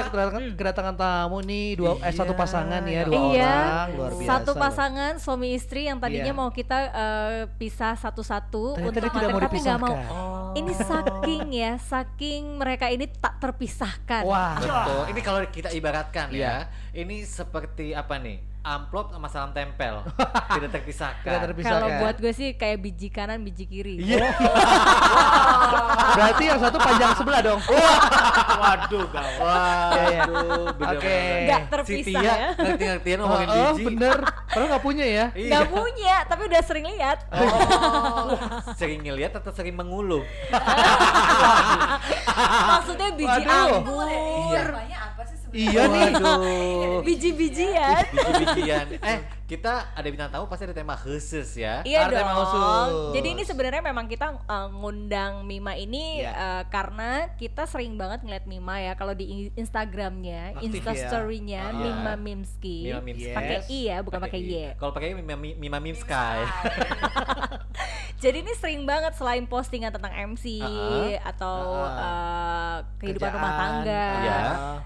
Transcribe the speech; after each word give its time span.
kita 0.00 0.10
kedatangan, 0.10 0.42
kedatangan 0.54 0.94
tamu 0.94 1.38
nih 1.40 1.66
dua 1.74 1.90
eh 1.98 2.10
satu 2.10 2.32
Iya, 2.32 2.40
pasangan 2.40 2.82
ya 2.82 3.02
dua 3.02 3.14
Iya, 3.30 3.52
orang 3.52 3.88
luar 3.92 4.10
biasa. 4.12 4.30
satu 4.30 4.50
loh. 4.50 4.58
pasangan 4.58 5.12
suami 5.16 5.48
istri 5.50 5.80
yang 5.84 5.98
tadinya 5.98 6.24
Iya. 6.26 6.36
mau 6.36 6.50
kita 6.50 6.78
eh, 6.90 7.40
pisah 7.52 7.94
satu-satu 7.94 8.64
Ternyata 8.74 8.88
untuk 8.88 9.00
dia 9.00 9.12
tidak 9.12 9.30
mau 9.30 9.40
tapi 9.40 9.56
nggak 9.58 9.78
mau. 9.78 9.94
Oh. 9.94 10.52
Ini 10.52 10.72
saking 10.74 11.44
ya, 11.52 11.72
saking 11.78 12.42
mereka 12.56 12.86
ini 12.86 13.06
tak 13.06 13.38
terpisahkan. 13.38 14.22
Wah. 14.24 14.58
Betul. 14.58 15.02
Ini 15.08 15.20
kalau 15.20 15.40
kita 15.46 15.68
ibaratkan 15.70 16.26
Iya. 16.28 16.66
ya, 16.66 16.72
ini 16.96 17.22
seperti 17.22 17.92
apa 17.92 18.18
nih? 18.18 18.49
Amplop 18.60 19.08
sama 19.08 19.24
salam 19.26 19.50
tempel, 19.50 20.04
tidak 20.52 20.68
terpisahkan. 20.70 21.24
Tidak 21.24 21.40
terpisahkan. 21.48 21.80
Kalau 21.80 21.88
buat 21.96 22.12
gue 22.14 22.28
sih 22.30 22.52
kayak 22.52 22.76
biji 22.78 23.08
kanan, 23.08 23.40
biji 23.40 23.64
kiri. 23.64 23.96
Iya. 23.98 24.20
Berarti 26.12 26.44
yang 26.44 26.60
satu 26.60 26.76
panjang 26.76 27.16
sebelah 27.16 27.40
dong. 27.40 27.60
Waduh, 28.60 29.04
gawat. 29.08 29.92
Iya, 29.96 30.04
iya. 30.04 30.22
bener 30.76 30.92
Oke. 30.92 31.16
Nggak 31.40 31.60
Si 31.60 31.70
terpisah 31.72 32.20
ya. 32.20 32.34
ngerti-ngertian 32.52 33.18
ngomongin 33.18 33.48
Oh, 33.48 33.56
biji. 33.72 33.84
bener. 33.88 34.16
Padahal 34.44 34.68
nggak 34.68 34.84
punya 34.84 35.06
ya. 35.08 35.26
Iya. 35.32 35.48
Nggak 35.48 35.66
punya, 35.72 36.14
tapi 36.28 36.42
udah 36.44 36.60
sering 36.60 36.84
lihat. 36.84 37.18
Oh, 37.32 38.36
sering 38.76 39.00
ngeliat 39.00 39.32
atau 39.32 39.50
sering 39.50 39.72
menguluh? 39.72 40.20
Maksudnya 42.68 43.08
biji 43.16 43.40
Waduh. 43.40 43.72
anggur, 43.80 44.08
Iya. 44.52 44.62
Iya 45.52 45.82
nih. 45.86 46.10
Biji-bijian. 47.02 48.02
Biji-bijian. 48.08 48.86
Eh, 49.00 49.18
kita 49.46 49.90
ada 49.90 50.06
bintang 50.06 50.30
tamu 50.30 50.46
pasti 50.46 50.62
ada 50.62 50.72
tema 50.72 50.94
khusus 50.94 51.56
ya. 51.56 51.82
Iya 51.82 52.06
Ada 52.06 52.14
tema 52.16 52.30
dong. 52.30 52.38
khusus. 52.38 52.90
Jadi 53.12 53.28
ini 53.28 53.42
sebenarnya 53.42 53.82
memang 53.82 54.06
kita 54.06 54.38
uh, 54.40 54.68
ngundang 54.70 55.42
Mima 55.42 55.74
ini 55.74 56.22
Iya. 56.22 56.30
uh, 56.30 56.62
karena 56.68 57.10
kita 57.34 57.66
sering 57.66 57.96
banget 57.96 58.22
ngeliat 58.22 58.46
Mima 58.46 58.78
ya 58.78 58.94
kalau 58.94 59.10
di 59.10 59.26
in- 59.26 59.52
Instagramnya, 59.56 60.54
Insta 60.60 60.92
ya. 60.92 61.08
Story-nya 61.08 61.62
Ah. 61.66 61.74
Mima 61.74 62.14
Mimski. 62.14 62.86
Mima 62.86 63.00
Mimski. 63.00 63.32
Pakai 63.32 63.56
Yes. 63.56 63.66
i 63.68 63.80
ya, 63.84 63.96
bukan 64.00 64.18
pakai 64.20 64.40
y. 64.40 64.52
Kalau 64.76 64.92
pakai 64.92 65.08
Mima, 65.12 65.34
Mima 65.34 65.78
Mim 65.78 65.94
Sky. 65.94 66.38
Jadi 68.20 68.44
ini 68.44 68.52
sering 68.52 68.84
banget 68.84 69.16
selain 69.16 69.48
postingan 69.48 69.88
tentang 69.88 70.12
MC 70.12 70.60
Ah. 70.60 71.24
atau 71.24 71.56
Ah. 71.72 71.96
uh, 71.96 72.76
kehidupan 73.00 73.16
Kerjaan. 73.26 73.40
rumah 73.40 73.52
tangga. 73.56 74.06
Iya. 74.14 74.38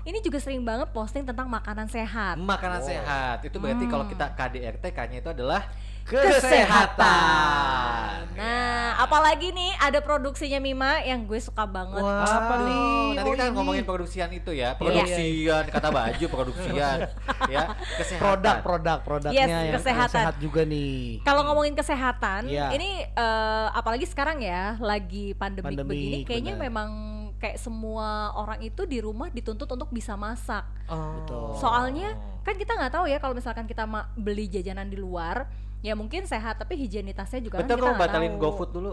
Ini 0.07 0.19
juga 0.23 0.39
sering 0.39 0.63
banget 0.63 0.89
posting 0.89 1.27
tentang 1.27 1.51
makanan 1.51 1.91
sehat. 1.91 2.39
Makanan 2.39 2.79
Oh. 2.79 2.87
sehat. 2.87 3.43
Itu 3.43 3.59
berarti 3.59 3.85
Hmm. 3.85 3.91
kalau 3.91 4.07
kita 4.07 4.27
KDRT 4.33 4.85
K-nya 4.89 5.19
itu 5.19 5.29
adalah 5.29 5.67
Kesehatan. 6.05 8.13
Nah, 8.35 8.99
apalagi 8.99 9.51
nih 9.51 9.73
ada 9.79 9.99
produksinya 9.99 10.59
Mima 10.59 10.99
yang 11.01 11.23
gue 11.23 11.39
suka 11.39 11.65
banget. 11.65 11.97
Wah, 11.97 12.23
apa 12.23 12.55
nih? 12.61 12.77
Nanti 13.15 13.25
Oh, 13.25 13.33
kita 13.33 13.45
ini. 13.47 13.55
ngomongin 13.55 13.85
produksian 13.85 14.29
itu 14.31 14.51
ya. 14.51 14.71
Iya. 14.71 14.77
Produksian 14.77 15.63
kata 15.67 15.89
baju 15.89 16.25
produksian 16.29 16.97
ya. 17.55 17.63
Kesehatan. 17.97 18.21
Produk-produk 18.21 18.97
produknya 19.01 19.41
Yes, 19.41 19.49
yang 19.49 19.75
kesehatan. 19.75 20.21
sehat 20.21 20.35
juga 20.39 20.61
nih. 20.63 21.19
Kalau 21.23 21.41
ngomongin 21.45 21.73
kesehatan, 21.73 22.41
Iya. 22.47 22.67
ini 22.75 22.89
eh, 23.07 23.67
apalagi 23.71 24.05
sekarang 24.05 24.39
ya, 24.39 24.77
lagi 24.79 25.33
pandemik, 25.33 25.73
Pandemik, 25.73 25.89
begini, 25.89 26.17
kayaknya 26.25 26.53
benar. 26.55 26.65
memang 26.67 26.89
kayak 27.37 27.57
semua 27.57 28.31
orang 28.35 28.57
itu 28.61 28.83
di 28.85 28.99
rumah 28.99 29.29
dituntut 29.29 29.69
untuk 29.69 29.89
bisa 29.89 30.15
masak. 30.15 30.63
Oh. 30.87 31.19
Betul. 31.19 31.47
Soalnya 31.61 32.09
kan 32.43 32.55
kita 32.55 32.73
nggak 32.73 32.93
tahu 32.93 33.05
ya 33.07 33.17
kalau 33.17 33.33
misalkan 33.33 33.65
kita 33.65 33.85
beli 34.15 34.47
jajanan 34.47 34.87
di 34.87 34.97
luar, 34.97 35.45
ya 35.85 35.93
mungkin 35.93 36.25
sehat 36.25 36.57
tapi 36.57 36.81
higienitasnya 36.81 37.45
juga 37.45 37.61
kan 37.61 37.69
Betul 37.69 37.77
kita 37.77 37.93
kamu 37.93 38.01
batalin 38.01 38.33
tahu. 38.33 38.41
GoFood 38.41 38.71
dulu. 38.73 38.93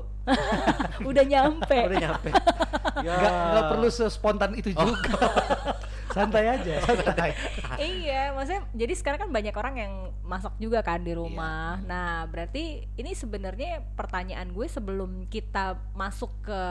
Udah 1.10 1.24
nyampe. 1.24 1.78
Udah 1.88 2.00
nyampe. 2.04 2.30
ya. 3.08 3.16
Nggak, 3.16 3.32
nggak 3.32 3.66
perlu 3.72 3.88
sespontan 3.88 4.52
itu 4.60 4.76
juga. 4.76 5.00
santai 6.12 6.44
aja, 6.44 6.84
santai. 6.84 7.32
iya, 7.80 8.36
maksudnya 8.36 8.68
jadi 8.76 8.94
sekarang 9.00 9.20
kan 9.24 9.30
banyak 9.32 9.56
orang 9.56 9.76
yang 9.80 9.94
masak 10.28 10.52
juga 10.60 10.84
kan 10.84 11.00
di 11.00 11.16
rumah. 11.16 11.80
Iya. 11.80 11.88
Nah, 11.88 12.12
berarti 12.28 12.84
ini 13.00 13.16
sebenarnya 13.16 13.80
pertanyaan 13.96 14.52
gue 14.52 14.68
sebelum 14.68 15.32
kita 15.32 15.80
masuk 15.96 16.28
ke 16.44 16.62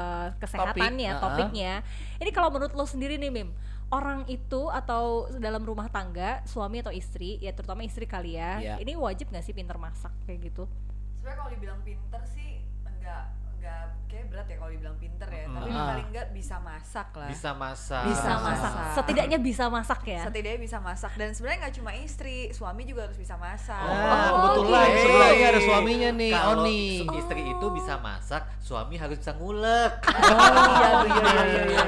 kesehatannya, 0.44 1.16
Topik, 1.16 1.24
topiknya. 1.24 1.80
Ini 2.20 2.30
kalau 2.36 2.52
menurut 2.52 2.76
lo 2.76 2.84
sendiri 2.84 3.16
nih, 3.16 3.32
Mim, 3.32 3.48
orang 3.90 4.22
itu 4.30 4.70
atau 4.70 5.26
dalam 5.36 5.66
rumah 5.66 5.90
tangga, 5.90 6.40
suami 6.46 6.78
atau 6.78 6.94
istri, 6.94 7.42
ya 7.42 7.50
terutama 7.50 7.82
istri 7.82 8.06
kali 8.06 8.38
ya, 8.38 8.62
Iya. 8.62 8.74
ini 8.78 8.94
wajib 8.94 9.34
nggak 9.34 9.42
sih 9.42 9.50
pinter 9.50 9.74
masak 9.76 10.14
kayak 10.24 10.46
gitu? 10.46 10.70
Sebenarnya 11.18 11.38
kalau 11.42 11.50
dibilang 11.50 11.80
pinter 11.82 12.22
sih 12.24 12.62
enggak 12.86 13.34
enggak 13.60 13.84
kayak 14.06 14.26
berat 14.26 14.46
ya 14.46 14.56
kalau 14.56 14.70
dibilang 14.70 14.96
pinter 14.96 15.28
ya, 15.28 15.44
Mm. 15.44 15.54
tapi 15.54 15.70
Ah. 15.70 15.86
paling 15.86 16.06
enggak 16.08 16.28
bisa 16.32 16.56
masak 16.58 17.08
lah. 17.12 17.28
Bisa 17.28 17.50
masak. 17.52 18.02
Bisa 18.02 18.16
Bisa 18.16 18.32
masak. 18.34 18.72
masak. 18.72 18.94
Setidaknya 18.96 19.38
bisa 19.38 19.64
masak 19.68 20.00
ya. 20.02 20.20
Setidaknya 20.22 20.58
bisa 20.58 20.78
masak 20.80 21.12
dan 21.14 21.28
sebenarnya 21.30 21.58
nggak 21.60 21.74
cuma 21.76 21.90
istri, 21.94 22.36
suami 22.50 22.82
juga 22.82 23.00
harus 23.04 23.14
bisa 23.16 23.36
masak. 23.36 23.78
Nah, 23.78 24.32
Oh, 24.32 24.56
kebetulan 24.56 24.86
gitu. 24.88 25.02
sebelahnya 25.04 25.46
ada 25.46 25.60
suaminya 25.60 26.10
nih, 26.12 26.32
Kalau 26.32 26.54
Oni. 26.58 26.82
istri 27.12 27.40
itu 27.46 27.66
bisa 27.70 27.94
masak, 27.98 28.42
suami 28.58 28.94
harus 28.96 29.16
bisa 29.16 29.32
ngulek. 29.32 29.92
Oh 30.10 31.04
iya 31.04 31.20
iya 31.20 31.22
iya 31.22 31.42
iya. 31.44 31.62
iya. 31.62 31.84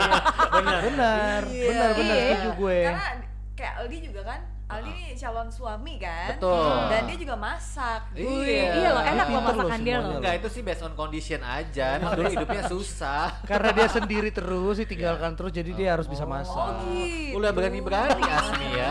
Benar. 0.52 0.80
Benar, 0.82 1.40
Iya. 1.48 1.66
benar 1.66 1.90
benar 1.92 2.14
Iya. 2.14 2.28
setuju 2.30 2.50
gue. 2.54 2.78
Karena 2.84 3.08
kayak 3.52 3.72
Aldi 3.78 3.98
juga 4.02 4.20
kan, 4.22 4.40
Aldi 4.72 4.90
ini 4.90 5.12
calon 5.14 5.48
suami 5.48 5.94
kan, 5.96 6.28
Betul. 6.34 6.76
dan 6.88 7.00
dia 7.04 7.18
juga 7.18 7.34
masak. 7.36 8.00
Iya. 8.12 8.72
Iya 8.72 8.88
loh, 8.90 9.04
enak 9.04 9.26
loh 9.28 9.42
masakan 9.44 9.78
dia 9.80 9.96
loh. 10.00 10.16
Enggak, 10.16 10.34
itu 10.40 10.48
sih 10.48 10.62
based 10.62 10.80
on 10.80 10.92
condition 10.92 11.40
aja. 11.40 12.00
Emang 12.00 12.16
dulu 12.16 12.28
hidupnya 12.28 12.64
susah. 12.66 13.28
Karena 13.44 13.70
dia 13.70 13.86
sendiri 13.86 14.30
terus, 14.30 14.80
ditinggalkan 14.80 15.36
terus, 15.36 15.52
jadi 15.52 15.70
dia 15.70 15.88
harus 15.92 16.08
bisa 16.08 16.24
masak. 16.24 16.56
Oh 16.56 16.88
gitu. 16.88 17.36
Udah 17.36 17.50
berani-berani 17.52 18.22
Asmi 18.22 18.68
ya. 18.72 18.90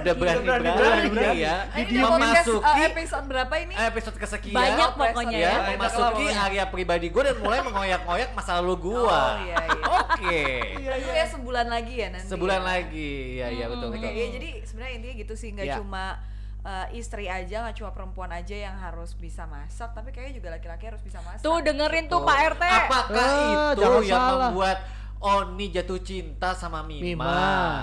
Udah 0.00 0.14
berani-berani 0.16 0.68
berani-berani 0.72 1.38
ya. 1.38 1.56
Nah, 1.68 1.76
ini 1.78 1.98
uh, 1.98 2.10
Memasuki 2.10 2.80
episode 2.84 3.24
berapa 3.28 3.54
ini? 3.60 3.72
episode 3.76 4.16
kesekian. 4.16 4.56
Banyak 4.56 4.88
Oh, 4.88 4.96
pokoknya 4.96 5.36
ya, 5.38 5.52
ya. 5.52 5.54
Memasuki 5.76 6.24
area 6.28 6.64
pribadi 6.66 7.06
gue 7.08 7.22
dan 7.22 7.36
mulai 7.38 7.60
mengoyak-ngoyak 7.60 8.32
masa 8.32 8.56
lalu 8.58 8.72
Oh 8.72 8.76
gua. 9.04 9.36
iya 9.44 9.56
iya. 9.68 9.84
Oke. 9.84 10.40
Itu 10.80 11.10
ya 11.12 11.26
sebulan 11.28 11.66
lagi 11.68 11.94
ya 11.94 12.08
nanti. 12.10 12.26
Sebulan 12.26 12.60
ya? 12.60 12.66
lagi. 12.66 13.12
Iya, 13.38 13.46
iya 13.52 13.66
betul 13.68 13.86
Oke, 13.90 13.98
betul. 14.00 14.10
ya 14.10 14.26
jadi 14.32 14.48
sebenarnya 14.64 14.92
intinya 14.96 15.16
gitu 15.18 15.34
sih, 15.34 15.50
nggak 15.50 15.66
Ya. 15.66 15.76
cuma 15.76 16.22
uh, 16.60 16.86
istri 16.90 17.26
aja, 17.26 17.62
nggak 17.62 17.76
cuma 17.76 17.90
perempuan 17.90 18.30
aja 18.30 18.54
yang 18.54 18.76
harus 18.76 19.14
bisa 19.14 19.44
masak, 19.44 19.90
tapi 19.90 20.10
kayaknya 20.10 20.34
juga 20.36 20.48
laki-laki 20.50 20.84
harus 20.86 21.00
bisa 21.00 21.18
masak. 21.20 21.40
Tuh 21.40 21.58
dengerin 21.58 22.06
tuh 22.06 22.20
Pak 22.20 22.38
RT. 22.54 22.62
Apakah 22.64 23.30
Eh, 23.30 23.68
itu 23.74 23.82
yang 24.04 24.18
salah. 24.20 24.48
membuat 24.48 24.78
Oni 25.20 25.66
jatuh 25.68 25.98
cinta 25.98 26.54
sama 26.54 26.78
Mima? 26.80 27.02
Mima. 27.02 27.34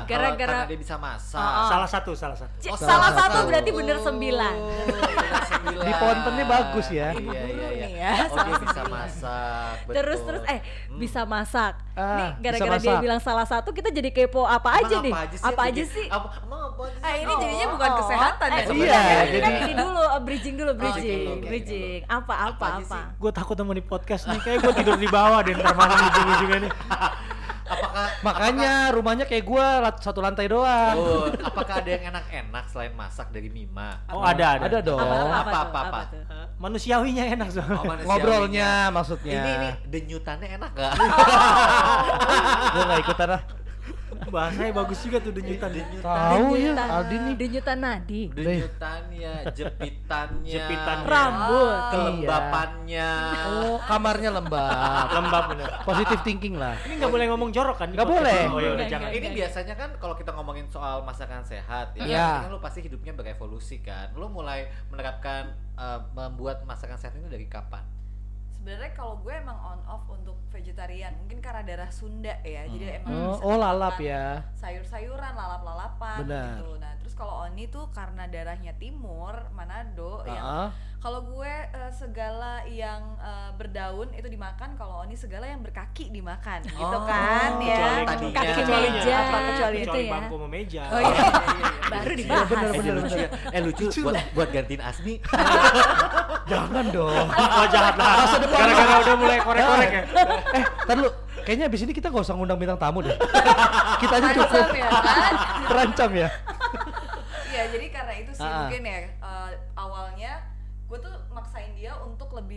Gara-gara- 0.06 0.64
karena 0.64 0.64
dia 0.66 0.80
bisa 0.80 0.96
masak. 0.96 1.36
Oh, 1.36 1.44
oh. 1.44 1.68
Salah 1.68 1.84
satu, 1.86 2.12
salah 2.14 2.32
satu. 2.34 2.48
C- 2.58 2.68
Oh, 2.68 2.80
salah 2.80 3.12
salah 3.12 3.12
satu 3.14 3.38
satu. 3.38 3.48
berarti 3.52 3.72
bener 3.72 3.98
sembilan. 4.00 4.56
Oh, 4.56 4.72
bener 4.88 5.44
sembilan. 5.46 5.84
Di 5.84 5.94
pontennya 5.96 6.46
bagus 6.46 6.88
ya. 6.90 7.10
Iya, 7.12 7.20
iya, 7.20 7.42
Guru 7.44 7.68
iya. 7.68 7.76
nih 7.82 7.94
ya, 7.98 8.14
Oh, 8.26 8.38
dia 8.40 8.56
bisa 8.58 8.82
masak. 8.86 9.74
Terus 9.86 9.92
betul. 10.16 10.28
terus 10.32 10.44
eh 10.48 10.60
Hmm. 10.64 10.96
bisa 10.98 11.22
masak. 11.26 11.74
Ah, 11.94 12.08
Nih 12.16 12.30
gara-gara 12.42 12.76
dia 12.78 12.96
bilang 12.98 13.20
salah 13.20 13.44
satu 13.44 13.70
kita 13.70 13.88
jadi 13.90 14.10
kepo 14.10 14.44
apa 14.44 14.68
Emang 14.74 14.84
aja 14.86 14.96
nih? 14.98 15.12
Apa 15.12 15.22
aja 15.22 15.36
sih? 15.36 15.44
Apa 15.46 15.62
aja 15.66 15.84
sih? 15.86 16.06
Apa, 16.08 16.28
emang 16.42 16.62
apa 16.66 16.82
aja 16.86 16.98
Ah, 16.98 17.08
sih? 17.10 17.18
ini 17.18 17.32
Oh. 17.32 17.40
jadinya 17.42 17.68
bukan 17.70 17.90
Oh, 17.90 17.98
kesehatan 17.98 18.48
ya 18.48 18.56
eh, 18.56 18.66
sebenarnya. 18.66 18.96
Iya, 18.96 19.20
ini 19.26 19.38
kan 19.38 19.52
jadi- 19.52 19.64
ini 19.66 19.74
dulu 19.76 20.00
uh, 20.02 20.22
bridging 20.22 20.56
dulu 20.56 20.72
bridging, 20.74 21.20
dulu, 21.22 21.32
oke, 21.34 21.44
bridging. 21.46 22.00
Apa 22.06 22.34
apa 22.48 22.68
Apa? 22.78 23.00
Gue 23.14 23.32
takut 23.34 23.56
temen 23.56 23.74
di 23.74 23.84
podcast 23.84 24.24
nih, 24.26 24.40
kayak 24.40 24.58
gue 24.62 24.74
tidur 24.74 24.96
di 24.96 25.10
bawah 25.10 25.40
deh 25.42 25.52
ntar 25.54 25.74
malam 25.74 26.00
ujung-ujungnya 26.02 26.60
nih. 26.62 26.72
Apakah 27.66 28.06
Makanya 28.22 28.72
rumahnya 28.92 29.26
kayak 29.26 29.42
gua 29.42 29.66
lat- 29.82 29.98
satu 29.98 30.22
lantai 30.22 30.46
doang. 30.46 30.96
Oh, 30.96 31.26
apakah 31.42 31.82
ada 31.82 31.90
yang 31.90 32.14
enak-enak 32.14 32.66
selain 32.68 32.94
masak 32.94 33.30
dari 33.30 33.50
Mima? 33.50 34.06
Oh 34.08 34.22
ada, 34.22 34.56
ada. 34.56 34.66
Ada 34.66 34.80
dong. 34.82 35.02
Apa 35.02 35.34
apa 35.34 35.60
Apa, 35.66 35.80
apa? 35.82 36.00
Manusiawinya 36.56 37.26
enak 37.28 37.48
Oh, 37.48 37.54
soalnya. 37.56 37.74
manusiawinya. 37.76 38.06
Ngobrolnya 38.06 38.70
maksudnya. 38.90 39.34
Ini 39.36 39.52
ini 39.52 39.70
denyutannya 39.88 40.48
enak 40.56 40.72
gak? 40.74 40.94
Gua 42.70 42.84
nggak 42.86 43.00
ikutan 43.02 43.28
lah. 43.30 43.42
Bahasanya 44.26 44.74
bagus 44.74 45.00
juga 45.00 45.18
tuh 45.20 45.32
denyutan. 45.32 45.70
Tahu 45.98 46.46
ya, 46.54 46.72
Denyutan- 46.72 46.90
Aldi 46.92 47.16
nih. 47.18 47.36
Denyutan 47.36 47.78
nadi. 47.78 48.22
Denyutannya, 48.30 49.34
jepitannya, 49.52 50.52
Jepitannya. 50.52 51.08
Rambut. 51.08 51.78
kelembapannya. 51.88 53.12
Oh, 53.46 53.78
kamarnya 53.82 54.30
lembab. 54.32 55.06
Lembab 55.12 55.44
bener. 55.50 55.68
Positive 55.82 56.22
thinking 56.22 56.56
lah. 56.56 56.76
Ini 56.82 56.98
nggak 56.98 57.12
boleh 57.12 57.26
ngomong 57.28 57.50
jorok 57.50 57.78
kan? 57.78 57.90
Nggak 57.90 58.08
boleh. 58.08 58.42
Oh 58.48 58.60
ya 58.60 58.72
udah 58.74 58.86
jangan. 58.86 59.10
Ini 59.10 59.28
biasanya 59.32 59.74
kan 59.74 59.90
kalau 59.96 60.16
kita 60.16 60.32
ngomongin 60.32 60.68
soal 60.68 61.02
masakan 61.02 61.42
sehat 61.42 61.94
ya, 61.94 62.04
Iya. 62.04 62.28
kan 62.42 62.50
lu 62.50 62.60
pasti 62.60 62.80
hidupnya 62.82 63.14
berevolusi 63.14 63.80
kan. 63.80 64.12
Lu 64.14 64.28
mulai 64.28 64.66
menerapkan 64.90 65.48
eh, 65.76 66.00
membuat 66.12 66.64
masakan 66.64 66.96
sehat 66.96 67.14
ini 67.14 67.28
dari 67.28 67.46
kapan? 67.46 67.84
Sebenarnya 68.66 68.98
kalau 68.98 69.22
gue 69.22 69.30
emang 69.30 69.54
on 69.54 69.78
off 69.86 70.10
untuk 70.10 70.42
vegetarian 70.50 71.14
mungkin 71.16 71.38
karena 71.38 71.62
darah 71.62 71.94
Sunda 71.94 72.34
ya 72.42 72.66
jadi 72.66 72.98
emang 72.98 73.14
Oh, 73.14 73.38
bisa 73.38 73.46
oh, 73.46 73.58
lalap 73.62 73.96
ya. 74.02 74.42
sayur-sayuran 74.58 75.38
lalap-lalapan 75.38 76.26
Benar. 76.26 76.58
gitu 76.58 76.70
nah 76.82 76.98
terus 76.98 77.14
kalau 77.14 77.46
Oni 77.46 77.70
tuh 77.70 77.94
karena 77.94 78.26
darahnya 78.26 78.74
Timur 78.74 79.38
Manado 79.54 80.26
yang 80.26 80.42
Ah, 80.42 80.70
kalau 81.06 81.22
gue 81.22 81.54
eh, 81.70 81.92
segala 81.94 82.66
yang 82.66 82.98
eh, 83.16 83.54
berdaun 83.54 84.10
itu 84.10 84.26
dimakan 84.26 84.74
kalau 84.74 85.06
Oni 85.06 85.14
segala 85.14 85.46
yang 85.46 85.62
berkaki 85.62 86.10
dimakan 86.10 86.66
gitu 86.66 86.82
Oh, 86.82 87.06
kan 87.06 87.62
ya 87.62 88.02
kecuali 88.02 88.34
kaki 88.34 88.50
Kecuali 88.58 88.88
meja 88.90 89.14
apa, 89.16 89.38
kecuali 89.46 89.78
gitu 89.78 89.86
kecuali 89.86 90.02
ya 90.02 90.14
bangku 90.18 90.34
sama 90.34 90.48
meja 90.50 90.84
oh 90.84 90.98
iya, 90.98 91.14
iya, 91.14 91.30
iya. 91.54 91.66
baru 91.86 92.10
Iya, 92.10 92.18
dibahas 92.18 92.48
bener, 92.50 92.66
Eh, 92.66 92.74
bener, 92.74 92.94
lucu 92.96 93.06
bener. 93.06 93.20
ya. 93.22 93.30
Eh 93.54 93.62
lucu, 93.62 93.86
buat 94.02 94.16
buat 94.34 94.50
gantiin 94.50 94.82
Asmi. 94.82 95.14
Jangan 96.52 96.86
dong. 96.90 97.26
oh 97.30 97.66
jahat 97.70 97.96
lah 97.96 98.14
gara-gara 98.48 98.96
udah 99.02 99.16
mulai 99.16 99.38
korek-korek 99.40 99.90
ya 99.92 100.04
eh, 100.56 100.64
ntar 100.86 100.98
lu. 100.98 101.10
Kayaknya 101.46 101.66
abis 101.70 101.82
ini 101.86 101.94
kita 101.94 102.10
gak 102.10 102.26
usah 102.26 102.34
ngundang 102.34 102.58
bintang 102.58 102.82
tamu 102.82 103.06
deh. 103.06 103.14
kita 104.02 104.14
aja 104.18 104.30
cukup. 104.34 104.66
Terancam 104.66 104.74
ya 104.76 104.90
kan 104.90 105.34
Terancam 105.66 106.12
ya. 106.16 106.30
Iya, 107.46 107.64
jadi 107.72 107.88
karena 107.88 108.14
itu 108.18 108.32
sih 108.34 108.44
Ah. 108.44 108.66
mungkin 108.66 108.82
ya 108.84 108.98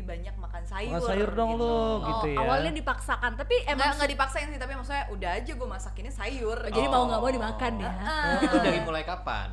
banyak 0.09 0.35
makan 0.35 0.63
sayur. 0.65 0.97
Makan 0.97 1.05
sayur 1.07 1.31
dong 1.31 1.51
gitu. 1.53 1.61
lu, 1.61 1.69
Oh, 1.69 1.97
gitu 2.03 2.27
ya. 2.31 2.39
awalnya 2.41 2.73
dipaksakan 2.73 3.31
tapi 3.35 3.55
Emang 3.63 3.93
nggak 3.95 4.11
dipaksain 4.11 4.49
sih, 4.49 4.57
tapi 4.57 4.73
maksudnya 4.73 5.05
udah 5.09 5.31
aja 5.35 5.53
gue 5.53 5.69
masakinnya 5.69 6.11
sayur. 6.11 6.59
Oh, 6.59 6.71
jadi 6.71 6.87
mau 6.87 7.05
nggak 7.05 7.21
mau 7.21 7.31
dimakan 7.31 7.73
ya 7.77 7.91
Ah. 7.93 8.41
Itu 8.41 8.57
dari 8.59 8.81
mulai 8.81 9.05
kapan? 9.05 9.49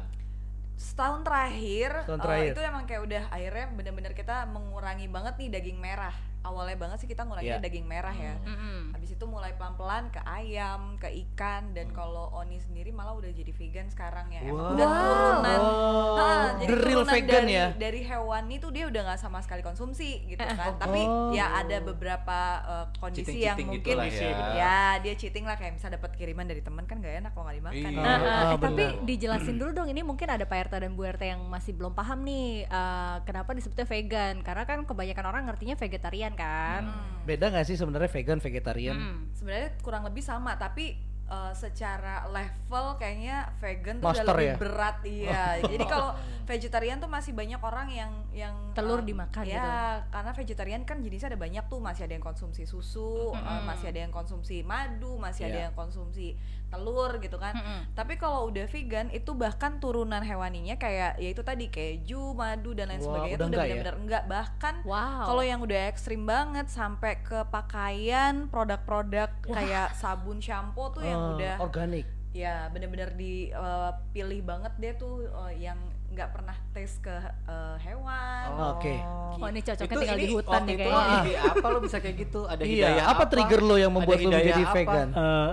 setahun 0.75 1.24
terakhir, 1.24 1.92
Setahun 2.04 2.19
eh, 2.19 2.24
terakhir. 2.24 2.52
itu 2.52 2.62
emang 2.62 2.84
kayak 2.86 3.02
udah 3.02 3.24
akhirnya 3.30 3.66
bener-bener 3.69 4.12
kita 4.12 4.44
mengurangi 4.46 5.07
banget 5.07 5.34
nih 5.36 5.50
daging 5.50 5.78
merah. 5.78 6.12
Awalnya 6.45 6.77
banget 6.77 6.97
sih 7.01 7.09
kita 7.09 7.25
ngurangin 7.25 7.57
Iya. 7.57 7.59
daging 7.59 7.83
merah 7.83 8.13
ya. 8.13 8.38
Mm-mm. 8.39 8.94
Habis 8.94 9.12
itu 9.12 9.25
mulai 9.25 9.51
pelan-pelan 9.53 10.07
ke 10.07 10.21
ayam, 10.21 10.94
ke 10.95 11.09
ikan 11.25 11.74
dan 11.74 11.89
kalau 11.89 12.30
Oni 12.31 12.59
sendiri 12.59 12.89
malah 12.89 13.13
udah 13.13 13.31
jadi 13.31 13.50
vegan 13.50 13.89
sekarang 13.89 14.30
ya. 14.30 14.45
Wow. 14.45 14.53
Emang 14.53 14.69
udah 14.71 14.86
turunan. 14.86 15.59
Oh. 15.59 16.15
Ah, 16.15 16.47
jadi 16.56 16.69
The 16.69 16.75
real 16.75 17.01
turunan 17.01 17.15
vegan 17.18 17.33
dari, 17.42 17.51
ya? 17.51 17.65
Dari 17.74 18.01
hewan 18.03 18.44
itu 18.47 18.68
dia 18.69 18.86
udah 18.86 19.01
nggak 19.03 19.19
sama 19.19 19.39
sekali 19.42 19.62
konsumsi 19.62 20.21
gitu 20.24 20.38
kan. 20.39 20.69
Oh. 20.69 20.77
Tapi 20.77 21.01
ya 21.33 21.45
ada 21.57 21.77
beberapa 21.81 22.39
uh, 22.62 22.86
kondisi 22.95 23.42
yang 23.42 23.57
Cheating-cheating 23.57 23.68
mungkin 23.68 23.95
gitulah 23.97 24.07
ya. 24.07 24.53
ya 24.53 24.77
dia 25.01 25.13
cheating 25.15 25.44
lah 25.44 25.56
kayak 25.56 25.74
misal 25.74 25.89
dapat 25.89 26.13
kiriman 26.13 26.45
dari 26.45 26.62
teman 26.62 26.86
kan 26.86 27.00
gak 27.00 27.18
enak 27.19 27.31
kalau 27.31 27.50
nggak 27.50 27.57
dimakan. 27.57 27.81
Iya. 27.81 27.89
Nah, 27.97 28.13
Ah, 28.15 28.21
eh, 28.21 28.45
eh, 28.47 28.59
tapi 28.59 28.83
dijelasin 29.03 29.56
dulu 29.56 29.71
dong 29.74 29.89
ini 29.89 30.01
mungkin 30.01 30.27
ada 30.27 30.44
Pak 30.44 30.69
RT 30.69 30.74
dan 30.77 30.94
Bu 30.94 31.03
RT 31.03 31.24
yang 31.25 31.42
masih 31.45 31.74
belum 31.74 31.92
paham 31.92 32.21
nih 32.21 32.45
eh, 32.63 33.18
kenapa 33.24 33.51
disebutnya 33.51 33.86
vegan 33.86 34.36
karena 34.42 34.63
kan 34.63 34.83
kebanyakan 34.83 35.25
orang 35.25 35.42
ngertinya 35.47 35.74
vegetarian 35.74 36.35
kan. 36.36 36.84
Hmm. 36.86 37.24
Beda 37.26 37.50
gak 37.50 37.66
sih 37.66 37.74
sebenarnya 37.74 38.12
vegan 38.12 38.38
vegetarian? 38.38 38.94
Mm. 38.94 39.34
Sebenarnya 39.34 39.70
kurang 39.82 40.06
lebih 40.06 40.22
sama 40.22 40.62
tapi 40.62 40.94
uh, 41.26 41.54
secara 41.58 42.30
level 42.30 42.98
kayaknya 43.02 43.50
vegan 43.58 43.98
tuh 43.98 44.10
Master 44.14 44.26
udah 44.26 44.36
lebih 44.38 44.50
ya? 44.50 44.56
berat 44.62 44.98
iya. 45.18 45.46
Jadi 45.66 45.84
kalau 45.90 46.14
vegetarian 46.46 46.98
tuh 47.02 47.10
masih 47.10 47.34
banyak 47.34 47.58
orang 47.58 47.88
yang 47.90 48.12
yang 48.30 48.56
Telur 48.78 49.02
uh, 49.02 49.06
dimakan 49.06 49.44
ya, 49.46 49.58
gitu. 49.58 49.70
karena 50.14 50.32
vegetarian 50.38 50.82
kan 50.86 50.98
jenisnya 51.02 51.34
ada 51.34 51.40
banyak 51.40 51.66
tuh, 51.66 51.80
masih 51.82 52.06
ada 52.06 52.14
yang 52.14 52.26
konsumsi 52.26 52.64
susu, 52.70 53.34
uh, 53.34 53.38
Mm-mm. 53.38 53.66
masih 53.66 53.90
ada 53.90 54.00
yang 54.06 54.14
konsumsi 54.14 54.62
madu, 54.62 55.18
masih 55.18 55.50
ada 55.50 55.58
Iya. 55.58 55.66
yang 55.70 55.76
konsumsi 55.76 56.38
telur 56.75 57.12
gitu 57.18 57.38
kan. 57.38 57.56
Mm-mm. 57.56 57.80
Tapi 57.92 58.13
kalau 58.16 58.48
udah 58.48 58.68
vegan 58.68 59.07
itu 59.10 59.31
bahkan 59.31 59.80
turunan 59.80 60.19
hewaninya 60.19 60.75
kayak 60.75 61.16
ya 61.16 61.30
itu 61.31 61.39
tadi 61.39 61.66
keju, 61.68 62.31
madu 62.31 62.72
dan 62.72 62.92
lain 62.92 63.00
Wah, 63.00 63.07
sebagainya 63.07 63.31
udah 63.31 63.39
itu 63.39 63.39
udah 63.39 63.48
enggak 63.48 63.66
ya? 63.66 63.72
benar-benar 63.72 63.95
enggak. 63.98 64.24
Bahkan 64.27 64.75
Wow. 64.83 65.24
kalau 65.25 65.42
yang 65.42 65.60
udah 65.60 65.80
ekstrim 65.88 66.22
banget 66.24 66.68
sampai 66.68 67.18
ke 67.18 67.39
pakaian, 67.48 68.45
produk-produk 68.45 69.31
kayak 69.45 69.95
sabun, 69.95 70.38
shampoo 70.38 70.92
tuh 70.92 71.01
yang 71.01 71.16
Eh, 71.18 71.31
udah 71.33 71.56
organik. 71.60 72.06
ya 72.30 72.68
bener-bener 72.68 73.16
dipilih 73.16 74.42
banget 74.44 74.74
dia 74.75 74.92
tuh 74.94 75.24
eh, 75.48 75.63
yang 75.63 75.80
nggak 76.06 76.31
pernah 76.31 76.56
tes 76.71 76.95
ke 76.98 77.12
eh, 77.45 77.75
hewan. 77.81 78.48
Oke. 78.74 78.95
Oh 79.36 79.48
ini 79.48 79.60
cocoknya 79.60 79.88
Itu 79.89 80.00
tinggal 80.00 80.18
ini 80.18 80.24
di 80.24 80.31
hutan 80.31 80.62
nih 80.63 80.75
itu 80.75 80.81
kayaknya. 80.86 81.44
apa 81.51 81.66
lo 81.68 81.78
bisa 81.80 81.98
kayak 82.00 82.16
gitu? 82.18 82.42
Ada 82.45 82.62
Iya, 82.62 82.71
hidayah 82.71 83.04
apa 83.06 83.24
trigger 83.25 83.62
lo 83.62 83.75
yang 83.75 83.92
membuat 83.92 84.19
lo 84.19 84.30
menjadi 84.30 84.63
apa? 84.63 84.74
vegan? 84.74 85.07
Eh, 85.12 85.50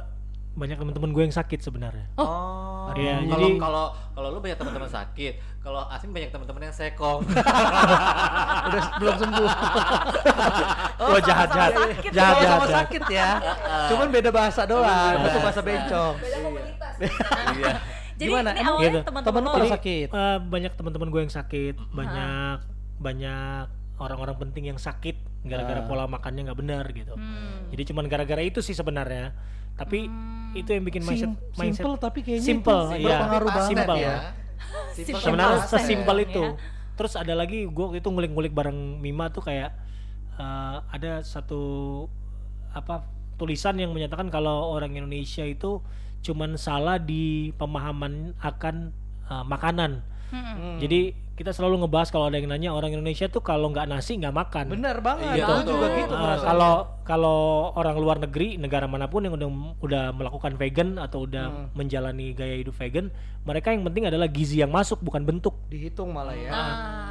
banyak 0.53 0.77
teman-teman 0.77 1.11
gue 1.11 1.23
yang 1.23 1.33
sakit 1.33 1.59
sebenarnya 1.59 2.13
Oh, 2.15 2.93
Iya, 2.93 3.25
kalau 3.25 3.41
jadi- 3.41 3.57
kalau 3.57 3.85
kalau 4.13 4.29
lu 4.29 4.39
banyak 4.39 4.55
teman-teman 4.55 4.85
sakit, 4.87 5.33
kalau 5.59 5.89
Asim 5.89 6.11
banyak 6.11 6.29
teman-teman 6.29 6.63
yang 6.63 6.75
sekong. 6.75 7.25
Udah 8.69 8.83
belum 8.99 9.17
sembuh. 9.17 9.51
oh 11.01 11.19
jahat 11.21 11.49
jahat 11.49 11.73
sakit. 11.73 12.11
jahat 12.11 12.35
Sama-sama 12.35 12.45
jahat, 12.45 12.61
jahat. 12.61 12.77
sakit 12.79 13.03
ya. 13.09 13.29
Cuman 13.91 14.07
beda 14.09 14.31
bahasa 14.31 14.63
doang. 14.65 15.15
Beda 15.17 15.25
Itu 15.25 15.39
bahasa 15.39 15.41
bahasa. 15.41 15.61
bencong. 15.63 16.15
Beda 16.19 16.37
komunitas. 16.39 16.95
Iya. 17.53 17.75
Jadi 18.13 18.29
Gimana? 18.29 18.51
ini 18.53 18.63
awalnya 18.63 18.91
gitu? 18.93 18.99
teman-teman 19.05 19.41
lu 19.43 19.51
Jadi, 19.57 19.71
sakit. 19.73 20.09
eh, 20.11 20.39
banyak 20.39 20.73
teman-teman 20.73 21.09
gue 21.09 21.21
yang 21.23 21.33
sakit 21.33 21.75
banyak 21.91 22.57
banyak 22.99 23.65
orang-orang 23.97 24.37
penting 24.39 24.65
yang 24.67 24.79
sakit 24.79 25.17
gara-gara 25.43 25.81
Ah. 25.81 25.87
pola 25.87 26.05
makannya 26.07 26.45
nggak 26.45 26.55
benar 26.57 26.85
gitu 26.89 27.13
Hmm. 27.13 27.67
jadi 27.69 27.83
cuman 27.85 28.07
gara-gara 28.07 28.39
itu 28.41 28.59
sih 28.59 28.73
sebenarnya 28.73 29.35
tapi 29.75 30.05
Hmm. 30.05 30.53
itu 30.53 30.69
yang 30.69 30.85
bikin 30.85 31.03
mindset 31.03 31.31
Sim- 31.31 31.41
mindset 31.55 31.81
simple 31.81 31.95
tapi 31.97 32.19
kayaknya 32.21 32.45
Simple, 32.47 32.83
itu 32.93 33.03
berpengaruh 33.03 33.47
Tapi 33.47 33.57
banget 33.57 33.71
Simple. 33.73 33.99
ya. 33.99 34.17
Simple 34.93 35.19
sebenarnya 35.19 35.59
pasten 35.59 35.73
sesimpel 35.75 36.17
ya. 36.17 36.25
itu 36.25 36.45
terus 36.93 37.13
ada 37.15 37.33
lagi 37.33 37.59
gue 37.65 37.87
itu 37.95 38.05
ngulik-ngulik 38.07 38.53
bareng 38.53 38.79
Mima 38.99 39.29
tuh 39.29 39.43
kayak 39.43 39.73
eh, 40.35 40.77
ada 40.87 41.21
satu 41.21 41.61
apa 42.71 43.05
tulisan 43.35 43.75
yang 43.75 43.91
menyatakan 43.91 44.29
kalau 44.29 44.71
orang 44.71 44.93
Indonesia 44.95 45.43
itu 45.43 45.81
cuman 46.21 46.55
salah 46.55 46.97
di 46.97 47.25
pemahaman 47.55 48.37
akan 48.39 48.93
eh, 49.25 49.45
makanan 49.45 50.05
Hmm. 50.29 50.77
jadi 50.79 51.13
kita 51.33 51.49
selalu 51.51 51.81
ngebahas 51.81 52.09
kalau 52.09 52.27
ada 52.27 52.37
yang 52.37 52.47
nanya 52.47 52.71
orang 52.71 52.93
Indonesia 52.93 53.25
tuh 53.25 53.41
kalau 53.41 53.69
nggak 53.69 53.87
nasi 53.87 54.15
nggak 54.15 54.31
makan 54.33 54.65
Bener 54.69 55.01
banget. 55.01 55.33
Iya, 55.35 55.45
Aku 55.45 55.53
betul. 55.57 55.73
juga 55.73 55.87
gitu 55.95 56.13
Uh, 56.13 56.21
merasa. 56.21 56.45
kalau 56.45 56.73
kalau 57.03 57.39
orang 57.73 57.97
luar 57.97 58.17
negeri 58.19 58.49
negara 58.57 58.85
mana 58.85 59.07
pun 59.07 59.21
yang 59.21 59.33
udah 59.33 59.49
udah 59.79 60.05
melakukan 60.11 60.53
vegan 60.55 60.97
atau 60.97 61.25
udah 61.25 61.45
Hmm. 61.45 61.67
menjalani 61.75 62.31
gaya 62.33 62.55
hidup 62.55 62.75
vegan 62.75 63.09
mereka 63.43 63.69
yang 63.69 63.83
penting 63.83 64.07
adalah 64.07 64.29
gizi 64.29 64.59
yang 64.59 64.69
masuk 64.69 65.01
bukan 65.01 65.23
bentuk 65.23 65.57
dihitung 65.67 66.11
malah 66.11 66.33
ya. 66.33 66.51
Ah. 66.51 66.63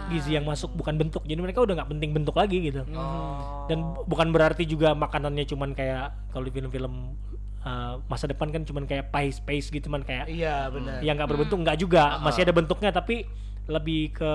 gizi 0.07 0.31
yang 0.31 0.43
masuk 0.43 0.69
bukan 0.71 0.95
bentuk 0.95 1.23
jadi 1.23 1.39
mereka 1.39 1.59
udah 1.59 1.73
nggak 1.73 1.89
penting 1.89 2.09
bentuk 2.11 2.35
lagi 2.35 2.61
gitu 2.63 2.85
Oh. 2.91 3.65
dan 3.65 3.81
bu- 3.81 4.05
bukan 4.07 4.29
berarti 4.29 4.63
juga 4.63 4.93
makanannya 4.93 5.43
cuman 5.45 5.71
kayak 5.71 6.29
kalau 6.29 6.43
di 6.43 6.51
film-film 6.51 7.17
uh, 7.61 7.97
masa 8.05 8.25
depan 8.25 8.49
kan 8.49 8.61
cuman 8.61 8.85
kayak 8.85 9.09
pie 9.09 9.29
space 9.29 9.67
gitu 9.69 9.87
cuman 9.87 10.01
kayak 10.01 10.25
Iya 10.25 10.69
benar. 10.69 11.01
yang 11.01 11.15
nggak 11.15 11.25
berbentuk 11.27 11.57
nggak 11.57 11.77
juga 11.79 12.03
Ah. 12.13 12.21
masih 12.21 12.43
ada 12.43 12.53
bentuknya 12.53 12.91
tapi 12.91 13.25
lebih 13.71 14.11
ke 14.11 14.33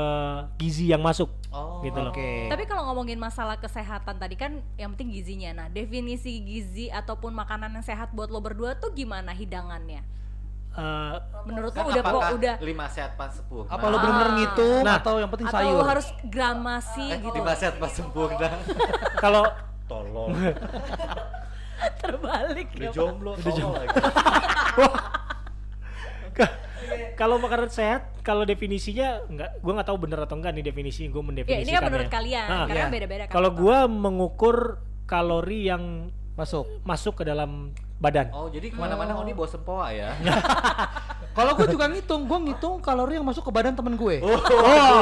gizi 0.56 0.88
yang 0.88 1.04
masuk 1.04 1.28
Oh. 1.52 1.80
gitu 1.80 1.96
loh 1.96 2.12
Oke. 2.12 2.52
Tapi 2.52 2.68
kalau 2.68 2.84
ngomongin 2.92 3.16
masalah 3.16 3.56
kesehatan 3.56 4.20
tadi 4.20 4.36
kan 4.36 4.60
yang 4.76 4.92
penting 4.92 5.08
gizinya. 5.08 5.64
Nah, 5.64 5.66
definisi 5.72 6.36
gizi 6.44 6.92
ataupun 6.92 7.32
makanan 7.32 7.72
yang 7.72 7.84
sehat 7.84 8.12
buat 8.12 8.28
lo 8.28 8.44
berdua 8.44 8.76
tuh 8.76 8.92
gimana 8.92 9.32
hidangannya? 9.32 10.04
Uh, 10.76 11.16
Menurut 11.48 11.72
Kan 11.72 11.88
lo 11.88 11.96
udah 11.96 12.02
apakah 12.04 12.20
kok 12.28 12.36
udah 12.36 12.54
lima 12.60 12.84
sehat 12.92 13.16
pas 13.16 13.32
sempurna? 13.32 13.72
Apa 13.72 13.84
lo 13.88 13.96
bener-bener 13.96 14.30
ngitung 14.36 14.84
Nah. 14.84 15.00
atau 15.00 15.14
yang 15.16 15.30
penting 15.32 15.48
atau 15.48 15.56
sayur? 15.64 15.80
lo 15.80 15.84
harus 15.88 16.08
gramasi 16.28 17.06
eh, 17.08 17.18
gitu? 17.24 17.36
lima 17.40 17.52
sehat 17.56 17.74
pas 17.80 17.88
sempurna. 17.88 18.48
kalau 19.24 19.48
Tolong. 19.86 20.34
Terbalik 22.02 22.68
Udah 22.74 22.84
ya. 22.84 22.90
Jomblo, 22.92 23.32
tolong 23.38 23.72
lagi. 23.78 23.96
kalau 27.20 27.40
makanan 27.40 27.70
sehat 27.72 28.02
kalau 28.26 28.42
definisinya 28.42 29.22
nggak 29.24 29.62
gue 29.62 29.72
nggak 29.72 29.86
tahu 29.86 29.98
bener 30.02 30.18
atau 30.20 30.34
enggak 30.34 30.50
nih 30.52 30.66
definisi 30.66 31.06
gue 31.06 31.14
Ya 31.14 31.22
mendefinisikannya 31.22 31.62
ini 31.62 31.78
kan 31.78 31.86
menurut 31.86 32.10
kalian, 32.10 32.46
Ah, 32.48 32.64
karena 32.66 32.82
iya. 32.82 32.90
beda-beda 32.90 33.24
kan. 33.24 33.32
kalau 33.32 33.50
gue 33.52 33.78
mengukur 33.86 34.56
kalori 35.06 35.58
yang 35.64 36.10
Masuk. 36.34 36.82
masuk 36.82 37.14
ke 37.16 37.24
dalam 37.24 37.70
badan 37.96 38.28
Oh, 38.28 38.46
jadi 38.46 38.68
ke 38.68 38.76
mana-mana 38.76 39.16
Oni 39.16 39.32
bawa 39.32 39.46
sempoa 39.46 39.88
ya? 39.88 40.12
Kalau 41.36 41.52
gue 41.52 41.68
juga 41.68 41.84
ngitung, 41.86 42.24
gue 42.24 42.38
ngitung 42.42 42.80
kalori 42.80 43.12
yang 43.14 43.24
masuk 43.24 43.44
ke 43.44 43.52
badan 43.52 43.72
temen 43.72 43.92
gue. 43.92 44.24
Oh, 44.24 44.40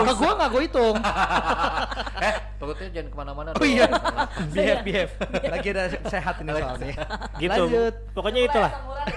ke 0.03 0.13
gue 0.13 0.31
nggak 0.33 0.49
gue 0.49 0.63
hitung. 0.63 0.95
eh, 2.27 2.35
perutnya 2.57 2.89
jangan 2.93 3.09
ke 3.09 3.17
mana-mana 3.17 3.49
Oh 3.53 3.63
iya. 3.63 3.87
behave, 4.51 4.83
behave. 4.83 5.13
Lagi 5.45 5.69
ada 5.69 5.85
sehat 6.05 6.35
ini 6.39 6.51
soalnya. 6.53 6.95
gitu 7.37 7.63
Lanjut. 7.63 7.95
pokoknya 8.11 8.41
itulah 8.45 8.73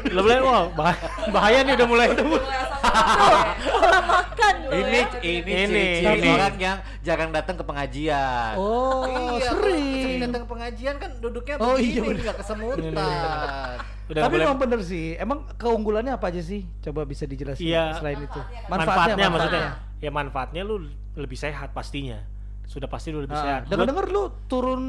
lo 0.07 0.19
boleh 0.21 0.37
wah 0.41 0.61
bah- 0.69 1.01
bahaya 1.31 1.63
nih 1.63 1.73
udah 1.73 1.87
mulai 1.87 2.07
Mulai 2.11 2.57
asam 2.59 2.85
urat 2.85 3.47
pola 3.57 3.99
makan 4.03 4.53
lo 4.59 4.71
Ini 4.75 4.99
ya. 4.99 5.07
ini 5.23 5.53
Ini, 5.63 5.85
ini. 6.03 6.29
orang 6.29 6.55
yang 6.57 6.77
jarang 7.01 7.29
datang 7.31 7.55
ke 7.55 7.63
pengajian. 7.63 8.53
Oh, 8.57 9.07
iya, 9.33 9.47
sering 9.47 9.95
sering. 9.97 10.19
datang 10.21 10.41
ke 10.43 10.49
pengajian 10.49 10.95
kan 10.97 11.09
duduknya 11.17 11.55
Oh, 11.57 11.73
begini, 11.73 12.13
iya, 12.13 12.21
nggak 12.21 12.37
kesemutan. 12.37 13.76
Udah 14.07 14.21
Tapi 14.23 14.35
memang 14.37 14.57
bener 14.57 14.79
sih. 14.81 15.15
Emang 15.15 15.43
keunggulannya 15.53 16.11
apa 16.11 16.27
aja 16.27 16.39
sih? 16.39 16.63
Coba 16.79 17.03
bisa 17.03 17.23
dijelasin 17.23 17.63
Iya. 17.65 17.99
selain 17.99 18.19
itu. 18.19 18.39
manfaatnya, 18.65 18.79
manfaatnya. 19.25 19.27
maksudnya 19.29 19.63
ya 19.97 20.09
manfaatnya 20.09 20.61
lu 20.61 20.85
lebih 21.13 21.33
sehat 21.33 21.73
pastinya 21.73 22.21
sudah 22.63 22.85
pasti 22.85 23.09
udah 23.09 23.23
lebih 23.23 23.33
Nah, 23.33 23.41
sehat. 23.41 23.61
Gua 23.63 23.71
dengar-dengar 23.73 24.05
lu 24.07 24.23
turun 24.45 24.81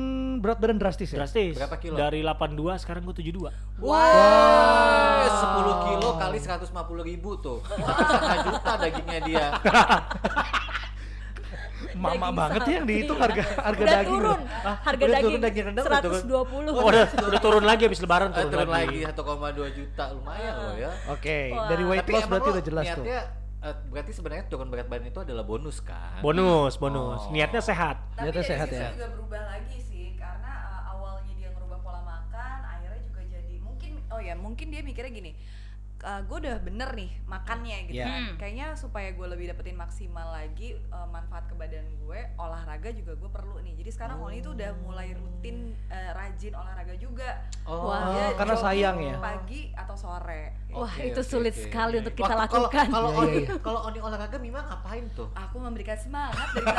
berat 0.42 0.58
badan 0.58 0.76
drastis 0.76 1.08
ya? 1.08 1.22
drastis. 1.22 1.54
Berapa 1.54 1.78
kilo? 1.78 1.94
Dari 1.94 2.20
82 2.20 2.74
sekarang 2.76 3.06
gue 3.06 3.14
72. 3.16 3.54
Wah, 3.78 5.22
10 5.24 5.86
kilo 5.86 6.08
kali 6.14 6.38
150 6.38 6.74
ribu 7.06 7.38
tuh. 7.38 7.62
Setengah 8.10 8.38
juta 8.44 8.72
dagingnya 8.76 9.20
dia. 9.22 9.46
Mama 11.94 12.10
Daging 12.10 12.34
banget 12.34 12.60
ya 12.60 12.68
yang 12.68 12.78
sapi. 12.80 12.90
dihitung 12.90 13.18
harga 13.18 13.42
harga 13.58 13.78
udah 13.78 13.94
daging. 13.94 14.10
turun 14.12 14.40
harga 14.60 14.78
Udah 14.98 15.08
daging, 15.08 15.24
turun 15.24 15.40
daging 15.40 15.64
rendang, 15.64 15.84
udah 15.84 16.00
turun. 16.00 16.22
120 16.22 16.70
Oh, 16.70 16.84
udah, 16.84 17.04
udah 17.28 17.40
turun 17.40 17.64
lagi 17.64 17.82
habis 17.84 18.00
lebaran 18.00 18.28
turun, 18.30 18.48
turun 18.48 18.68
lagi. 18.68 18.98
lagi 19.00 19.14
1,2 19.14 19.78
juta 19.78 20.04
lumayan 20.12 20.54
loh 20.56 20.74
ya. 20.74 20.90
Oke, 21.08 21.38
Wah. 21.50 21.66
dari 21.66 21.82
weight 21.84 22.02
Tapi 22.02 22.12
loss 22.12 22.26
berarti 22.26 22.48
lo 22.48 22.52
udah 22.52 22.64
jelas 22.64 22.84
tuh. 22.88 23.04
niatnya, 23.04 23.20
eh, 23.60 23.74
berarti 23.88 24.12
sebenarnya 24.12 24.44
turun 24.46 24.68
berat 24.68 24.86
badan 24.86 25.06
itu 25.06 25.20
adalah 25.20 25.44
bonus 25.44 25.76
kan? 25.80 26.18
Bonus, 26.18 26.72
bonus. 26.76 27.20
Oh. 27.20 27.30
Niatnya 27.30 27.60
sehat. 27.60 27.96
Tapi 28.12 28.26
dari 28.28 28.42
sehat 28.42 28.68
ya. 28.68 28.90
juga 28.92 29.06
berubah 29.10 29.42
lagi 29.48 29.78
sih 29.80 30.14
karena 30.14 30.52
uh, 30.64 30.92
awalnya 30.92 31.32
dia 31.32 31.50
ngerubah 31.50 31.78
pola 31.78 32.00
makan, 32.00 32.58
akhirnya 32.64 33.00
juga 33.02 33.22
jadi 33.24 33.54
mungkin 33.58 33.90
oh 34.08 34.20
ya 34.20 34.34
mungkin 34.34 34.66
dia 34.68 34.80
mikirnya 34.80 35.10
gini, 35.10 35.30
gue 35.98 36.38
udah 36.38 36.56
bener 36.58 36.90
nih 36.92 37.10
makannya 37.24 37.78
gitu 37.86 38.00
kan. 38.00 38.22
Hmm. 38.24 38.36
Kayaknya 38.36 38.66
supaya 38.72 39.10
gue 39.10 39.26
lebih 39.26 39.46
dapetin 39.48 39.74
maksimal 39.74 40.30
lagi 40.30 40.78
uh, 40.88 41.04
manfaat 41.04 41.44
ke 41.44 41.54
badan 41.54 41.82
gue, 41.98 42.20
olahraga 42.34 42.90
juga 42.90 43.12
gue 43.12 43.26
perlu 43.26 43.58
nih. 43.60 43.74
Jadi 43.76 43.90
sekarang 43.90 44.18
Oni 44.20 44.38
tuh 44.38 44.54
udah 44.54 44.70
mulai 44.78 45.10
rutin 45.12 45.74
uh, 45.88 46.10
rajin 46.12 46.52
olahraga 46.52 46.94
juga. 46.94 47.42
Oh, 47.64 47.90
Wah. 47.90 48.08
Dia 48.08 48.26
karena 48.34 48.54
sayang 48.54 48.96
ya. 49.00 49.16
Pagi 49.18 49.72
atau 49.72 49.94
sore. 49.94 50.54
Wah, 50.68 50.94
itu 50.98 51.16
oke, 51.16 51.26
sulit 51.26 51.52
oke. 51.52 51.62
sekali 51.64 51.98
untuk 51.98 52.14
kita 52.14 52.30
Waktu- 52.30 52.46
kalau- 52.46 52.68
lakukan. 52.68 52.86
Kalau 52.88 53.08
Iya, 53.08 53.18
Oni, 53.18 53.38
iya. 53.40 53.56
kalau 53.58 53.80
Oni 53.84 53.98
olahraga 53.98 54.36
Mima 54.38 54.60
ngapain 54.62 55.04
tuh? 55.12 55.28
Aku 55.34 55.56
memberikan 55.58 55.96
semangat 55.96 56.46
dari 56.52 56.66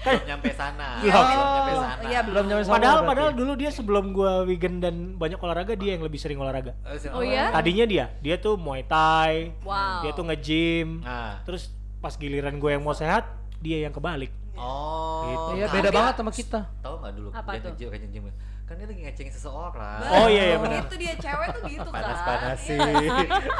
belakang. 0.00 0.16
Belum 0.16 0.26
nyampe 0.26 0.50
sana. 0.50 0.88
Iya, 1.00 1.12
belum 1.12 1.26
belum. 1.26 1.50
nyampe 1.50 1.72
sana. 1.76 2.02
Iya, 2.02 2.20
Belum 2.22 2.44
nyampe 2.46 2.62
sana 2.62 2.74
Padahal 2.74 2.96
berarti. 2.96 3.10
padahal 3.10 3.30
dulu 3.32 3.52
dia 3.54 3.70
sebelum 3.70 4.04
gua 4.10 4.32
vegan 4.42 4.74
dan 4.78 4.94
banyak 5.14 5.38
olahraga 5.38 5.72
dia 5.74 5.90
yang 5.92 6.02
lebih 6.02 6.16
sering 6.16 6.38
olahraga. 6.38 6.72
Sih, 6.96 7.08
Oh 7.08 7.20
ya? 7.20 7.50
Tadinya 7.50 7.84
dia, 7.84 8.04
dia 8.18 8.36
tuh 8.36 8.56
Muay 8.56 8.82
Thai, 8.82 9.52
Wow. 9.60 10.00
dia 10.02 10.10
tuh 10.12 10.24
nge-gym. 10.24 11.00
Nah. 11.00 11.40
Terus 11.42 11.68
pas 11.98 12.12
giliran 12.12 12.56
gue 12.56 12.70
yang 12.70 12.80
mau 12.80 12.92
sehat, 12.92 13.28
dia 13.58 13.76
yang 13.78 13.92
kebalik. 13.92 14.32
Oh. 14.56 15.24
Gitu. 15.26 15.50
Iya, 15.56 15.66
beda 15.70 15.90
banget 15.90 16.14
sama 16.16 16.30
kita. 16.30 16.60
Tahu 16.80 16.94
nggak 16.98 17.12
dulu 17.14 17.28
Apa 17.30 17.50
dia 17.50 17.60
tuh? 17.60 17.68
nge-gym 17.70 17.88
kayak 17.90 18.08
gym 18.10 18.24
Kan 18.70 18.78
dia 18.78 18.86
lagi 18.86 19.02
ngecengin 19.02 19.34
seseorang. 19.34 19.98
Oh, 20.14 20.30
iya, 20.30 20.54
iya, 20.54 20.56
benar. 20.62 20.86
Itu 20.86 20.94
dia 20.94 21.18
cewek 21.18 21.48
tuh 21.50 21.62
gitu 21.66 21.90
kan. 21.90 22.06
Panas-panas 22.06 22.58
sih. 22.62 22.78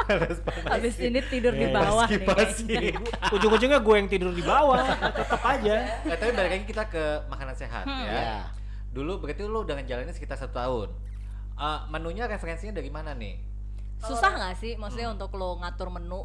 Panas-panas. 0.07 0.71
Habis 0.71 0.95
ini 0.97 1.19
tidur 1.27 1.51
di 1.51 1.67
Iya, 1.67 1.75
bawah 1.75 2.07
nih. 2.07 2.15
Kipasi. 2.23 2.75
Ujung-ujungnya 3.35 3.79
gue 3.83 3.95
yang 3.99 4.07
tidur 4.07 4.31
di 4.31 4.39
bawah, 4.39 4.79
tetap 5.11 5.41
aja. 5.43 5.75
Eh, 6.07 6.15
tapi 6.15 6.31
balik 6.31 6.51
lagi 6.55 6.63
kita 6.63 6.87
ke 6.87 7.03
makanan 7.27 7.51
sehat 7.51 7.83
Hmm. 7.83 8.07
ya. 8.07 8.11
Iya. 8.15 8.39
Dulu 8.95 9.19
berarti 9.19 9.43
lu 9.43 9.67
udah 9.67 9.75
ngejalanin 9.77 10.15
sekitar 10.15 10.39
satu 10.39 10.55
tahun. 10.55 10.87
Eh, 11.59 11.79
menunya 11.91 12.23
referensinya 12.25 12.71
dari 12.71 12.87
mana 12.87 13.11
nih? 13.11 13.35
Susah 13.99 14.31
nggak 14.31 14.55
sih 14.57 14.79
maksudnya 14.79 15.11
untuk 15.11 15.35
lo 15.35 15.59
ngatur 15.59 15.91
menu? 15.91 16.23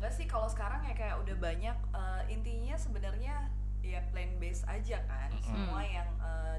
Enggak 0.00 0.10
sih 0.10 0.24
kalau 0.24 0.48
sekarang 0.48 0.80
ya 0.82 0.96
kayak 0.96 1.20
udah 1.20 1.36
banyak 1.36 1.76
eh, 1.92 2.22
intinya 2.26 2.74
sebenarnya 2.74 3.52
ya 3.84 4.00
plant 4.08 4.40
based 4.40 4.64
aja 4.64 5.04
kan. 5.04 5.28
Semua 5.38 5.84
yang 5.84 6.08
eh, 6.16 6.56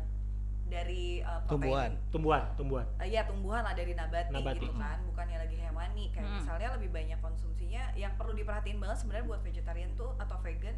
dari 0.65 1.19
eh, 1.19 1.39
protein. 1.41 1.49
Tumbuhan. 1.49 1.91
Tumbuhan, 2.09 2.43
tumbuhan. 2.55 2.85
Eh, 2.97 3.07
Iya 3.09 3.21
tumbuhan 3.23 3.61
lah 3.61 3.71
dari 3.71 3.93
nabati, 3.93 4.31
Nabati. 4.31 4.59
gitu 4.59 4.73
kan, 4.73 4.97
bukan 5.05 5.25
yang 5.27 5.41
lagi 5.41 5.55
hewani. 5.55 6.03
Kayak 6.09 6.25
Mm. 6.25 6.35
misalnya 6.37 6.67
lebih 6.73 6.89
banyak 6.89 7.19
konsumsinya 7.19 7.53
yang 7.93 8.13
perlu 8.13 8.33
diperhatiin 8.33 8.77
banget 8.77 8.97
sebenarnya 8.99 9.25
buat 9.27 9.41
vegetarian 9.41 9.91
tuh 9.93 10.11
atau 10.17 10.37
vegan 10.39 10.75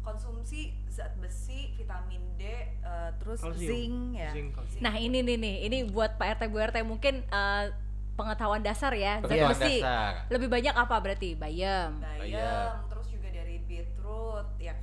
konsumsi 0.00 0.70
zat 0.86 1.16
besi, 1.16 1.74
vitamin 1.74 2.22
D, 2.36 2.42
eh, 2.78 3.10
terus 3.18 3.40
Kalsium. 3.40 3.66
zinc 3.66 3.96
ya. 4.14 4.30
Zinc, 4.30 4.48
kalsium. 4.52 4.80
Nah 4.80 4.94
ini 4.94 5.18
nih 5.20 5.36
nih, 5.36 5.56
ini 5.64 5.78
buat 5.84 6.14
Pak 6.14 6.38
RT 6.38 6.46
Bu 6.46 6.58
RT 6.60 6.76
mungkin 6.82 7.24
eh, 7.24 7.64
pengetahuan 8.14 8.62
dasar 8.62 8.94
ya. 8.94 9.18
Zat 9.20 9.34
Iya. 9.34 9.46
besi. 9.50 9.74
Dasar. 9.78 10.12
Lebih 10.28 10.48
banyak 10.48 10.72
apa 10.72 10.94
berarti? 10.96 11.34
Bayam. 11.34 11.98
bayam, 11.98 12.22
Bayam. 12.22 12.72
terus 12.86 13.06
juga 13.08 13.28
dari 13.28 13.58
beetroot 13.60 14.46
ya 14.56 14.75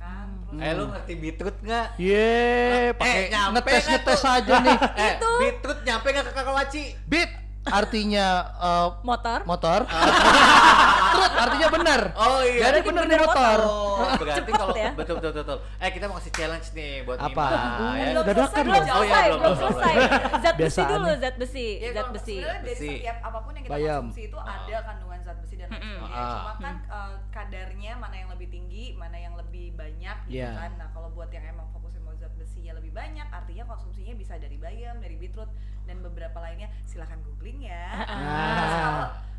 Terus 0.54 0.70
Eh 0.70 0.72
lu 0.78 0.84
ngerti 0.86 1.12
beetroot 1.18 1.56
nggak? 1.66 1.86
Ye, 1.98 2.94
pakai 2.94 3.18
Eh, 3.26 3.30
nyampe 3.34 3.58
ngetes 3.58 3.84
nggak 3.84 3.90
ngetes 3.90 4.22
aja 4.22 4.54
nih. 4.62 4.78
Eh, 4.94 5.12
beetroot 5.18 5.80
nyampe 5.82 6.06
nggak 6.14 6.24
ke 6.30 6.32
Kakawaci? 6.32 6.84
Beat 7.10 7.30
artinya 7.66 8.26
eh, 8.62 8.88
Motor. 9.02 9.38
motor. 9.48 9.80
Trut 11.14 11.32
artinya 11.36 11.68
benar. 11.70 12.00
Oh 12.14 12.40
iya. 12.42 12.60
Jadi 12.64 12.78
benar 12.82 13.04
di 13.04 13.16
motor. 13.16 13.58
Oh, 13.64 14.10
berarti 14.14 14.38
Cepet 14.40 14.52
kalau 14.52 14.74
ya. 14.74 14.90
betul 14.92 15.14
betul 15.16 15.32
betul. 15.36 15.58
Eh 15.78 15.90
kita 15.90 16.04
mau 16.04 16.16
kasih 16.16 16.32
challenge 16.32 16.68
nih 16.72 16.92
buat 17.02 17.18
Apa? 17.18 17.46
Mima, 17.46 17.54
ya. 17.94 18.04
Belum 18.04 18.24
dadakan 18.24 18.44
selesai, 18.44 18.62
belum 18.62 18.74
belum 18.74 18.90
Oh 18.90 19.04
iya, 19.04 19.14
selesai, 19.14 19.24
belum, 19.24 19.40
belum 19.40 19.56
selesai. 19.56 19.94
Zat 20.42 20.54
besi 20.56 20.82
dulu, 20.84 21.10
zat 21.16 21.34
besi, 21.36 21.66
Ya, 21.76 21.90
zat 21.92 22.08
besi. 22.10 22.36
sebenarnya 22.36 22.60
dari 22.60 22.74
setiap 22.76 23.16
apa 23.22 23.38
pun 23.40 23.52
yang 23.52 23.64
kita 23.64 23.72
Bayam. 23.72 24.02
konsumsi 24.04 24.22
itu 24.24 24.38
ada 24.40 24.76
kandungan 24.82 25.18
zat 25.20 25.38
besi 25.38 25.54
dan 25.54 25.68
lain 25.68 25.80
sebagainya. 25.80 26.18
Ah. 26.18 26.34
Cuma 26.34 26.52
kan 26.58 26.74
eh, 26.84 27.12
kadarnya 27.30 27.92
mana 27.94 28.16
yang 28.16 28.28
lebih 28.28 28.48
tinggi, 28.50 28.84
mana 28.94 29.16
yang 29.16 29.34
lebih 29.34 29.66
banyak 29.72 30.16
gitu 30.26 30.36
Iya. 30.36 30.50
kan. 30.56 30.70
Nah, 30.76 30.88
kalau 30.90 31.08
buat 31.10 31.30
yang 31.30 31.44
emang 31.46 31.66
fokusnya 31.70 32.00
mau 32.00 32.14
zat 32.14 32.34
besinya 32.34 32.72
lebih 32.74 32.90
banyak, 32.90 33.26
artinya 33.28 33.64
konsumsinya 33.66 34.12
bisa 34.12 34.34
dari 34.34 34.56
bayam, 34.56 34.98
dari 34.98 35.14
beetroot 35.14 35.48
dan 35.84 36.00
beberapa 36.00 36.38
lainnya. 36.38 36.68
Silahkan 36.84 37.22
googling 37.22 37.62
ya. 37.62 37.84
Terus 38.02 38.74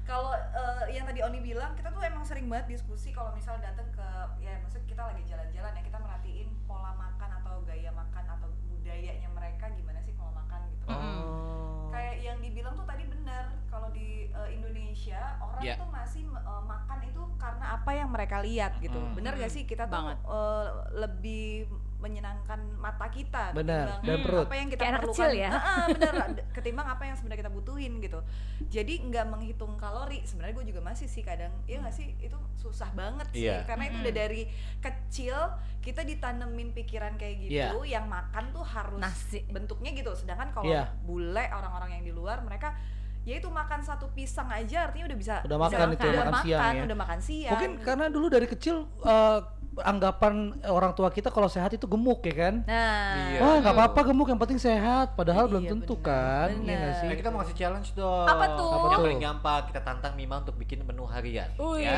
kalau 0.05 0.29
kalau 0.31 0.31
eh, 0.31 0.93
yang 0.93 1.03
tadi 1.03 1.19
Oni 1.19 1.39
bilang, 1.39 1.73
kita 1.73 1.89
tuh 1.89 1.99
emang 1.99 2.21
sering 2.21 2.45
banget 2.45 2.71
diskusi 2.71 3.09
kalau 3.09 3.33
misal 3.33 3.57
datang 3.57 3.89
ke 3.89 4.07
ya 4.39 4.57
maksud 4.59 4.85
kita 4.85 5.01
lagi 5.03 5.25
jalan-jalan 5.25 5.71
ya 5.71 5.83
kita 5.83 5.97
merhatiin 5.97 6.47
pola 6.63 6.93
makan 6.93 7.29
atau 7.35 7.61
gaya 7.61 7.89
makan 7.89 8.25
atau 8.27 8.47
budayanya 8.67 9.27
mereka 9.27 9.65
gimana 9.71 9.99
sih 9.99 10.13
pola 10.13 10.31
makan 10.35 10.61
gitu. 10.69 10.85
Oh. 10.87 11.89
kayak 11.89 12.15
yang 12.21 12.37
dibilang 12.37 12.75
tuh 12.75 12.83
tadi 12.83 13.03
benar 13.05 13.49
kalau 13.65 13.89
di 13.89 14.29
uh, 14.29 14.45
Indonesia 14.45 15.39
orang 15.39 15.63
Ya. 15.63 15.75
tuh 15.75 15.87
masih 15.87 16.23
uh, 16.29 16.61
makan 16.61 16.99
itu 17.01 17.21
karena 17.35 17.65
apa 17.73 17.91
yang 17.91 18.09
mereka 18.09 18.37
lihat 18.39 18.77
gitu 18.77 18.99
Mm. 18.99 19.15
benar 19.15 19.33
gak 19.33 19.49
sih 19.49 19.63
kita 19.63 19.87
tuh 19.87 19.95
Banget. 19.95 20.17
uh, 20.23 20.67
lebih 20.93 21.65
menyenangkan 22.05 22.59
mata 22.75 23.09
kita 23.09 23.49
Benar, 23.51 23.97
ketimbang 23.97 24.05
dan 24.05 24.17
perut. 24.21 24.45
apa 24.45 24.55
yang 24.55 24.67
kita 24.67 24.77
Kayak 24.79 24.91
anak 24.91 25.01
perlukan 25.01 25.17
kecil 25.17 25.31
ya. 25.35 25.49
D- 26.35 26.45
ketimbang 26.51 26.87
apa 26.87 27.03
yang 27.03 27.15
sebenarnya 27.15 27.41
kita 27.41 27.51
butuhin 27.51 27.93
gitu 27.99 28.19
jadi 28.65 28.93
nggak 29.01 29.25
menghitung 29.27 29.73
kalori 29.75 30.21
sebenarnya 30.21 30.53
gue 30.53 30.65
juga 30.69 30.81
masih 30.81 31.07
sih 31.07 31.21
kadang 31.21 31.49
ya 31.63 31.77
nggak 31.77 31.91
sih 31.91 32.13
itu 32.19 32.37
susah 32.55 32.93
banget 32.93 33.25
sih 33.31 33.43
Iya. 33.43 33.65
karena 33.65 33.83
itu 33.87 33.97
udah 33.99 34.13
dari 34.15 34.41
kecil 34.79 35.37
kita 35.79 36.01
ditanemin 36.01 36.69
pikiran 36.71 37.13
kayak 37.15 37.35
gitu 37.41 37.53
Iya. 37.81 37.91
yang 37.91 38.05
makan 38.07 38.49
tuh 38.51 38.61
harus 38.63 38.97
Nasi. 38.97 39.41
bentuknya 39.47 39.89
gitu 39.91 40.13
sedangkan 40.13 40.49
kalau 40.51 40.65
Iya. 40.67 40.93
bule 41.01 41.45
orang-orang 41.47 41.89
yang 41.95 42.03
di 42.03 42.11
luar 42.11 42.39
mereka 42.39 42.77
ya 43.21 43.35
itu 43.35 43.49
makan 43.49 43.81
satu 43.81 44.05
pisang 44.11 44.45
aja 44.47 44.85
artinya 44.85 45.05
udah 45.07 45.17
bisa 45.17 45.35
Udah 45.41 45.57
bisa 45.59 45.75
makan 45.75 45.87
itu, 45.89 46.05
udah 46.05 46.23
makan 46.23 46.43
siang 46.43 46.61
ya. 46.71 46.83
udah 46.83 46.97
makan 46.99 47.19
siang 47.19 47.51
Mungkin 47.51 47.71
karena 47.81 48.05
dulu 48.07 48.27
dari 48.27 48.45
kecil 48.45 48.75
eh, 49.01 49.39
anggapan 49.77 50.33
orang 50.63 50.91
tua 50.91 51.07
kita 51.07 51.27
kalau 51.27 51.45
sehat 51.45 51.67
itu 51.69 51.83
gemuk 51.83 52.23
ya 52.23 52.35
kan? 52.41 52.55
nah 52.63 53.27
Iya. 53.27 53.39
Wah 53.39 53.55
nggak 53.59 53.73
apa-apa 53.73 53.99
gemuk 54.05 54.27
yang 54.27 54.37
penting 54.37 54.55
sehat. 54.55 55.13
Padahal 55.13 55.45
belum 55.45 55.61
Iya, 55.61 55.71
tentu 55.71 55.95
benar, 55.95 56.07
kan? 56.07 56.47
Iya 56.47 56.57
benar. 56.57 56.77
nggak 56.77 56.93
sih? 56.95 57.07
Eh, 57.07 57.17
kita 57.17 57.29
mau 57.29 57.39
kasih 57.41 57.55
challenge 57.55 57.89
dong. 57.91 58.23
Apa 58.23 58.45
tuh? 58.53 58.69
Apa 58.69 58.85
Yang 58.85 58.93
tuh? 58.93 59.03
paling 59.03 59.21
gampang 59.21 59.61
kita 59.65 59.81
tantang 59.81 60.13
Mima 60.13 60.35
untuk 60.39 60.55
bikin 60.55 60.79
menu 60.81 61.03
harian. 61.03 61.49
Wih. 61.55 61.81
Ya. 61.81 61.93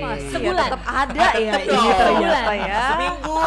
Masih 0.00 0.30
Sebulan. 0.32 0.56
ya, 0.56 0.64
tetap 0.66 0.82
ada 0.84 1.26
ya 1.32 1.52
ini 1.60 1.90
ternyata 1.92 2.52
ya 2.52 2.82
Seminggu. 2.90 3.38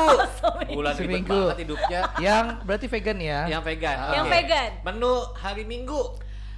Bulan 0.74 0.94
ribet 0.94 1.04
Seminggu. 1.04 1.40
banget 1.44 1.60
hidupnya. 1.60 2.00
Yang 2.18 2.46
berarti 2.64 2.86
vegan 2.88 3.18
ya? 3.20 3.40
Yang 3.50 3.62
vegan. 3.66 3.98
Yang 4.10 4.24
Oke. 4.24 4.34
vegan. 4.34 4.70
Menu 4.84 5.14
hari 5.36 5.64
Minggu. 5.64 6.02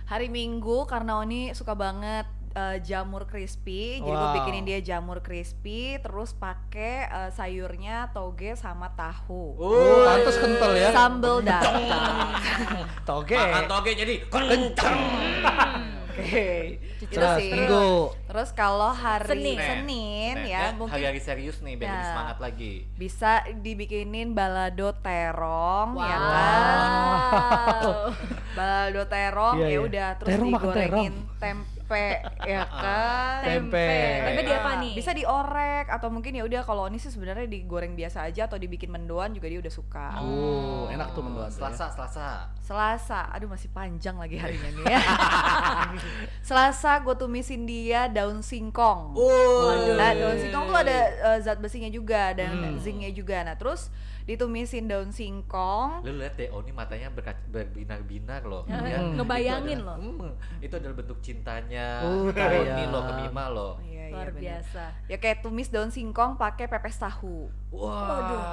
hari 0.05 0.29
Minggu 0.29 0.85
karena 0.85 1.17
Oni 1.17 1.49
suka 1.51 1.73
banget 1.73 2.29
eh, 2.55 2.77
jamur 2.81 3.25
crispy 3.25 3.99
jadi 3.99 4.07
gue 4.07 4.25
Wow. 4.25 4.33
bikinin 4.33 4.63
dia 4.63 4.79
jamur 4.81 5.19
crispy 5.19 5.79
terus 5.97 6.31
pakai 6.31 6.95
eh, 7.05 7.29
sayurnya 7.29 8.09
toge 8.09 8.55
sama 8.55 8.89
tahu 8.89 9.55
Oh, 9.55 10.03
pantas 10.03 10.35
kental 10.35 10.71
ya. 10.73 10.89
sambal 10.89 11.39
datang 11.41 11.83
Toge. 13.07 13.35
Makan 13.35 13.63
toge 13.65 13.91
jadi 13.93 14.15
kenceng. 14.25 14.99
oke 16.07 16.47
itu 16.95 17.11
Terus 17.11 17.37
sih 17.37 17.51
minggu. 17.51 18.09
terus 18.25 18.49
kalau 18.51 18.89
hari 18.89 19.29
Senin. 19.29 19.59
Senin, 19.59 20.33
Nah, 20.33 20.47
ya 20.47 20.59
ya, 20.63 20.73
mungkin 20.73 20.89
hari-hari 20.91 21.19
serius 21.19 21.59
nih 21.59 21.75
biar 21.75 21.85
lebih 21.85 22.01
Ya. 22.01 22.09
semangat 22.09 22.37
lagi. 22.39 22.73
bisa 22.95 23.31
dibikinin 23.53 24.31
balado 24.31 24.89
terong 24.97 25.89
ya 25.97 26.17
Wow. 26.17 26.25
kan 26.25 26.89
balado 28.57 29.01
terong 29.05 29.55
Iya, 29.55 29.65
ya 29.65 29.69
iya. 29.69 29.79
udah 29.81 30.09
terus 30.15 30.29
Terong 30.31 30.49
digorengin 30.49 31.13
tempe 31.37 31.74
ya 32.41 32.65
kan 32.65 33.45
Tempe. 33.45 33.89
Tempe 34.23 34.41
di 34.41 34.51
apa 34.51 34.65
Ah, 34.67 34.81
nih? 34.81 34.93
bisa 34.93 35.11
diorek 35.11 35.85
atau 35.87 36.09
mungkin 36.09 36.33
ya 36.33 36.41
udah 36.41 36.61
kalau 36.61 36.85
ini 36.85 36.95
sih 36.95 37.07
sebenarnya 37.07 37.45
digoreng 37.45 37.93
biasa 37.93 38.23
aja 38.23 38.45
atau 38.45 38.55
dibikin 38.55 38.89
mendoan 38.89 39.31
juga 39.31 39.45
dia 39.45 39.59
udah 39.59 39.69
suka 39.71 40.17
Oh, 40.17 40.87
enak 40.87 41.13
tuh 41.13 41.21
mendoan. 41.21 41.45
ya. 41.45 41.53
Selasa, 41.53 41.85
Selasa. 41.91 42.27
Selasa, 42.59 43.19
aduh 43.29 43.45
masih 43.47 43.69
panjang 43.69 44.15
lagi 44.15 44.35
harinya 44.35 44.69
nih 44.71 44.85
ya. 44.87 44.99
Selasa 46.41 46.97
gue 46.99 47.15
tumisin 47.15 47.63
dia 47.63 48.07
daun 48.07 48.41
singkong. 48.41 49.13
Oh, 49.13 49.73
Nah, 49.93 50.11
daun 50.11 50.37
singkong 50.37 50.65
tuh 50.65 50.77
ada 50.77 50.97
eh, 51.27 51.39
zat 51.39 51.57
besinya 51.57 51.87
juga 51.87 52.33
dan 52.33 52.51
Hmm. 52.55 52.77
zincnya 52.77 53.11
juga. 53.11 53.41
Nah, 53.41 53.53
terus 53.53 53.89
ditumisin 54.25 54.85
daun 54.85 55.09
singkong. 55.09 56.01
Lu 56.01 56.17
lihat 56.17 56.33
deh, 56.35 56.49
oh 56.49 56.59
ini 56.59 56.71
matanya 56.71 57.13
berbinar-binar 57.47 58.41
loh. 58.43 58.65
Ya, 58.65 58.81
Ya, 58.83 58.97
itu 58.99 59.15
ngebayangin 59.15 59.77
adalah- 59.79 59.97
loh. 59.97 60.17
Hmm, 60.19 60.33
itu 60.59 60.73
adalah 60.73 60.95
bentuk 60.95 61.17
cintanya 61.21 61.87
Oh, 62.03 62.27
ke 62.27 62.35
Oni 62.35 62.65
sayang. 62.65 62.89
loh, 62.89 63.01
ke 63.01 63.13
Mima 63.19 63.45
loh. 63.47 63.73
Iya, 63.79 64.03
iya, 64.03 64.05
Luar 64.11 64.29
bener. 64.29 64.41
biasa. 64.41 64.83
Ya 65.05 65.17
kayak 65.17 65.37
tumis 65.41 65.69
daun 65.69 65.89
singkong 65.89 66.35
pakai 66.35 66.65
pepes 66.65 66.97
tahu. 66.97 67.49
Wah, 67.77 68.07
aduh. 68.17 68.43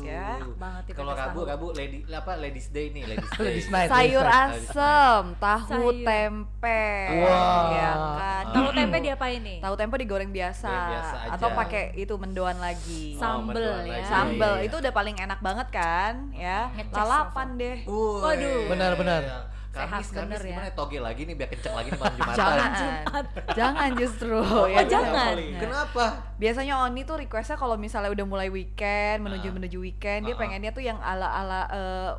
Ya, 0.00 0.40
banget 0.56 0.82
nih 0.86 0.94
Kalau 0.94 1.12
Rabu. 1.12 1.44
Rabu 1.44 1.66
lady 1.72 2.00
apa 2.08 2.32
Ladies 2.34 2.70
Day 2.70 2.88
nih, 2.88 3.04
Ladies 3.04 3.28
Day. 3.34 3.44
Ladies 3.44 3.68
Night. 3.68 3.88
Sayur 3.88 4.24
asem, 4.24 5.22
tahu 5.36 5.68
Sayur. 5.68 5.94
tempe. 6.00 6.84
Wah. 7.20 7.64
Ya 7.70 7.90
kan. 7.92 8.44
Tahu 8.52 8.68
tempe 8.72 8.96
diapain 9.00 9.36
nih? 9.38 9.58
Tahu 9.58 9.74
tempe 9.74 9.94
digoreng 9.98 10.30
biasa, 10.30 10.64
Goreng 10.64 10.88
biasa 10.88 11.16
aja. 11.18 11.30
atau 11.34 11.48
pakai 11.52 11.84
itu 11.94 12.14
mendoan 12.14 12.56
lagi. 12.56 13.14
Sam- 13.14 13.44
Sambel 13.46 13.68
ya. 13.82 13.92
lagi. 13.92 14.02
Sambel 14.06 14.52
Iya. 14.54 14.64
itu 14.64 14.76
udah 14.78 14.92
paling 14.92 15.16
enak 15.18 15.40
banget 15.40 15.68
kan, 15.70 16.12
ya. 16.32 16.72
Lalapan 16.88 17.48
deh. 17.54 17.78
Waduh. 17.84 18.60
Benar-benar. 18.68 19.22
Sehat 19.72 19.88
Kamis, 19.88 20.08
bener 20.10 20.20
Kamis 20.28 20.36
ya. 20.38 20.48
gimana 20.52 20.68
toge 20.70 20.98
lagi 20.98 21.24
nih 21.24 21.32
biar 21.32 21.48
kenceng 21.48 21.72
lagi 21.72 21.88
nih 21.88 21.96
malam 21.96 22.12
Jumatan. 22.18 22.36
Jangan, 22.36 22.70
Jumat. 22.74 23.24
jangan 23.52 23.90
justru. 23.96 24.36
Oh, 24.36 24.66
ya 24.66 24.82
jangan. 24.84 25.32
Nah, 25.32 25.58
Kenapa? 25.58 26.04
Biasanya 26.36 26.74
Oni 26.82 27.00
tuh 27.02 27.16
requestnya 27.16 27.56
kalau 27.56 27.76
misalnya 27.76 28.10
udah 28.10 28.26
mulai 28.26 28.48
weekend, 28.48 29.22
menuju 29.22 29.48
menuju 29.48 29.78
weekend, 29.78 30.20
dia 30.22 30.34
Ah. 30.34 30.38
pengennya 30.38 30.70
tuh 30.70 30.82
yang 30.82 30.98
ala 30.98 31.24
ala 31.24 31.60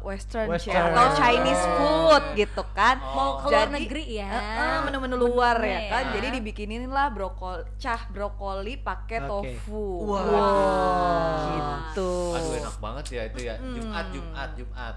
western, 0.02 0.50
Western. 0.50 0.74
chef 0.74 0.82
atau 0.90 1.06
Chinese 1.14 1.66
food 1.76 2.24
gitu 2.34 2.64
kan. 2.74 2.98
Mau 2.98 3.38
keluar 3.40 3.68
Jadi, 3.68 3.76
negeri 3.78 4.04
ya. 4.16 4.32
eh, 4.34 4.80
menu-menu 4.82 5.16
luar 5.20 5.56
ya 5.56 5.62
Menunya 5.62 5.92
kan. 5.92 6.04
ya. 6.04 6.12
Jadi 6.12 6.28
dibikinin 6.34 6.90
lah 6.90 7.08
brokoli, 7.08 7.70
cah 7.76 8.02
brokoli 8.10 8.74
pakai 8.76 9.20
Oke. 9.22 9.30
tofu. 9.62 10.10
Wah. 10.10 11.38
gitu. 11.54 12.12
Aduh 12.34 12.54
enak 12.58 12.76
banget 12.78 13.06
ya 13.12 13.22
itu 13.26 13.40
ya. 13.44 13.56
Jumat. 13.60 14.06
Jumat, 14.10 14.50
Jumat. 14.58 14.96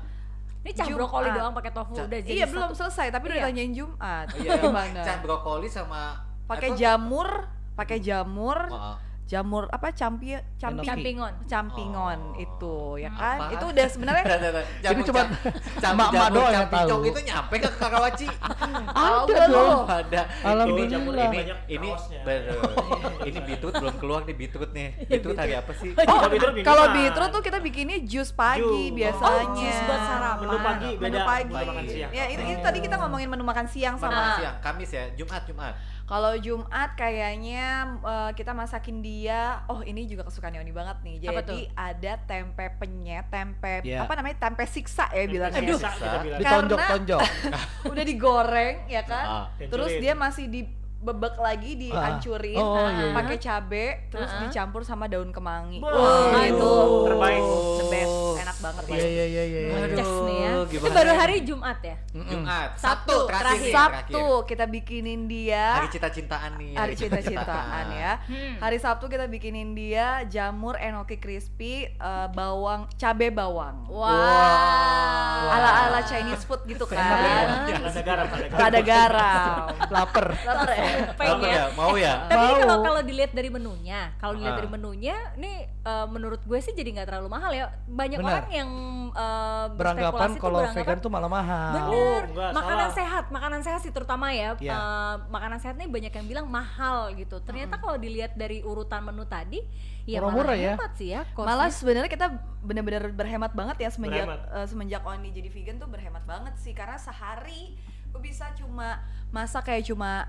Ini 0.67 0.75
cah 0.75 0.83
Jumat. 0.85 0.99
brokoli 0.99 1.29
doang 1.31 1.55
pakai 1.55 1.71
tofu 1.71 1.95
Ca- 1.95 2.05
udah 2.05 2.19
jadi 2.19 2.33
Iya 2.33 2.47
belum 2.49 2.69
satu. 2.69 2.79
selesai 2.83 3.07
tapi 3.09 3.25
udah 3.25 3.39
Iya. 3.39 3.47
tanyain 3.47 3.71
Jumat. 3.73 4.27
Oh, 4.27 4.37
iya, 4.37 4.51
Gimana? 4.59 5.01
Cat 5.01 5.19
brokoli 5.23 5.69
sama 5.69 6.03
Pakai 6.45 6.71
jamur, 6.75 7.29
pakai 7.73 7.99
jamur, 8.01 8.59
oh. 8.67 8.99
Jamur 9.27 9.67
apa 9.69 9.91
campi 9.91 10.39
campi 10.55 10.87
Campingon. 10.87 11.35
campingon 11.45 12.19
Oh. 12.29 12.39
itu 12.39 12.75
ya 12.97 13.11
kan 13.11 13.39
Apaan? 13.43 13.55
itu 13.59 13.65
udah 13.67 13.87
sebenarnya 13.91 14.25
Jamur 14.87 15.03
cuma 15.03 15.23
jamur 15.83 15.99
emak-emak 16.07 16.15
jamur 16.15 16.31
doang 16.33 16.55
yang 16.55 16.67
tahu. 16.71 17.01
itu 17.03 17.21
nyampe 17.27 17.55
ke 17.59 17.71
Karawaci. 17.73 18.27
Ada 19.27 19.45
loh. 19.51 19.83
Ada. 19.85 20.21
Alhamdulillah. 20.41 21.27
Ini 21.27 21.27
Banyak 21.35 21.59
ini 21.67 21.89
bener. 22.23 22.55
ini 23.25 23.39
beetroot 23.43 23.75
belum 23.77 23.97
keluar 23.99 24.21
nih 24.23 24.35
beetroot 24.37 24.71
nih. 24.71 24.89
Beetroot 25.05 25.35
hari 25.37 25.55
apa 25.55 25.73
sih? 25.75 25.91
oh 25.91 26.05
Kalau 26.07 26.31
beetroot 26.31 26.55
beetroot 26.95 27.31
tuh 27.33 27.43
kita 27.43 27.59
bikinnya 27.59 27.99
jus 28.01 28.31
pagi 28.31 28.95
biasanya 28.95 29.27
Oh, 29.43 29.43
jus 29.55 29.77
buat 29.83 30.01
sarapan. 30.01 30.39
Menu 30.41 30.59
pagi 30.63 30.91
menu 30.97 31.19
pagi 31.21 31.51
buat 31.51 31.67
makan 31.67 31.85
siang. 31.85 32.11
ya 32.13 32.25
ini, 32.29 32.43
ini 32.45 32.63
tadi 32.63 32.79
kita 32.79 32.95
ngomongin 32.97 33.27
menu 33.27 33.43
makan 33.43 33.67
siang 33.67 33.95
Makan 33.97 34.07
sama 34.07 34.39
siang, 34.39 34.57
Kamis 34.61 34.91
ya, 34.93 35.05
Jumat, 35.13 35.43
Jumat. 35.45 35.75
Kalau 36.07 36.33
Jumat 36.37 36.95
kayaknya 36.95 37.67
eh, 37.99 38.31
kita 38.33 38.51
masakin 38.51 38.99
dia 38.99 39.67
oh 39.67 39.83
ini 39.83 40.07
juga 40.07 40.23
kesukaannya 40.23 40.61
Oni 40.61 40.71
banget 40.71 40.97
nih 41.03 41.15
Apa 41.21 41.43
jadi 41.43 41.59
ada 41.75 42.13
tempe 42.23 42.65
penyet 42.73 43.27
tempe 43.27 43.83
Iya. 43.83 44.03
apa 44.03 44.15
namanya 44.15 44.39
tempe 44.41 44.63
siksa 44.65 45.11
ya 45.11 45.27
bilangnya 45.27 45.61
bilang. 45.61 45.95
Ditonjok-tonjok. 46.39 47.21
udah 47.91 48.05
digoreng 48.05 48.87
ya 48.87 49.03
kan 49.03 49.27
Ah. 49.27 49.45
terus 49.59 49.93
dia 49.97 50.15
masih 50.15 50.47
dibebek 50.99 51.37
lagi 51.37 51.79
dihancurin 51.79 52.59
Oh, 52.59 52.83
iya, 52.83 53.05
iya. 53.05 53.15
pakai 53.15 53.37
cabe 53.37 53.87
terus 54.09 54.27
Ah. 54.29 54.43
dicampur 54.43 54.83
sama 54.83 55.07
daun 55.07 55.31
kemangi 55.31 55.79
Wah, 55.79 55.93
Wah, 55.93 56.43
itu 56.43 56.57
itu 56.57 56.73
terbaik. 57.07 57.43
the 57.77 57.87
best 57.87 58.17
enak 58.37 58.57
banget 58.59 58.83
Iya 58.89 58.97
ya 58.99 59.25
iya 59.27 59.43
iya 59.45 59.61
iya. 59.63 59.77
Nih 59.97 60.39
ya. 60.41 60.51
Itu 60.67 60.89
baru 60.89 61.13
hari 61.13 61.37
Jumat 61.43 61.79
ya. 61.81 61.97
Jumat, 62.13 62.69
Sabtu, 62.75 63.17
terakhir. 63.25 63.45
terakhir. 63.47 63.73
Sabtu 63.73 64.23
kita 64.47 64.65
bikinin 64.65 65.21
dia 65.27 65.79
Hari 65.79 65.89
cita-cintaan 65.89 66.51
nih. 66.57 66.73
hari 66.73 66.95
cinta-cintaan 66.95 67.85
ya. 67.93 68.13
Hmm. 68.21 68.55
Hari 68.59 68.79
Sabtu 68.79 69.07
kita 69.07 69.27
bikinin 69.27 69.73
dia 69.73 70.25
jamur 70.27 70.75
enoki 70.77 71.17
crispy 71.17 71.87
eh, 71.87 72.27
bawang 72.31 72.89
cabe 72.95 73.29
bawang. 73.29 73.87
Wah. 73.87 75.53
Ala-ala 75.53 76.01
Chinese 76.03 76.43
food 76.43 76.65
gitu 76.65 76.83
kan. 76.85 76.99
Ada 76.99 78.01
garam, 78.01 78.27
ada 78.27 78.49
garam. 78.49 78.59
Ada 78.59 78.81
garam. 78.83 79.65
Lapar. 79.89 80.27
Lapar 80.41 80.71
ya? 80.73 80.85
Apa 81.07 81.13
Pengen. 81.15 81.51
ya? 81.51 81.65
Mau 81.73 81.95
ya? 81.95 82.13
Tapi 82.29 82.45
ini 82.45 82.55
Mau. 82.55 82.63
kalau 82.63 82.77
kalau 82.83 83.01
dilihat 83.03 83.33
dari 83.33 83.49
menunya, 83.49 84.01
kalau 84.17 84.33
dilihat 84.35 84.53
Ah. 84.53 84.59
dari 84.59 84.71
menunya, 84.71 85.17
nih 85.35 85.57
eh, 85.67 86.07
menurut 86.07 86.41
gue 86.41 86.59
sih 86.59 86.73
jadi 86.73 86.89
nggak 86.93 87.07
terlalu 87.07 87.29
mahal 87.29 87.51
ya. 87.51 87.67
Banyak 87.85 88.19
Benar. 88.19 88.33
orang 88.35 88.49
yang 88.51 88.71
eh, 89.09 89.67
Beranggapan 89.73 90.31
kalau 90.35 90.61
beranggapan- 90.63 90.77
vegan 90.79 90.99
tuh 90.99 91.11
malah 91.11 91.31
mahal. 91.31 91.73
Bener, 91.73 91.89
Oh, 91.89 92.19
enggak, 92.27 92.51
makanan 92.53 92.79
salah. 92.85 92.97
sehat, 92.97 93.25
makanan 93.29 93.61
sehat 93.61 93.81
sih 93.81 93.91
terutama 93.91 94.27
ya. 94.31 94.55
Iya. 94.57 94.73
Eh, 94.73 95.15
makanan 95.29 95.59
sehat 95.59 95.75
nih 95.75 95.87
banyak 95.87 96.13
yang 96.13 96.27
bilang 96.27 96.47
mahal 96.47 97.11
gitu. 97.13 97.41
Ternyata 97.41 97.77
kalau 97.77 97.97
dilihat 97.97 98.35
dari 98.35 98.61
urutan 98.61 99.03
menu 99.03 99.25
tadi, 99.25 99.61
ya 100.05 100.19
Murah-murah 100.19 100.47
malah 100.49 100.59
ya. 100.59 100.73
hemat 100.75 100.93
sih 100.95 101.09
ya. 101.09 101.23
costnya. 101.29 101.49
Malah 101.49 101.69
sebenarnya 101.69 102.09
kita 102.09 102.27
benar-benar 102.61 103.05
berhemat 103.09 103.53
banget 103.53 103.77
ya 103.79 103.89
semenjak 103.89 104.25
Berhemat. 104.25 104.41
eh, 104.53 104.67
semenjak 104.67 105.03
Oni 105.03 105.29
jadi 105.31 105.49
vegan 105.49 105.77
tuh 105.77 105.87
berhemat 105.87 106.23
banget 106.23 106.55
sih 106.57 106.73
karena 106.73 106.97
sehari 106.97 107.75
gue 108.07 108.21
bisa 108.21 108.49
cuma 108.55 109.03
masak 109.29 109.67
kayak 109.67 109.85
cuma 109.85 110.25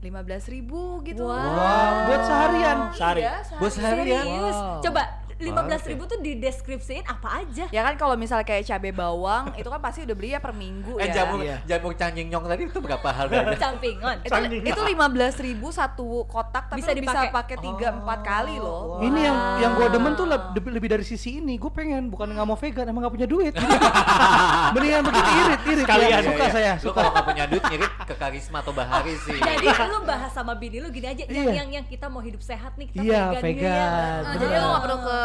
15.000 0.00 0.56
ribu 0.56 1.04
gitu. 1.04 1.28
Wow. 1.28 1.36
Wow, 1.36 1.90
buat 2.08 2.22
seharian. 2.24 2.78
Sehari. 2.96 3.20
Iya, 3.20 3.34
Buat 3.60 3.72
seharian? 3.76 4.24
Serius? 4.24 4.56
Wow. 4.56 4.80
Coba 4.80 5.02
Mahal 5.42 5.72
15.000 5.72 5.90
ribu 5.90 6.02
tuh 6.04 6.18
dideskripsiin 6.18 7.04
apa 7.04 7.28
aja? 7.40 7.64
Ya 7.68 7.80
kan 7.82 7.94
kalau 7.96 8.12
misalnya 8.14 8.44
kayak 8.44 8.62
cabai 8.62 8.92
bawang 8.92 9.54
itu 9.54 9.64
kan 9.64 9.80
pasti 9.80 10.02
udah 10.02 10.12
beli 10.12 10.30
ya 10.30 10.38
per 10.38 10.52
minggu 10.52 10.96
Eh 10.96 11.06
ya. 11.06 11.14
jamur 11.16 11.40
Iya. 11.40 11.56
jamur 11.64 11.92
canging 11.94 12.28
nyong 12.28 12.44
tadi 12.44 12.62
itu 12.64 12.78
berapa 12.78 13.08
harganya? 13.08 13.56
Campingon. 13.64 14.16
itu 14.20 14.36
itu 14.66 14.80
lima 14.84 15.06
belas 15.06 15.34
ribu 15.36 15.68
satu 15.70 16.22
kotak 16.24 16.68
tapi 16.68 16.78
Bisa 16.78 16.92
bisa, 16.92 17.00
bisa 17.02 17.20
dipakai. 17.24 17.32
pakai 17.32 17.56
tiga 17.58 17.88
empat 17.90 18.20
kali 18.20 18.56
loh. 18.56 19.00
Ini 19.00 19.20
yang 19.22 19.36
yang 19.58 19.72
gue 19.74 19.88
demen 19.88 20.12
tuh 20.12 20.26
leb- 20.26 20.52
lebih, 20.52 20.70
lebih 20.72 20.88
dari 20.90 21.04
sisi 21.04 21.38
ini. 21.38 21.56
Gue 21.56 21.70
pengen 21.70 22.08
bukan 22.08 22.28
nggak 22.28 22.46
mau 22.46 22.54
vegan, 22.54 22.84
emang 22.84 23.00
nggak 23.00 23.14
punya 23.14 23.26
duit. 23.26 23.54
Mendingan 24.74 25.02
begitu 25.02 25.30
irit 25.32 25.60
irit. 25.66 25.84
Sekalian. 25.84 26.10
ya. 26.10 26.18
Suka 26.22 26.36
Iya, 26.40 26.50
saya. 26.50 26.72
Lu 26.74 26.82
Suka. 26.82 26.96
kalau 26.96 27.10
nggak 27.10 27.26
punya 27.26 27.44
duit 27.46 27.64
ngirit 27.64 27.92
ke 28.02 28.14
Karisma 28.14 28.58
atau 28.58 28.72
Bahari 28.72 29.14
sih. 29.18 29.36
Jadi 29.36 29.66
lu 29.66 29.98
bahas 30.02 30.30
sama 30.30 30.52
bini 30.54 30.78
lu 30.78 30.88
gini 30.88 31.06
aja 31.06 31.22
yang 31.22 31.32
Iya. 31.42 31.52
yang 31.56 31.68
yang 31.72 31.86
kita 31.86 32.06
mau 32.06 32.20
hidup 32.20 32.40
sehat 32.40 32.74
nih 32.74 32.88
kita 32.88 33.02
Iya, 33.02 33.22
vegan, 33.30 33.42
vegan. 33.42 33.64
ya. 33.66 33.80
Nah, 33.80 34.18
Bener. 34.30 34.40
jadi 34.42 34.54
lo 34.56 34.66
gak 34.68 34.82
perlu 34.82 34.98
ke 35.00 35.18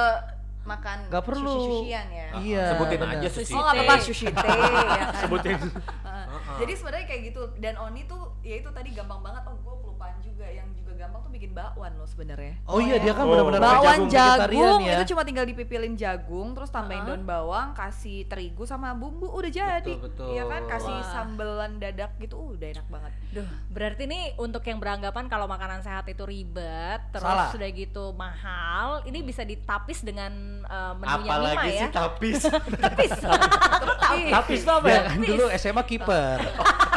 makan 0.65 0.97
Nggak 1.13 1.23
perlu. 1.23 1.53
sushi-sushian 1.55 2.07
ya. 2.09 2.27
Iya. 2.41 2.63
Sebutin 2.73 2.99
bener. 2.99 3.17
aja 3.21 3.29
sushi. 3.29 3.53
Oh 3.53 3.61
nggak 3.61 3.75
apa-apa 3.85 3.95
sushi 4.01 4.25
teh 4.27 4.49
ya 4.49 4.69
kan. 4.73 5.13
Sebutin. 5.21 5.57
Heeh. 5.61 6.25
Jadi 6.55 6.73
sebenarnya 6.73 7.05
kayak 7.05 7.21
gitu 7.29 7.41
dan 7.61 7.75
Oni 7.77 8.01
tuh 8.05 8.21
ya 8.41 8.55
itu 8.59 8.69
tadi 8.73 8.89
gampang 8.91 9.21
banget 9.21 9.43
oh 9.45 9.55
gue 9.55 9.75
kelupaan 9.85 10.17
juga 10.21 10.45
yang 10.49 10.67
juga 10.73 10.84
gampang 10.95 11.19
tuh 11.19 11.29
bikin 11.29 11.51
bakwan 11.51 11.93
loh 11.93 12.05
sebenarnya. 12.05 12.53
Oh 12.65 12.77
iya 12.77 12.95
dia 12.97 13.11
kan 13.11 13.23
Oh. 13.23 13.31
benar-benar 13.31 13.59
Bakwan 13.59 13.99
vegetarian 14.03 14.61
jagung 14.61 14.79
ya. 14.81 14.93
itu 14.95 15.03
cuma 15.09 15.21
tinggal 15.21 15.45
dipipilin 15.45 15.93
jagung 15.93 16.47
terus 16.51 16.69
tambahin 16.69 17.01
Heeh. 17.01 17.09
daun 17.11 17.23
bawang, 17.23 17.67
kasih 17.71 18.25
terigu 18.25 18.63
sama 18.63 18.91
bumbu 18.91 19.27
udah 19.27 19.47
jadi. 19.47 19.83
Betul, 19.85 20.05
betul. 20.05 20.27
Iya 20.31 20.43
kan 20.45 20.61
kasih 20.65 20.95
Wah. 20.95 21.05
sambelan 21.05 21.71
dadak 21.77 22.11
gitu 22.17 22.35
uh, 22.35 22.51
udah 22.51 22.67
enak 22.71 22.87
banget. 22.87 23.11
Duh, 23.31 23.47
berarti 23.69 24.03
nih 24.05 24.23
untuk 24.37 24.63
yang 24.63 24.77
beranggapan 24.77 25.25
kalau 25.25 25.45
makanan 25.45 25.79
sehat 25.79 26.05
itu 26.05 26.23
ribet, 26.23 27.01
terus 27.09 27.25
Salah. 27.25 27.49
sudah 27.49 27.67
gitu 27.67 28.11
mahal, 28.11 29.03
ini 29.03 29.19
bisa 29.21 29.41
ditapis 29.41 30.01
dengan 30.01 30.31
uh, 30.63 30.93
menunya 30.93 31.13
Mima 31.17 31.33
Apalagi 31.35 31.69
ya. 31.69 31.79
sih 31.81 31.89
tapis. 31.91 32.41
Tapis. 32.85 33.11
Tapis. 34.05 34.29
Tapis 34.29 34.59
tuh 34.61 34.73
apa 34.73 34.87
ya? 34.87 35.01
kan 35.05 35.19
dulu 35.19 35.45
SMA 35.53 35.83
kiper. 35.83 36.37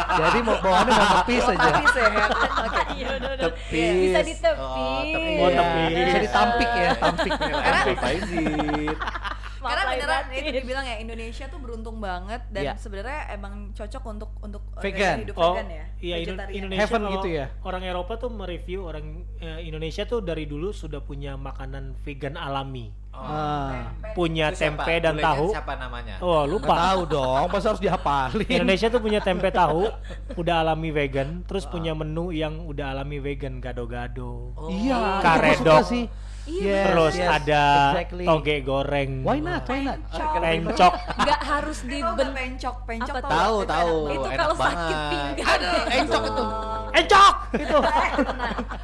Jadi 0.09 0.37
mau 0.41 0.57
bawaannya 0.57 0.91
mau 0.91 1.07
tepis 1.19 1.43
Oh, 1.43 1.53
aja. 1.53 1.69
Oke. 2.65 2.81
Iya, 2.95 3.07
udah, 3.15 3.29
udah. 3.31 3.45
Tepis. 3.47 3.88
Bisa 3.91 4.19
Oh, 4.19 4.23
ditepis. 4.23 4.39
tepis. 4.39 5.37
Oh, 5.39 5.49
Iya, 5.49 5.57
tepis. 5.57 6.05
Bisa 6.05 6.19
ditampik 6.19 6.69
ya, 6.71 6.89
tampik. 6.95 7.31
Karena- 7.35 7.85
Faizit. 7.97 8.97
Maaf 8.99 9.48
Karena 9.61 9.83
beneran 9.85 10.23
itu 10.31 10.49
dibilang 10.53 10.85
ya 10.85 10.95
Indonesia 10.97 11.45
tuh 11.45 11.59
beruntung 11.59 11.97
banget 11.97 12.41
dan 12.47 12.63
Iya. 12.63 12.73
sebenarnya 12.75 13.19
emang 13.29 13.53
cocok 13.71 14.03
untuk 14.05 14.29
untuk 14.39 14.63
uh, 14.71 14.79
Vegan. 14.79 15.17
gaya 15.17 15.21
hidup 15.21 15.35
Oh, 15.35 15.51
vegan 15.51 15.67
ya. 15.69 15.85
iya. 15.99 16.15
Indonesia 16.49 16.79
Heaven 16.79 17.01
gitu 17.11 17.27
ya? 17.29 17.45
Orang 17.61 17.83
Eropa 17.83 18.15
tuh 18.15 18.29
mereview 18.29 18.83
orang 18.83 19.05
eh, 19.37 19.59
Indonesia 19.61 20.03
tuh 20.03 20.19
dari 20.19 20.43
dulu 20.43 20.71
sudah 20.71 20.99
punya 20.99 21.35
makanan 21.35 21.99
vegan 21.99 22.33
alami. 22.33 22.87
Oh. 23.09 23.19
Ah. 23.19 23.89
Punya 24.13 24.47
Itu 24.47 24.61
siapa? 24.61 24.79
tempe 24.79 24.93
dan 25.01 25.13
Bulenya 25.13 25.27
tahu. 25.27 25.45
Siapa 25.49 25.73
namanya? 25.75 26.13
Oh, 26.19 26.39
Nggak 26.39 26.45
lupa. 26.47 26.75
tahu 26.77 27.01
dong, 27.09 27.43
pas 27.49 27.63
harus 27.65 27.81
dihafalin. 27.81 28.47
Indonesia 28.47 28.87
tuh 28.87 29.01
punya 29.01 29.19
tempe 29.19 29.49
tahu 29.49 29.91
udah 30.39 30.55
alami 30.61 30.89
vegan, 30.89 31.41
terus 31.43 31.65
Ah. 31.65 31.69
punya 31.69 31.91
menu 31.91 32.31
yang 32.31 32.63
udah 32.63 32.93
alami 32.93 33.17
vegan 33.17 33.57
gado-gado. 33.57 34.53
Oh. 34.55 34.69
Iya, 34.69 35.19
Karedok. 35.19 35.83
sih. 35.83 36.05
Iya, 36.49 36.65
Yes, 36.65 36.85
terus 36.89 37.13
yes, 37.13 37.29
ada 37.29 37.63
exactly. 37.93 38.25
toge 38.25 38.55
goreng. 38.59 39.11
Why 39.21 39.37
not? 39.37 39.63
Why 39.63 39.79
not? 39.85 39.97
Pencok. 40.09 40.93
nggak 41.15 41.41
harus 41.45 41.77
Tahu 41.79 41.87
diben 41.87 42.09
nggak 42.09 42.31
pencok, 42.33 42.75
pencok 42.83 43.15
Apa? 43.15 43.29
Tahu, 43.29 43.55
Itu 43.55 43.69
tahu. 43.69 43.93
itu 44.09 44.25
enak 44.25 44.39
kalau 44.39 44.55
sakit 44.57 44.73
banget. 44.73 45.11
pinggang 45.11 45.45
Ada 45.45 45.69
encok 45.93 46.21
itu. 46.25 46.43
Encok 46.89 47.33
itu. 47.53 47.77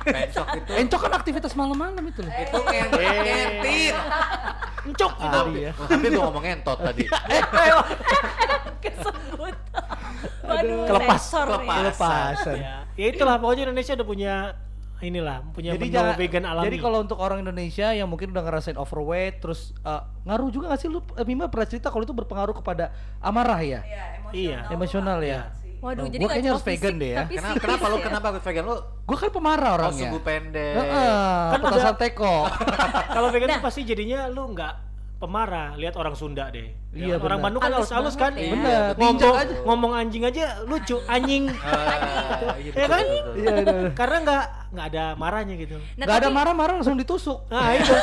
Pencok 0.05 0.47
itu. 0.55 0.71
Encok 0.81 0.99
kan 1.01 1.13
aktivitas 1.15 1.51
malam-malam 1.53 2.03
itu 2.05 2.19
loh. 2.21 2.31
Itu 2.31 2.57
ngentit. 2.61 3.01
Eh. 3.01 3.17
ngentit. 3.25 3.95
Encok 4.85 5.11
itu. 5.17 5.39
Ya. 5.57 5.71
Oh, 5.73 5.87
Tapi 5.89 6.05
lu 6.07 6.19
ngomong 6.21 6.43
ngentot 6.45 6.77
tadi. 6.79 7.03
kesebut 8.83 9.55
waduh 10.45 10.85
Kelepas, 10.85 11.21
sensor 11.25 11.45
kelepas. 11.49 11.73
nih. 11.73 11.85
Lepasan. 11.89 12.55
Ya, 12.55 12.75
ya 12.93 13.05
itulah 13.09 13.35
pokoknya 13.35 13.63
Indonesia 13.65 13.93
udah 13.97 14.07
punya 14.07 14.33
inilah 14.97 15.43
punya 15.49 15.71
Jadi 15.71 15.85
menu 15.85 15.93
jangan, 15.93 16.15
vegan 16.15 16.43
alami. 16.45 16.65
jadi 16.65 16.77
kalau 16.79 16.97
untuk 16.99 17.17
orang 17.17 17.39
Indonesia 17.39 17.87
yang 17.89 18.07
mungkin 18.07 18.29
udah 18.29 18.41
ngerasain 18.41 18.75
overweight, 18.75 19.37
terus 19.37 19.75
uh, 19.81 20.03
ngaruh 20.23 20.49
juga 20.49 20.69
gak 20.69 20.79
sih 20.79 20.87
lu? 20.87 21.03
eh, 21.13 21.23
Mima 21.23 21.45
pernah 21.45 21.65
cerita 21.65 21.87
kalau 21.87 22.01
itu 22.01 22.11
berpengaruh 22.11 22.55
kepada 22.55 22.89
amarah 23.19 23.59
ya? 23.59 23.81
Iya, 23.83 24.05
Iya. 24.31 24.59
emosional. 24.69 25.17
Tuh 25.17 25.27
ya? 25.27 25.41
waduh 25.77 26.01
Oh, 26.01 26.09
jadi 26.09 26.17
gua 26.19 26.31
kayaknya 26.31 26.49
cuma 26.49 26.55
harus 26.55 26.65
vegan 26.65 26.81
fisik, 26.87 26.97
deh 26.97 27.09
ya. 27.11 27.17
tapi 27.19 27.33
Kenapa, 27.35 27.57
kenapa 27.59 27.85
lu 27.85 27.97
kenapa 27.99 28.25
ikut 28.31 28.43
vegan 28.43 28.63
lu? 28.65 28.75
Gue 29.05 29.17
kan 29.19 29.29
pemarah 29.29 29.69
Oh, 29.69 29.77
orangnya. 29.77 30.01
subuh 30.01 30.21
pendek. 30.23 30.73
Heeh, 30.73 31.13
Kan 31.45 31.59
petasan 31.61 31.95
teko. 31.95 32.35
kalau 33.15 33.27
vegan 33.29 33.47
Nah. 33.47 33.55
tuh 33.55 33.63
pasti 33.63 33.81
jadinya 33.83 34.19
lu 34.25 34.43
nggak 34.49 34.73
pemarah 35.15 35.75
lihat 35.75 35.93
orang 35.93 36.13
Sunda 36.13 36.49
deh. 36.49 36.73
Iya, 36.95 37.15
orang 37.15 37.21
benar. 37.21 37.43
Bandung 37.43 37.61
kan 37.61 37.69
Halus 37.69 37.79
halus-halus 37.85 38.15
kan. 38.15 38.31
ya. 38.33 38.49
Bener, 38.49 38.81
Ngomong, 38.95 39.35
aja. 39.35 39.55
ngomong 39.61 39.91
anjing 39.93 40.23
aja 40.23 40.43
lucu, 40.63 40.97
anjing. 41.05 41.43
Iya, 42.55 42.71
Ya 42.73 42.85
kan? 42.87 43.03
betul. 43.03 43.25
Iya, 43.35 43.51
iya. 43.53 43.89
Karena 43.91 44.17
nggak 44.21 44.43
nggak 44.67 44.87
ada 44.89 45.05
marahnya 45.15 45.55
gitu. 45.55 45.77
Nah, 45.95 46.03
Gak 46.03 46.17
ada 46.17 46.27
tapi- 46.27 46.35
marah-marah 46.35 46.73
langsung 46.75 46.95
ditusuk. 46.95 47.47
Nah 47.47 47.71
itu. 47.73 47.93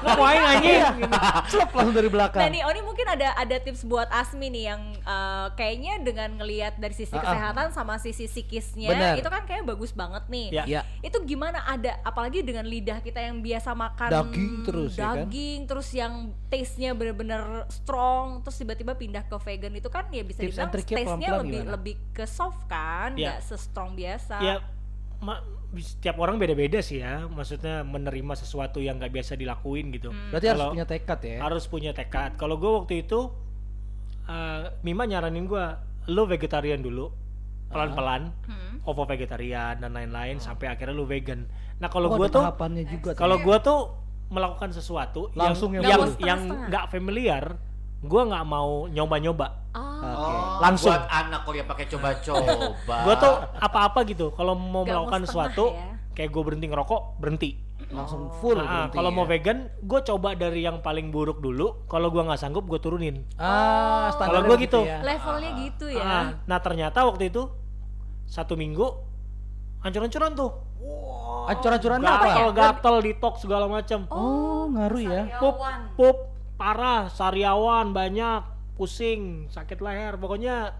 Nggak 0.00 0.14
mau 0.14 0.26
aing 0.26 0.46
anjing. 0.48 0.80
gitu. 0.96 1.16
Celep 1.48 1.70
langsung 1.72 1.94
dari 1.96 2.08
belakang. 2.08 2.40
Nah 2.40 2.48
nih 2.48 2.62
Oni 2.62 2.80
mungkin 2.80 3.06
ada 3.08 3.28
ada 3.32 3.56
tips 3.58 3.82
buat 3.82 4.06
Asmi 4.08 4.48
nih 4.48 4.64
yang 4.66 4.80
eh, 4.96 5.46
kayaknya 5.52 5.98
dengan 6.00 6.28
ngelihat 6.36 6.76
dari 6.76 6.94
sisi 6.94 7.10
Ah, 7.10 7.18
ah. 7.18 7.24
kesehatan 7.24 7.66
sama 7.70 7.94
sisi 7.96 8.26
psikisnya 8.26 8.86
Benar. 8.88 9.14
itu 9.16 9.28
kan 9.28 9.42
kayak 9.44 9.64
bagus 9.64 9.90
banget 9.90 10.22
nih. 10.28 10.46
Ya. 10.52 10.64
Ya. 10.68 10.80
Itu 11.00 11.22
gimana 11.22 11.58
ada 11.64 11.98
apalagi 12.02 12.40
dengan 12.40 12.64
lidah 12.64 12.98
kita 13.00 13.18
yang 13.20 13.38
biasa 13.40 13.70
makan 13.72 14.10
Daging 14.10 14.52
terus, 14.62 14.92
ya 14.94 15.02
kan? 15.04 15.26
daging 15.26 15.60
terus 15.64 15.88
yang 15.90 16.12
taste-nya 16.46 16.90
bener-bener 16.92 17.42
strong 17.68 17.98
terus 18.40 18.56
tiba-tiba 18.56 18.92
pindah 18.92 19.22
ke 19.22 19.36
vegan 19.38 19.72
itu 19.72 19.88
kan 19.88 20.04
ya 20.08 20.22
bisa 20.22 20.40
Tips 20.40 20.54
dibilang 20.54 20.70
taste-nya 20.70 21.28
lebih 21.38 21.50
gimana? 21.56 21.72
lebih 21.74 21.94
ke 22.10 22.24
soft 22.24 22.64
kan, 22.66 23.14
Ya. 23.14 23.34
nggak 23.34 23.40
se-strong 23.42 23.94
biasa. 23.94 24.36
Ya 24.38 24.54
ma- 25.18 25.42
setiap 25.72 26.18
orang 26.18 26.36
beda-beda 26.36 26.80
sih 26.80 26.98
ya. 26.98 27.24
Maksudnya 27.24 27.82
menerima 27.82 28.34
sesuatu 28.34 28.78
yang 28.78 28.96
nggak 28.96 29.12
biasa 29.12 29.34
dilakuin 29.34 29.90
gitu. 29.90 30.10
Berarti 30.30 30.46
harus 30.46 30.58
Kalau- 30.58 30.72
punya 30.72 30.86
tekad 30.86 31.20
ya. 31.22 31.38
harus 31.40 31.64
punya 31.64 31.92
tekad. 31.92 32.30
Kalau 32.34 32.56
gue 32.56 32.70
waktu 32.74 32.94
itu, 33.00 33.30
eh, 34.26 34.62
Mima 34.80 35.04
nyaranin 35.04 35.44
gue, 35.44 35.64
lo 36.08 36.22
vegetarian 36.24 36.80
dulu, 36.80 37.10
pelan-pelan, 37.68 38.34
Hmm. 38.44 38.82
ovo 38.82 39.04
vegetarian 39.04 39.78
dan 39.78 39.92
lain-lain, 39.92 40.38
sampai 40.38 40.66
akhirnya 40.68 40.90
lo 40.92 41.06
vegan. 41.06 41.46
Nah 41.78 41.86
kalau 41.86 42.10
Oh, 42.10 42.18
gue 42.18 42.26
ada 42.26 42.50
tuh, 42.50 43.14
kalau 43.14 43.38
gue 43.38 43.56
tuh 43.60 43.80
melakukan 44.28 44.70
sesuatu 44.70 45.30
Langsung 45.34 45.74
yang 45.74 45.82
yang 45.84 46.02
yang, 46.18 46.40
nggak 46.66 46.84
familiar, 46.88 47.58
gue 48.00 48.22
nggak 48.24 48.44
mau 48.48 48.88
nyoba-nyoba. 48.88 49.46
Oh. 49.70 50.00
Oke. 50.00 50.32
Oh, 50.32 50.58
Langsung. 50.64 50.90
buat 50.96 51.06
anak 51.06 51.40
kok 51.44 51.54
ya 51.54 51.64
pakai 51.64 51.86
coba-coba. 51.86 52.52
Gue 53.06 53.14
tuh 53.16 53.34
apa-apa 53.60 54.00
gitu. 54.08 54.32
Kalau 54.32 54.56
mau 54.56 54.80
mau 54.80 54.82
melakukan 54.82 55.28
sesuatu, 55.28 55.76
ya. 55.76 55.94
kayak 56.16 56.30
gue 56.32 56.42
berhenti 56.42 56.66
ngerokok, 56.68 57.02
berhenti. 57.20 57.50
langsung 57.90 58.30
full 58.38 58.54
Nah, 58.54 58.86
kalau 58.92 59.10
ya. 59.10 59.16
mau 59.18 59.26
vegan, 59.26 59.66
gue 59.82 60.00
coba 60.06 60.38
dari 60.38 60.62
yang 60.62 60.78
paling 60.78 61.10
buruk 61.10 61.42
dulu. 61.42 61.84
Kalau 61.90 62.06
gue 62.08 62.22
nggak 62.22 62.38
sanggup, 62.38 62.62
gue 62.64 62.78
turunin. 62.78 63.26
Ah, 63.34 64.14
standarnya 64.14 64.46
gua 64.46 64.54
begitu 64.54 64.78
gitu. 64.78 64.80
ya. 64.86 64.98
Levelnya 65.02 65.50
gitu 65.58 65.86
ya. 65.90 66.02
Ah, 66.04 66.24
nah 66.46 66.58
ternyata 66.62 67.02
waktu 67.02 67.34
itu 67.34 67.50
satu 68.30 68.54
minggu 68.54 68.86
hancur-hancuran 69.82 70.38
tuh. 70.38 70.50
Ancur-ancuran 71.50 71.98
apa? 72.04 72.24
Gatal, 72.30 72.48
gatal, 72.54 72.94
detox 73.02 73.34
segala 73.42 73.66
macam. 73.66 74.06
Oh, 74.12 74.70
ngaruh 74.70 75.02
ya. 75.02 75.22
Pup, 75.42 75.58
Sariawan. 75.58 75.80
pup, 75.98 76.16
parah, 76.60 77.08
sariawan 77.08 77.90
banyak, 77.90 78.44
pusing, 78.76 79.48
sakit 79.48 79.80
leher, 79.80 80.14
pokoknya 80.14 80.76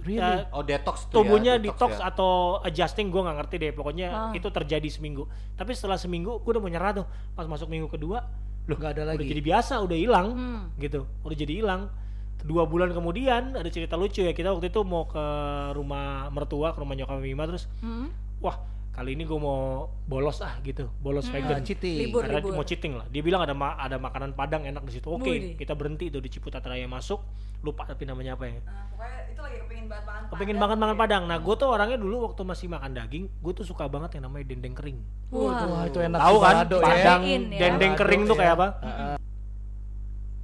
Really? 0.00 0.16
ya, 0.16 0.48
Oh, 0.48 0.64
detox 0.64 1.12
tuh 1.12 1.20
tubuhnya 1.20 1.60
ya, 1.60 1.62
detox, 1.62 1.92
ya. 1.94 2.08
atau 2.08 2.56
adjusting 2.64 3.12
gue 3.12 3.20
nggak 3.20 3.36
ngerti 3.36 3.54
deh. 3.58 3.72
Pokoknya 3.72 4.08
Ah. 4.08 4.32
itu 4.32 4.48
terjadi 4.48 4.88
seminggu. 4.88 5.28
Tapi 5.54 5.76
setelah 5.76 6.00
seminggu 6.00 6.40
gue 6.40 6.50
udah 6.50 6.58
mau 6.58 6.72
nyerah 6.72 6.92
tuh. 6.94 7.06
Pas 7.30 7.44
masuk 7.44 7.68
minggu 7.68 7.84
kedua, 7.86 8.24
loh 8.64 8.76
Nggak 8.80 8.90
ada 8.90 9.02
udah 9.04 9.08
lagi. 9.12 9.28
jadi 9.28 9.42
biasa, 9.44 9.76
udah 9.78 9.98
hilang, 9.98 10.26
Hmm. 10.32 10.60
gitu. 10.78 11.04
Udah 11.20 11.36
jadi 11.36 11.52
hilang. 11.54 11.92
Dua 12.40 12.64
bulan 12.64 12.88
kemudian 12.90 13.52
ada 13.52 13.68
cerita 13.68 14.00
lucu 14.00 14.24
ya. 14.24 14.32
Kita 14.32 14.48
waktu 14.50 14.72
itu 14.72 14.80
mau 14.80 15.04
ke 15.04 15.20
rumah 15.70 16.32
mertua, 16.32 16.72
ke 16.72 16.80
rumah 16.80 16.96
nyokap 16.96 17.20
Mima 17.20 17.44
terus 17.44 17.68
Hmm. 17.78 18.08
wah 18.40 18.56
kali 18.90 19.10
ini 19.12 19.22
gue 19.22 19.38
mau 19.38 19.60
bolos 20.04 20.38
ah 20.40 20.58
gitu 20.60 20.90
bolos 20.96 21.24
Hmm. 21.24 21.34
vegan 21.36 21.56
Ah, 21.56 21.62
cheating. 21.62 21.96
Libur. 22.04 22.20
karena 22.20 22.42
mau 22.44 22.62
cheating 22.62 22.92
lah 22.92 23.06
dia 23.06 23.20
bilang 23.20 23.40
ada 23.40 23.52
ma- 23.52 23.74
ada 23.74 23.96
makanan 23.96 24.32
padang 24.32 24.62
enak 24.62 24.82
di 24.82 24.92
situ 24.92 25.06
oke 25.06 25.24
Wih. 25.24 25.54
kita 25.54 25.72
berhenti 25.72 26.08
tuh 26.08 26.18
di 26.18 26.28
Ciputat 26.28 26.60
Raya 26.60 26.84
masuk 26.84 27.22
lupa 27.60 27.84
tapi 27.84 28.02
namanya 28.02 28.34
apa 28.34 28.44
ya 28.44 28.58
Nah, 28.58 28.90
pokoknya 28.90 29.18
itu 29.26 29.40
lagi 29.40 29.56
kepingin 29.58 29.86
banget 29.86 30.04
makan 30.04 30.20
kepingin 30.28 30.36
Padang 30.52 30.60
banget 30.60 30.76
makan 30.76 30.88
gitu 30.88 30.92
ya. 30.92 31.02
padang 31.06 31.22
nah 31.24 31.38
gue 31.38 31.54
tuh 31.56 31.68
orangnya 31.68 31.98
dulu 31.98 32.16
waktu 32.24 32.42
masih 32.42 32.66
makan 32.68 32.90
daging 32.92 33.24
gue 33.30 33.52
tuh 33.52 33.64
suka 33.64 33.84
banget 33.86 34.10
yang 34.12 34.24
namanya 34.26 34.44
dendeng 34.46 34.74
kering 34.74 34.98
Wah. 35.30 35.62
Wah, 35.62 35.82
itu 35.86 35.98
enak 35.98 36.18
tahu 36.18 36.36
kan 36.36 36.54
ya. 36.58 36.78
padang 36.80 37.20
ya. 37.22 37.38
dendeng 37.58 37.92
kering 37.94 38.22
tuh 38.24 38.34
ya. 38.34 38.40
kayak 38.40 38.54
apa 38.54 38.66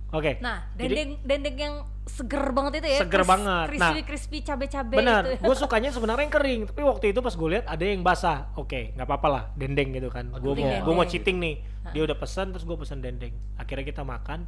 Oke 0.09 0.39
Nah, 0.39 0.71
Jadi- 0.73 0.95
dendeng 0.95 1.11
dendeng 1.23 1.57
yang 1.57 1.75
seger 2.05 2.55
banget 2.55 2.79
itu 2.79 2.89
ya. 2.89 2.99
Seger 3.03 3.23
banget. 3.23 3.67
Crispy 3.67 3.83
Nah, 3.83 3.93
crispy 4.01 4.39
cabe-cabe 4.41 4.95
benar 4.95 5.23
itu. 5.25 5.31
ya. 5.33 5.39
gue 5.43 5.55
sukanya 5.61 5.91
sebenarnya 5.91 6.23
yang 6.23 6.33
kering 6.33 6.61
tapi 6.67 6.81
waktu 6.81 7.05
itu 7.11 7.19
pas 7.19 7.35
gue 7.35 7.49
lihat 7.51 7.65
ada 7.67 7.83
yang 7.83 8.01
basah 8.01 8.47
oke 8.55 8.95
nggak 8.95 9.03
apa-apa 9.03 9.29
lah 9.29 9.43
dendeng 9.53 9.91
gitu 9.91 10.07
kan 10.07 10.31
gue 10.31 10.39
Dendeng, 10.49 10.63
mau 10.73 10.85
gue 10.85 10.93
mau 10.93 11.03
dendeng. 11.03 11.11
cheating 11.13 11.37
nih 11.37 11.55
dia 11.89 12.03
udah 12.03 12.15
pesan 12.15 12.47
terus 12.49 12.63
gue 12.63 12.77
pesan 12.77 12.99
dendeng 13.01 13.35
akhirnya 13.57 13.83
kita 13.85 14.03
makan 14.03 14.47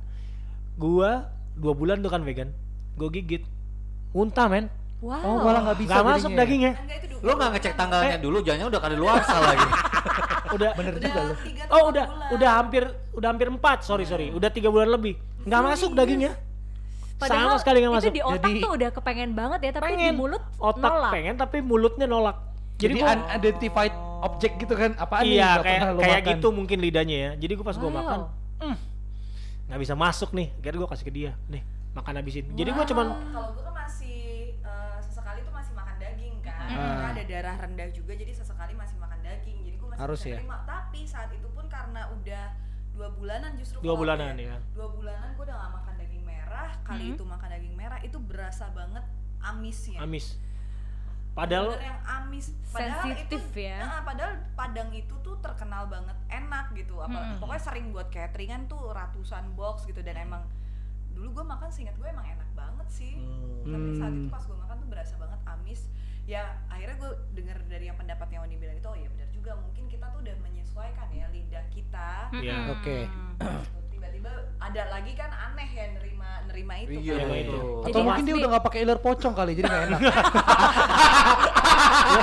gue 0.76 1.10
dua 1.54 1.72
bulan 1.72 1.98
tuh 1.98 2.08
kan 2.08 2.22
vegan 2.22 2.54
gue 2.94 3.08
gigit 3.12 3.42
muntah 4.10 4.46
men 4.46 4.66
Wow. 4.98 5.22
Oh, 5.22 5.36
malah 5.40 5.62
nggak 5.64 5.78
bisa 5.78 5.92
nggak 5.92 6.06
masuk 6.08 6.30
ya? 6.32 6.36
dagingnya 6.36 6.72
Enggak 6.74 6.98
Lu 7.20 7.30
nggak 7.32 7.50
ngecek 7.54 7.74
tanggalnya 7.76 8.10
Eh. 8.10 8.18
dulu, 8.18 8.38
jangan 8.40 8.66
udah 8.66 8.80
kada 8.80 8.96
luar 8.96 9.22
salah 9.22 9.46
lagi. 9.48 9.66
udah 10.58 10.70
Bener 10.74 10.92
udah 10.92 11.10
juga 11.38 11.62
atau 11.62 11.70
oh 11.70 11.82
udah 11.86 12.04
bulan. 12.08 12.30
udah 12.34 12.50
hampir 12.52 12.82
udah 13.12 13.28
hampir 13.28 13.46
empat 13.48 13.78
sorry 13.80 14.02
sorry 14.02 14.32
udah 14.32 14.48
tiga 14.48 14.66
bulan 14.68 14.90
lebih 14.90 15.14
nggak 15.48 15.62
masuk 15.66 15.90
dagingnya 15.92 16.32
sama 17.18 17.56
sekali 17.56 17.76
nggak 17.80 17.94
masuk 17.94 18.06
Itu 18.06 18.14
di 18.14 18.22
otak 18.22 18.46
Jadi- 18.46 18.62
tuh 18.62 18.70
udah 18.72 18.90
kepengen 18.92 19.30
banget 19.32 19.60
ya, 19.60 19.70
tapi 19.72 19.82
di 19.88 19.96
pengen 19.98 20.14
mulut 20.14 20.42
otak 20.56 20.92
nolak. 20.92 21.10
pengen 21.10 21.34
tapi 21.36 21.56
mulutnya 21.60 22.06
nolak 22.06 22.36
Jadi, 22.76 22.94
gua- 22.96 23.10
unidentified 23.10 23.94
object 24.20 24.54
gitu 24.56 24.74
kan? 24.74 24.94
Apaan 24.94 25.24
nih? 25.24 25.34
iya 25.34 25.50
Nggak 25.52 25.64
kayak 25.64 25.80
kayak 25.80 25.98
makan. 26.16 26.30
gitu 26.30 26.48
mungkin 26.52 26.78
lidahnya 26.78 27.16
ya 27.18 27.30
jadi 27.36 27.52
gue 27.52 27.64
pas 27.64 27.74
gue 27.74 27.84
Wow. 27.84 27.98
makan 27.98 28.20
"Hmm, 28.58 28.76
nggak 29.66 29.80
bisa 29.80 29.94
masuk 29.94 30.30
nih 30.30 30.48
akhirnya 30.54 30.78
gue 30.78 30.88
kasih 30.88 31.04
ke 31.04 31.12
dia 31.12 31.32
nih 31.48 31.62
makan 31.90 32.12
habisin 32.14 32.44
jadi 32.52 32.70
gue 32.70 32.84
cuman 32.86 33.06
kalau 33.28 33.50
gue 33.50 33.64
kan 33.64 33.74
masih 33.76 34.18
eh, 34.56 34.96
sesekali 35.00 35.40
tuh 35.40 35.50
masih 35.50 35.72
makan 35.72 35.96
daging 35.96 36.34
kan 36.38 36.54
Ah. 36.54 36.70
karena 36.70 37.06
ada 37.10 37.22
darah 37.24 37.56
rendah 37.58 37.88
juga 37.90 38.12
jadi 38.12 38.30
sesekali 38.32 38.72
masih 38.72 38.96
makan 38.96 39.18
daging 39.20 39.58
jadi 39.60 39.74
gue 39.76 39.88
masih 39.88 40.00
Harus 40.00 40.18
bisa 40.20 40.28
ya? 40.28 40.38
terima 40.38 40.58
tapi 40.64 41.00
saat 41.04 41.30
itu 41.32 41.48
pun 41.48 41.66
karena 41.66 42.02
udah 42.12 42.44
dua 42.98 43.08
bulanan 43.08 43.50
justru 43.54 43.78
dua 43.78 43.94
bulanan 43.94 44.34
udah- 44.34 44.42
ya 44.44 44.56
dua 44.74 44.88
bulanan 44.90 45.28
gue 45.30 45.44
udah 45.44 45.56
gak 45.56 45.72
makan 45.72 45.94
daging 45.96 46.24
merah 46.24 46.70
kali 46.82 47.04
Hmm. 47.04 47.14
itu 47.14 47.22
makan 47.24 47.48
daging 47.48 47.74
merah 47.74 47.98
itu 48.00 48.18
berasa 48.20 48.66
banget 48.70 49.04
amisnya 49.40 49.98
amis 50.00 50.34
padahal 51.30 51.70
Bener 51.70 51.86
yang 51.86 52.00
amis 52.04 52.46
padahal 52.66 53.02
Sensitif 53.06 53.38
itu, 53.46 53.62
ya. 53.62 53.78
Nah, 53.80 54.02
padahal 54.02 54.34
padang 54.52 54.90
itu 54.90 55.14
tuh 55.16 55.38
terkenal 55.38 55.86
banget 55.86 56.18
enak 56.28 56.74
gitu 56.74 56.98
apa 56.98 57.14
Mm-mm. 57.14 57.38
pokoknya 57.38 57.62
sering 57.62 57.86
buat 57.88 58.08
cateringan 58.08 58.66
tuh 58.66 58.90
ratusan 58.90 59.54
box 59.54 59.86
gitu 59.86 60.02
dan 60.02 60.18
emang 60.20 60.42
dulu 61.08 61.30
gue 61.32 61.44
makan 61.46 61.68
seingat 61.68 61.94
gue 61.94 62.06
emang 62.06 62.26
enak 62.26 62.50
banget 62.52 62.88
sih 62.88 63.14
tapi 63.64 63.88
saat 63.94 64.10
itu 64.12 64.26
Hmm. 64.26 64.28
pas 64.28 64.42
gue 64.42 64.58
makan 64.58 64.76
tuh 64.76 64.88
berasa 64.88 65.14
banget 65.16 65.40
amis 65.46 65.80
ya 66.28 66.44
akhirnya 66.68 66.96
gue 67.00 67.12
denger 67.32 67.58
dari 67.72 67.88
yang 67.88 67.96
pendapatnya 67.96 68.44
Wani 68.44 68.60
bilang 68.60 68.76
itu 68.76 68.84
oh 68.84 68.92
ya 69.00 69.08
benar 69.08 69.28
juga 69.32 69.56
mungkin 69.56 69.88
kita 69.88 70.12
tuh 70.12 70.20
udah 70.20 70.36
menyesuaikan 70.44 71.08
ya 71.08 71.26
lidah 71.32 71.64
kita 71.72 72.28
Iya. 72.36 72.56
Mm-mm. 72.68 72.72
Oke. 72.76 72.98
Gitu. 73.08 73.48
Tiba-tiba 74.18 74.34
ada 74.58 74.82
lagi 74.90 75.12
kan 75.14 75.30
aneh 75.30 75.68
ya 75.70 75.86
nerima 75.94 76.28
nerima 76.44 76.74
itu 76.76 76.90
Iya 76.90 77.14
kan. 77.14 77.22
Nerima 77.22 77.36
itu. 77.38 77.58
Atau 77.78 77.86
Jadi 77.88 78.02
mungkin 78.02 78.24
dia 78.26 78.34
udah 78.34 78.48
nggak 78.50 78.64
pakai 78.66 78.78
iler 78.82 78.98
pocong 78.98 79.32
kali, 79.32 79.52
jadi 79.54 79.66
nggak 79.68 79.84
enak. 79.88 80.00
Iya 82.08 82.22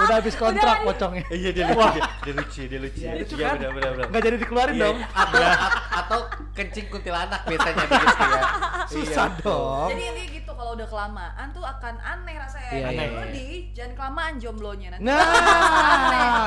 udah 0.00 0.16
habis 0.16 0.32
kontrak 0.34 0.76
Udah. 0.80 0.86
pocongnya. 0.86 1.24
Iya 1.28 1.50
dia 1.52 1.64
lucu, 1.66 1.88
dia, 1.90 2.02
dia 2.24 2.32
lucu, 2.32 2.62
dia 2.64 2.78
lucu. 2.80 3.00
Iya, 3.00 3.12
lucu 3.20 3.34
Iya, 3.36 3.46
kan? 3.46 3.56
benar 3.68 3.90
benar. 3.92 4.06
Nggak 4.08 4.22
jadi 4.22 4.36
dikeluarin 4.38 4.72
Iya, 4.72 4.82
dong. 4.82 4.96
Atau 5.12 5.40
a- 5.42 5.70
atau 6.00 6.18
kencing 6.50 6.86
kuntilanak 6.88 7.40
biasanya 7.44 7.84
begitu 7.84 8.24
ya. 8.24 8.40
Susah 8.94 9.26
Iya, 9.28 9.40
dong. 9.42 9.88
Jadi 9.90 10.02
intinya 10.02 10.26
gitu 10.32 10.52
kalau 10.54 10.72
udah 10.72 10.88
kelamaan 10.88 11.46
tuh 11.52 11.64
akan 11.66 11.94
aneh 12.00 12.36
rasanya. 12.38 12.70
Iya, 12.70 12.88
iya, 12.88 13.04
lu 13.04 13.18
iya. 13.18 13.24
di 13.28 13.46
jangan 13.76 13.92
kelamaan 13.92 14.34
jomblonya 14.38 14.88
nanti. 14.94 15.04
Nah, 15.04 15.18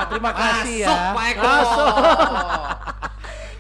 terima 0.09 0.31
kasih 0.33 0.75
ya. 0.79 0.87
Masuk 0.87 1.13
Pak 1.13 1.25
Eko. 1.29 1.53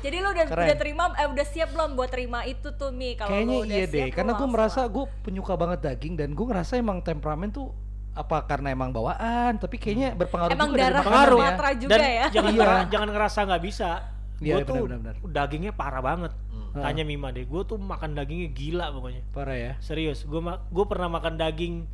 Jadi 0.03 0.17
lu 0.17 0.29
udah 0.29 0.45
Keren. 0.45 0.65
udah 0.65 0.77
terima 0.77 1.03
eh 1.15 1.25
udah 1.25 1.45
siap 1.45 1.69
belum 1.71 1.89
buat 1.93 2.09
terima 2.09 2.43
itu 2.43 2.67
tuh 2.71 2.91
Mi 2.91 3.15
kalau 3.15 3.31
Kayaknya 3.31 3.47
lu 3.49 3.57
udah 3.57 3.71
iya 3.71 3.85
siap, 3.85 3.95
deh, 3.95 4.07
karena 4.11 4.31
gue 4.33 4.47
merasa 4.47 4.81
gue 4.85 5.05
penyuka 5.21 5.53
banget 5.55 5.79
daging 5.81 6.13
dan 6.13 6.29
gue 6.29 6.45
ngerasa 6.45 6.73
emang 6.75 6.99
temperamen 6.99 7.49
tuh 7.49 7.71
apa 8.13 8.43
karena 8.43 8.69
emang 8.69 8.91
bawaan, 8.91 9.57
tapi 9.57 9.75
kayaknya 9.75 10.13
berpengaruh 10.13 10.53
Emang 10.53 10.69
juga 10.69 10.77
dari 10.77 10.85
darah 10.85 11.01
makanan 11.01 11.15
Pengaruh. 11.25 11.39
ya. 11.39 11.71
Juga 11.73 11.89
Dan 11.89 11.99
ya. 12.03 12.25
jangan 12.29 12.51
Iya. 12.51 12.59
ngera- 12.59 12.87
jangan 12.87 13.09
ngerasa 13.09 13.39
nggak 13.43 13.63
bisa. 13.63 13.89
Iya, 14.35 14.53
Gue 14.53 14.61
tuh 14.65 14.75
benar-benar. 14.83 15.15
dagingnya 15.23 15.71
parah 15.71 16.03
banget. 16.03 16.31
Hmm. 16.51 16.83
Tanya 16.83 17.03
Mima 17.03 17.29
deh, 17.29 17.41
gue 17.43 17.61
tuh 17.63 17.77
makan 17.77 18.11
dagingnya 18.11 18.49
gila 18.49 18.85
pokoknya. 18.91 19.21
Parah 19.29 19.55
ya. 19.55 19.73
Serius, 19.79 20.21
gue 20.21 20.41
gue 20.43 20.85
pernah 20.85 21.07
makan 21.07 21.37
daging 21.37 21.87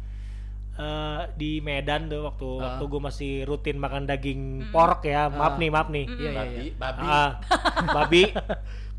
eh, 0.79 1.21
di 1.35 1.59
Medan 1.59 2.07
tuh 2.07 2.23
waktu 2.23 2.47
Ah. 2.55 2.59
waktu 2.65 2.83
gue 2.85 3.01
masih 3.01 3.31
rutin 3.43 3.75
makan 3.75 4.03
daging 4.05 4.41
pork 4.69 5.03
ya. 5.03 5.27
Maaf 5.27 5.55
Ah. 5.55 5.59
nih, 5.59 5.69
maaf 5.69 5.87
nih. 5.89 6.05
Iya, 6.07 6.15
iya, 6.15 6.31
Babi, 6.33 6.55
iya. 6.57 6.73
babi. 6.73 7.03
Ah, 7.05 7.29
babi. 7.91 8.23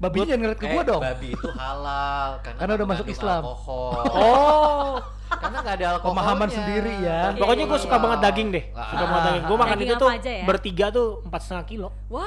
Babi 0.01 0.17
jangan 0.25 0.41
ngeliat 0.41 0.57
ke 0.57 0.65
Eh, 0.65 0.73
gua 0.73 0.83
dong. 0.83 1.03
Babi 1.03 1.29
itu 1.29 1.49
halal 1.53 2.41
karena, 2.41 2.57
Karena 2.57 2.73
udah 2.75 2.89
masuk 2.89 3.07
Islam. 3.07 3.43
Alkohol. 3.45 4.01
Oh, 4.09 4.93
karena 5.29 5.57
nggak 5.61 5.75
ada 5.77 5.87
alkoholnya. 5.93 6.09
Pemahaman 6.17 6.49
sendiri 6.49 6.93
ya. 6.99 7.19
Iya, 7.29 7.37
pokoknya 7.37 7.65
gue 7.65 7.77
iya, 7.77 7.85
suka 7.85 7.93
iya. 7.93 8.05
banget 8.09 8.19
daging 8.25 8.49
deh. 8.49 8.65
Suka 8.73 8.81
Ah. 8.97 9.05
banget 9.05 9.25
daging. 9.27 9.45
Gue 9.45 9.57
makan 9.61 9.77
Daging 9.77 9.85
itu 9.85 9.95
tuh 9.95 10.09
ya? 10.09 10.45
bertiga 10.49 10.87
tuh 10.89 11.07
empat 11.21 11.41
setengah 11.45 11.65
kilo. 11.69 11.89
Wow. 12.09 12.25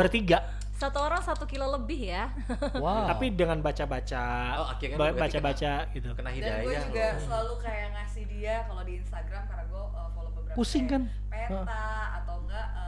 Bertiga. 0.00 0.38
Satu 0.78 0.98
orang 1.02 1.18
satu 1.18 1.42
kilo 1.42 1.66
lebih 1.68 2.08
ya. 2.08 2.30
Wow. 2.78 3.10
Tapi 3.10 3.34
dengan 3.34 3.58
baca-baca, 3.58 4.22
Oh, 4.56 4.66
akhirnya 4.70 4.96
baca-baca 5.12 5.72
gitu. 5.90 6.08
Kena 6.14 6.30
Dan 6.30 6.36
hidayah. 6.38 6.62
gue 6.62 6.74
juga 6.86 7.06
loh. 7.10 7.20
selalu 7.20 7.52
kayak 7.58 7.86
ngasih 7.92 8.24
dia 8.24 8.54
kalau 8.62 8.82
di 8.82 8.94
Instagram 8.96 9.42
karena 9.44 9.64
gue 9.66 9.82
uh, 9.82 10.08
follow 10.14 10.30
beberapa 10.32 10.54
Pusing 10.54 10.86
kan? 10.86 11.02
Peta 11.28 11.86
atau 12.22 12.34
enggak 12.40 12.66
uh, 12.72 12.87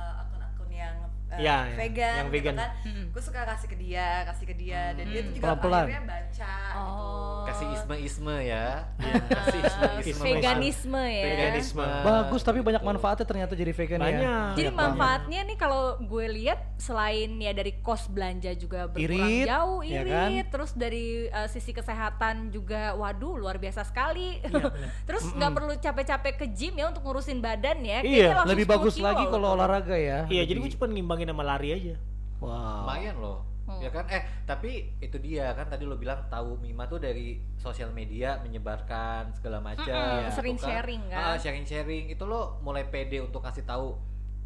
uh, 1.30 1.38
iya, 1.38 1.58
vegan, 1.72 2.14
yang 2.16 2.26
gitu 2.26 2.36
vegan. 2.36 2.54
kan. 2.56 2.70
Mm-mm. 2.82 3.04
Gue 3.10 3.22
suka 3.22 3.40
kasih 3.44 3.66
ke 3.66 3.76
dia, 3.76 4.08
kasih 4.24 4.44
ke 4.44 4.54
dia 4.54 4.82
dan 4.92 5.04
dia 5.04 5.20
tuh 5.20 5.32
juga 5.32 5.44
Pelan-pelan. 5.48 5.84
akhirnya 5.84 6.02
baca 6.04 6.52
Oh. 6.70 6.86
gitu. 6.86 7.48
Kasih 7.50 7.66
isme-isme 7.72 8.36
ya. 8.40 8.66
Iya. 8.96 9.14
Kasih 9.28 9.60
isme-isme. 9.60 10.24
Veganisme 10.24 11.02
ya. 11.02 11.24
Veganisme. 11.26 11.86
Bagus 12.00 12.40
tapi 12.40 12.58
banyak 12.60 12.80
manfaatnya 12.80 13.26
ternyata 13.26 13.52
jadi 13.52 13.72
vegan 13.72 13.98
ya. 13.98 14.06
Banyak. 14.06 14.48
Jadi 14.54 14.68
Banyak 14.68 14.78
manfaatnya 14.78 15.40
nih 15.44 15.56
kalau 15.56 15.82
gue 15.98 16.26
lihat 16.30 16.58
selain 16.76 17.30
ya 17.36 17.52
dari 17.52 17.72
kos 17.78 18.06
belanja 18.06 18.50
juga 18.54 18.86
berkurang 18.86 19.28
Irit, 19.28 19.46
jauh 19.46 19.80
ya 19.82 20.00
irit, 20.00 20.12
kan? 20.12 20.30
terus 20.48 20.70
dari 20.72 21.04
uh, 21.28 21.44
sisi 21.44 21.70
kesehatan 21.70 22.48
juga 22.48 22.94
waduh 22.94 23.36
luar 23.36 23.56
biasa 23.56 23.82
sekali. 23.82 24.40
Iya, 24.40 24.48
benar. 24.64 24.88
terus 25.04 25.24
nggak 25.26 25.50
perlu 25.50 25.72
capek-capek 25.76 26.34
ke 26.36 26.46
gym 26.48 26.74
ya 26.74 26.86
untuk 26.86 27.02
ngurusin 27.02 27.38
badan 27.38 27.78
ya. 27.80 28.00
Iya, 28.00 28.46
Lebih 28.46 28.64
10 28.64 28.72
bagus 28.72 28.94
kilo 28.94 29.06
lagi 29.06 29.24
kalau 29.26 29.48
olahraga 29.52 29.96
ya. 29.96 30.24
Iya, 30.26 30.42
jadi 30.44 30.58
gue 30.58 30.70
cuma 30.72 30.86
ngimbangin 31.20 31.36
sama 31.36 31.44
lari 31.44 31.68
aja. 31.76 31.94
Wow. 32.40 32.88
Lumayan 32.88 33.16
loh. 33.20 33.38
Hmm. 33.68 33.80
Ya 33.84 33.90
kan? 33.92 34.08
Eh, 34.08 34.24
tapi 34.48 34.96
itu 34.98 35.16
dia 35.20 35.52
kan 35.52 35.68
tadi 35.68 35.84
lo 35.84 36.00
bilang 36.00 36.24
tahu 36.32 36.56
Mima 36.58 36.88
tuh 36.88 36.96
dari 36.96 37.38
sosial 37.60 37.92
media 37.92 38.40
menyebarkan 38.40 39.36
segala 39.36 39.60
macam. 39.60 39.84
Mm-mm, 39.92 40.24
gitu 40.24 40.32
sering 40.40 40.56
sharing 40.56 41.02
kan. 41.12 41.20
Ah, 41.20 41.36
sharing-sharing. 41.36 42.08
Itu 42.08 42.24
lo 42.24 42.58
mulai 42.64 42.88
pede 42.88 43.20
untuk 43.20 43.44
kasih 43.44 43.68
tahu 43.68 44.00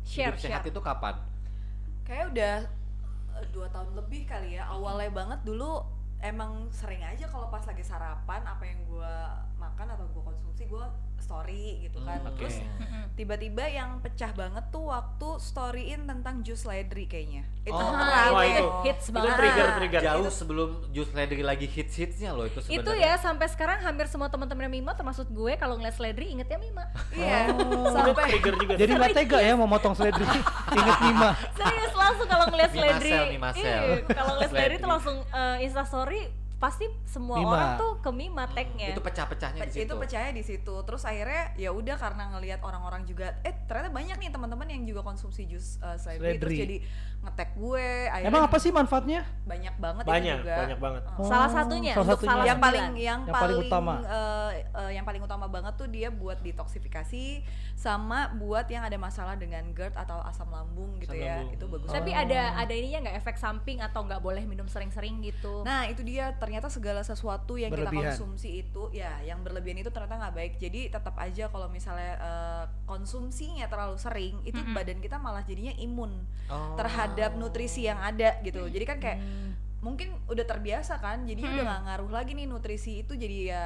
Share, 0.04 0.34
hidup 0.34 0.42
sehat 0.42 0.62
share. 0.66 0.74
itu 0.74 0.80
kapan? 0.82 1.14
Kayak 2.04 2.24
udah 2.34 2.56
uh, 3.38 3.44
dua 3.54 3.66
tahun 3.70 3.94
lebih 3.96 4.26
kali 4.26 4.58
ya. 4.58 4.68
Awalnya 4.68 5.14
banget 5.14 5.40
dulu 5.46 5.80
emang 6.20 6.68
sering 6.74 7.00
aja 7.00 7.24
kalau 7.30 7.48
pas 7.48 7.64
lagi 7.64 7.84
sarapan 7.86 8.42
apa 8.44 8.64
yang 8.66 8.80
gue 8.88 9.14
makan 9.64 9.86
atau 9.90 10.04
gue 10.06 10.22
konsumsi 10.22 10.62
gue 10.66 10.86
story 11.16 11.64
gitu 11.82 12.04
kan. 12.04 12.20
Hmm, 12.20 12.28
oke. 12.28 12.36
Terus 12.36 12.60
tiba-tiba 13.14 13.64
yang 13.64 13.96
pecah 13.98 14.28
banget 14.30 14.60
tuh 14.68 14.84
waktu 14.84 15.28
storyin 15.38 16.04
tentang 16.04 16.44
jus 16.44 16.62
ledri 16.62 17.06
kayaknya. 17.06 17.48
Itu 17.62 17.72
Oh. 17.72 17.96
rame. 17.96 18.44
Itu. 18.50 18.66
hits 18.84 19.06
Itu 19.06 19.16
banget. 19.16 19.32
trigger 19.34 19.68
trigger. 19.74 20.00
Jauh 20.04 20.28
sebelum 20.28 20.68
Jus 20.92 21.08
Ledri 21.10 21.40
lagi 21.40 21.64
hits-hitsnya 21.64 22.30
loh 22.30 22.44
itu 22.44 22.60
Itu 22.60 22.76
sebenarnya. 22.84 23.08
ya 23.08 23.12
sampai 23.16 23.48
sekarang 23.48 23.80
hampir 23.80 24.04
semua 24.04 24.28
teman-teman 24.28 24.68
Mima 24.68 24.92
termasuk 24.92 25.32
gue 25.32 25.56
kalau 25.56 25.80
ngeliat 25.80 25.96
Sledri 25.96 26.28
ingetnya 26.28 26.60
Mima. 26.60 26.84
Iya. 27.10 27.48
Itu 27.48 27.64
Sampai 27.88 28.22
trigger 28.28 28.54
juga. 28.60 28.72
Jadi 28.76 28.90
nggak 28.92 29.12
tega 29.16 29.38
ya 29.40 29.52
mau 29.56 29.64
motong 29.64 29.96
seledri. 29.96 30.28
Ingat 30.76 30.98
Nima. 31.00 31.30
Serius 31.56 31.94
langsung 31.96 32.28
kalau 32.28 32.46
ngeliat 32.52 32.70
Mima 32.70 33.00
Mima 33.26 33.48
sel. 33.50 33.64
Iya, 33.64 33.80
kalau 34.12 34.32
ngeliat 34.36 34.52
Sledri. 34.52 34.74
tuh 34.76 34.90
langsung 34.92 35.16
uh, 35.30 35.56
instastory 35.58 36.22
pasti 36.64 36.88
semua 37.04 37.36
Mima. 37.36 37.52
orang 37.52 37.70
tuh 37.76 37.92
ke 38.00 38.08
Mima 38.08 38.44
tagnya. 38.48 38.88
Itu 38.88 39.04
pecah-pecahnya 39.04 39.60
di 39.60 39.72
situ. 39.76 39.84
itu 39.84 39.94
percaya 39.94 40.28
di 40.32 40.40
situ 40.40 40.74
terus 40.80 41.04
akhirnya 41.04 41.52
ya 41.54 41.68
udah 41.70 41.96
karena 42.00 42.32
ngelihat 42.32 42.64
orang-orang 42.64 43.04
juga 43.04 43.36
eh 43.44 43.52
ternyata 43.68 43.92
banyak 43.92 44.16
nih 44.16 44.30
teman-teman 44.32 44.64
yang 44.64 44.82
juga 44.88 45.04
konsumsi 45.04 45.44
jus 45.44 45.76
uh, 45.78 46.00
seledri 46.00 46.40
terus 46.40 46.56
jadi 46.56 46.76
ngetek 47.24 47.50
gue 47.54 47.86
akhirnya 48.08 48.32
Emang 48.32 48.44
apa 48.44 48.56
sih 48.56 48.68
manfaatnya? 48.68 49.20
banyak 49.44 49.74
banget 49.76 50.04
banyak, 50.04 50.38
juga 50.40 50.56
banyak 50.56 50.78
banget. 50.80 51.02
Oh. 51.16 51.24
salah 51.24 51.50
satunya, 51.50 51.92
salah 51.92 52.04
untuk 52.04 52.18
satunya. 52.20 52.32
salah 52.32 52.44
yang 52.44 52.60
paling 52.60 52.84
yang, 52.96 53.20
Yang 53.24 53.34
paling 53.36 53.58
utama. 53.60 53.94
eh, 54.00 54.50
eh, 54.64 54.90
yang 54.96 55.04
paling 55.04 55.22
utama 55.24 55.46
banget 55.48 55.74
tuh 55.76 55.88
dia 55.88 56.08
buat 56.08 56.40
detoksifikasi 56.40 57.24
sama 57.84 58.32
buat 58.32 58.64
yang 58.66 58.80
ada 58.80 58.96
masalah 58.96 59.36
dengan 59.36 59.60
GERD 59.70 59.92
atau 59.94 60.16
asam 60.22 60.48
lambung 60.48 60.96
gitu 60.96 61.12
Asam 61.12 61.20
ya 61.20 61.36
lambung. 61.36 61.52
itu 61.52 61.64
bagus 61.68 61.88
Tapi 61.90 62.10
banget. 62.10 62.24
ada 62.24 62.40
ada 62.58 62.72
ininya 62.72 62.98
nggak 63.04 63.16
efek 63.18 63.36
samping 63.36 63.78
atau 63.78 64.00
nggak 64.02 64.18
boleh 64.18 64.40
minum 64.42 64.64
sering-sering 64.64 65.20
gitu. 65.20 65.60
Nah 65.62 65.84
itu 65.84 66.00
dia 66.00 66.32
ternyata 66.34 66.66
segala 66.66 67.02
sesuatu 67.02 67.54
yang 67.54 67.68
kita 67.68 67.84
Berlebihan. 67.84 68.10
konsumsi 68.10 68.48
itu 68.58 68.88
ya 68.90 69.20
yang 69.20 69.40
berlebihan 69.40 69.78
itu 69.78 69.90
ternyata 69.90 70.16
nggak 70.18 70.34
baik. 70.34 70.52
Jadi 70.56 70.88
tetap 70.88 71.12
aja 71.16 71.44
kalau 71.46 71.68
misalnya 71.68 72.12
eh, 72.16 72.64
konsumsinya 72.84 73.66
terlalu 73.66 73.96
sering 73.96 74.40
itu 74.42 74.56
Mm-mm. 74.56 74.72
badan 74.72 74.98
kita 74.98 75.16
malah 75.16 75.42
jadinya 75.42 75.76
imun 75.76 76.24
Oh. 76.44 76.76
terhadap 76.76 77.34
nutrisi 77.34 77.84
yang 77.84 77.96
ada 77.98 78.40
gitu. 78.40 78.64
Jadi 78.64 78.84
kan 78.84 78.98
kayak 78.98 79.16
Hmm. 79.16 79.52
mungkin 79.80 80.16
udah 80.26 80.42
terbiasa 80.42 80.96
kan, 80.96 81.24
jadi 81.24 81.40
udah 81.42 81.52
Mm. 81.54 81.66
nggak 81.66 81.82
ngaruh 81.84 82.10
lagi 82.10 82.32
nih 82.32 82.46
nutrisi 82.46 83.00
itu 83.00 83.12
jadi 83.14 83.36
ya 83.46 83.62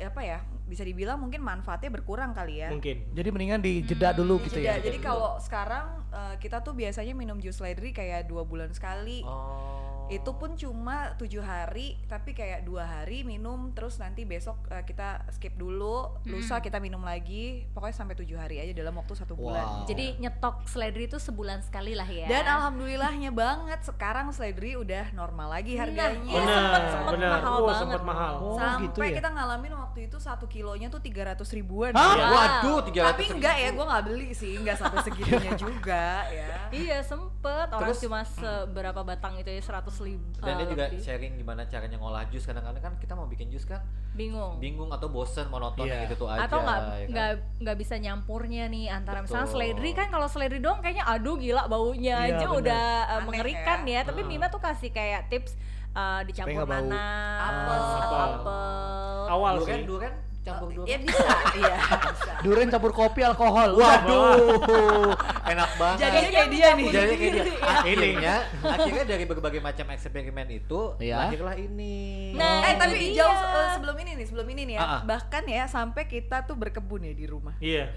apa 0.00 0.20
ya 0.24 0.38
bisa 0.64 0.80
dibilang 0.80 1.20
mungkin 1.20 1.44
manfaatnya 1.44 1.92
berkurang 1.92 2.32
kali 2.32 2.64
ya. 2.64 2.72
Mungkin. 2.72 3.12
Jadi 3.12 3.28
mendingan 3.28 3.60
dijeda 3.60 4.16
dulu 4.16 4.40
gitu 4.48 4.64
Jeda. 4.64 4.80
ya. 4.80 4.82
Jadi 4.82 4.98
kalau 4.98 5.36
sekarang 5.36 6.00
eh, 6.08 6.34
kita 6.40 6.64
tuh 6.64 6.72
biasanya 6.72 7.12
minum 7.12 7.36
jus 7.36 7.60
ledri 7.60 7.92
kayak 7.92 8.24
dua 8.26 8.48
bulan 8.48 8.72
sekali 8.72 9.20
Oh. 9.24 9.83
Itu 10.06 10.30
pun 10.32 10.52
cuma 10.52 10.96
tujuh 11.14 11.40
hari 11.40 11.96
tapi 12.04 12.30
kayak 12.30 12.62
dua 12.62 12.84
hari 12.84 13.22
minum 13.22 13.70
terus 13.70 13.96
nanti 13.96 14.22
besok 14.22 14.60
eh, 14.68 14.82
kita 14.82 15.24
skip 15.30 15.54
dulu 15.54 16.12
lusa 16.26 16.60
kita 16.60 16.76
minum 16.76 17.00
lagi 17.00 17.64
pokoknya 17.70 17.96
sampai 17.96 18.14
tujuh 18.14 18.36
hari 18.36 18.58
aja 18.58 18.72
dalam 18.74 18.92
waktu 18.94 19.14
satu 19.14 19.32
bulan 19.32 19.56
Wow. 19.56 19.86
Jadi 19.86 20.18
nyetok 20.18 20.66
Sledri 20.66 21.04
itu 21.04 21.16
sebulan 21.16 21.62
sekali 21.62 21.92
lah 21.92 22.04
ya. 22.04 22.26
dan 22.26 22.44
alhamdulillahnya 22.44 23.30
banget 23.30 23.80
sekarang 23.82 24.28
seledri 24.28 24.74
udah 24.74 25.08
normal 25.10 25.48
lagi 25.50 25.72
harganya 25.74 26.20
Iya, 26.20 26.36
Benar, 26.36 26.82
sempet- 26.84 27.20
mahal 27.20 27.52
Oh, 27.54 27.64
banget 27.64 27.80
sempet 27.80 28.02
mahal. 28.02 28.34
Oh, 28.36 28.56
sampai 28.56 28.82
gitu 28.84 28.98
ya? 29.00 29.14
kita 29.14 29.30
ngalamin 29.30 29.72
waktu 29.74 29.98
itu 30.04 30.16
satu 30.18 30.44
kilonya 30.44 30.88
tuh 30.88 31.00
tiga 31.00 31.22
ratus 31.26 31.48
ribuan 31.50 31.92
Hah? 31.92 32.12
Ya. 32.14 32.26
Waduh, 32.26 32.78
300 32.82 33.08
tapi 33.08 33.24
enggak 33.30 33.56
ya 33.56 33.68
gue 33.70 33.84
nggak 33.86 34.04
beli 34.04 34.28
sih 34.32 34.52
nggak 34.58 34.76
sampai 34.76 34.98
segitunya 35.02 35.52
juga 35.64 36.04
ya 36.28 36.48
Iya 36.70 36.98
sempet 37.00 37.68
orang 37.70 37.88
Terus- 37.88 38.02
cuma 38.02 38.20
seberapa 38.22 39.00
batang 39.02 39.38
itu 39.38 39.48
ya 39.48 39.62
100 39.96 40.04
ribu. 40.04 40.26
Dan 40.36 40.52
dia 40.54 40.66
juga 40.66 40.84
sharing 40.92 41.32
gimana 41.34 41.62
caranya 41.64 41.96
ngolah 41.96 42.24
jus. 42.26 42.42
Kadang-kadang 42.42 42.80
kan 42.80 42.92
kita 42.96 43.12
mau 43.12 43.24
bikin 43.24 43.48
jus 43.48 43.62
kan 43.62 43.78
bingung. 44.12 44.58
bingung 44.58 44.88
atau 44.88 45.08
bosen 45.08 45.46
monoton 45.46 45.84
Iya. 45.84 46.06
gitu 46.06 46.14
tuh 46.16 46.28
aja. 46.28 46.44
atau 46.44 46.58
nggak 46.60 46.78
ya 46.78 46.86
kan? 46.86 47.06
nggak 47.08 47.30
nggak 47.60 47.76
bisa 47.76 47.94
nyampurnya 47.96 48.64
nih 48.66 48.86
antara 48.88 49.18
misalnya 49.20 49.42
Betul. 49.44 49.54
seledri 49.56 49.90
kan 49.92 50.06
kalau 50.08 50.26
seledri 50.26 50.58
doang 50.58 50.78
kayaknya 50.78 51.02
aduh 51.04 51.34
gila 51.34 51.66
baunya 51.66 52.16
Iya, 52.20 52.26
aja 52.32 52.46
bener. 52.46 52.58
udah 52.60 52.84
uh, 52.84 53.10
Aneh 53.12 53.24
mengerikan 53.24 53.78
ya. 53.82 53.92
ya, 53.92 54.00
tapi 54.04 54.20
Hmm. 54.20 54.30
Mima 54.30 54.46
tuh 54.46 54.58
kasih 54.58 54.88
kayak 54.88 55.26
tips 55.28 55.58
uh, 55.92 56.22
dicampur 56.22 56.62
nggak 56.62 56.82
nanas 56.86 57.42
Apel. 57.42 57.74
atau 57.74 58.16
Apel. 58.16 58.38
apel 58.38 59.26
Awal 59.26 59.52
Durian, 59.56 59.74
sih. 59.74 59.84
durian 59.84 60.14
campur 60.44 60.68
durian. 60.70 60.86
ya 60.86 60.98
bisa 61.00 61.26
iya 61.60 61.76
bisa 62.04 62.32
Durian 62.40 62.68
campur 62.68 62.92
kopi 62.92 63.20
alkohol. 63.20 63.70
Waduh, 63.74 65.16
enak 65.42 65.70
banget. 65.74 65.98
Jadinya 65.98 66.30
kayak 66.30 66.48
dia 66.50 66.68
nih. 66.70 66.86
Jadi 66.86 67.14
kayak 67.14 67.32
dia. 67.32 67.44
Sendiri. 67.44 67.52
Akhirnya, 67.64 68.34
akhirnya 68.62 69.04
dari 69.06 69.24
berbagai 69.24 69.60
macam 69.60 69.86
eksperimen 69.90 70.46
itu 70.50 70.80
Iya. 70.98 71.16
lahirlah 71.24 71.56
ini. 71.56 72.36
Nah, 72.36 72.60
eh 72.62 72.70
itu 72.70 72.80
tapi 72.80 72.96
dia. 73.00 73.16
jauh 73.18 73.32
eh, 73.32 73.68
sebelum 73.72 73.96
ini 73.98 74.10
nih 74.14 74.26
sebelum 74.26 74.46
ini 74.46 74.62
nih 74.66 74.74
ya 74.74 74.80
Ah, 74.80 74.90
ah. 74.90 75.00
bahkan 75.02 75.42
ya 75.42 75.64
sampai 75.64 76.04
kita 76.04 76.44
tuh 76.44 76.54
berkebun 76.54 77.00
ya 77.02 77.12
di 77.12 77.24
rumah 77.24 77.56
Iya. 77.58 77.88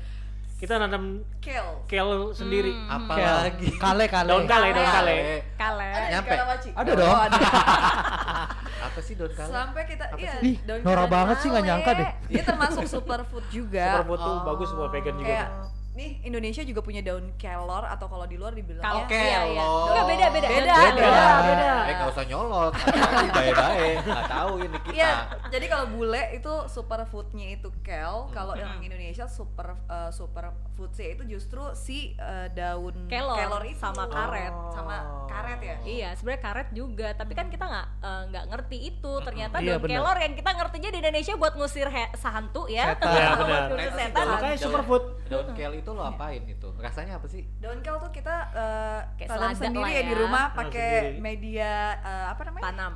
Kita 0.58 0.82
nanam 0.82 1.22
Kale. 1.38 1.86
kale 1.86 2.34
sendiri. 2.34 2.74
Hmm. 2.74 2.90
Apalagi 2.90 3.70
Kale 3.78 4.06
kale. 4.10 4.26
Daun 4.26 4.46
kale, 4.50 4.68
daun 4.74 4.90
kale. 4.90 5.18
Kale. 5.54 5.88
Ada 5.94 6.08
Nyampe. 6.18 6.34
Ada 6.74 6.92
dong. 6.98 7.14
Oh, 7.14 7.22
ada. 7.30 7.38
apa 8.90 9.00
sih 9.06 9.14
daun 9.14 9.34
kale? 9.38 9.54
Sampai 9.54 9.84
kita 9.86 10.06
iya 10.18 10.34
Ih, 10.42 10.58
daun 10.66 10.82
norak 10.82 11.06
kale 11.06 11.14
banget 11.14 11.36
sih, 11.46 11.48
nggak 11.54 11.66
nyangka 11.70 11.92
deh. 11.94 12.10
Dia 12.34 12.44
termasuk 12.44 12.84
superfood 12.90 13.46
juga. 13.54 13.86
Superfood 14.02 14.20
tuh 14.26 14.36
bagus 14.50 14.70
buat 14.74 14.90
vegan 14.90 15.16
juga. 15.22 15.30
Kayak 15.30 15.50
nih 15.98 16.22
Indonesia 16.24 16.62
juga 16.62 16.80
punya 16.80 17.02
daun 17.02 17.34
kelor 17.36 17.82
atau 17.84 18.06
kalau 18.06 18.24
di 18.24 18.36
luar 18.36 18.54
dibilang 18.54 18.80
Kalau 18.80 19.04
Oke, 19.04 19.18
iya, 19.18 19.42
iya. 19.48 19.60
lo. 19.60 19.90
Enggak 19.90 20.06
beda 20.06 20.28
beda. 20.30 20.48
Beda, 20.48 20.62
beda, 20.94 21.10
kale. 21.10 21.44
beda. 21.44 21.72
Eh 21.82 21.94
nggak 21.96 22.10
usah 22.10 22.26
nyolot, 22.26 22.72
hati-hati 22.72 23.28
baik-baik. 23.32 23.96
Nggak 24.06 24.28
tahu 24.30 24.52
ini 24.60 24.78
kita. 24.80 24.94
Iya, 24.94 25.12
jadi 25.50 25.66
kalau 25.68 25.86
bule 25.90 26.24
itu 26.32 26.54
superfoodnya 26.68 27.48
itu 27.52 27.70
kel, 27.82 28.16
kalau 28.30 28.54
Hmm. 28.54 28.62
yang 28.64 28.74
Indonesia 28.84 29.26
super 29.28 29.68
uh, 29.88 30.10
superfoodsnya 30.10 31.08
itu 31.12 31.24
justru 31.28 31.62
si 31.74 31.98
uh, 32.16 32.46
daun 32.50 32.94
Kelor 33.08 33.64
itu 33.64 33.76
sama 33.76 34.06
karet. 34.06 34.54
sama 34.72 34.98
karet 35.28 35.60
ya. 35.60 35.76
Iya, 35.84 36.10
sebenarnya 36.14 36.42
karet 36.44 36.70
juga, 36.72 37.08
tapi 37.12 37.34
kan 37.34 37.48
kita 37.48 37.66
nggak 37.66 37.88
eh, 38.00 38.22
nggak 38.28 38.46
ngerti 38.48 38.78
itu. 38.88 39.12
Ternyata 39.20 39.58
Iya, 39.58 39.76
daun 39.76 39.82
bener. 39.82 39.98
kelor 39.98 40.18
yang 40.20 40.34
kita 40.34 40.52
ngertinya 40.54 40.90
di 40.90 41.00
Indonesia 41.00 41.34
buat 41.36 41.54
ngusir 41.56 41.88
he- 41.88 42.14
sehantu 42.14 42.68
ya. 42.68 42.94
Setan. 42.94 43.08
Buat 43.08 43.38
benar. 43.40 43.68
ngusir 43.68 43.88
Nah, 43.88 43.98
setan. 43.98 44.14
daun- 44.18 44.32
Makanya 44.32 44.52
daun- 44.54 44.66
superfood. 44.68 45.04
Daun 45.28 45.48
kale 45.52 45.78
itu 45.88 45.96
lo 45.96 46.04
apain 46.04 46.44
itu? 46.44 46.68
Rasanya 46.84 47.16
apa 47.16 47.32
sih? 47.32 47.48
Daun 47.64 47.80
kel 47.80 47.96
tuh 47.96 48.12
kita 48.12 48.52
uh, 48.52 49.00
Kayak 49.16 49.40
tanam 49.40 49.56
sendiri 49.56 49.88
lah 49.88 49.92
ya 49.96 50.02
di 50.04 50.12
ya. 50.12 50.20
rumah 50.20 50.46
pakai 50.52 51.16
media 51.24 51.72
uh, 52.04 52.26
apa 52.36 52.42
namanya? 52.44 52.64
Tanam. 52.68 52.94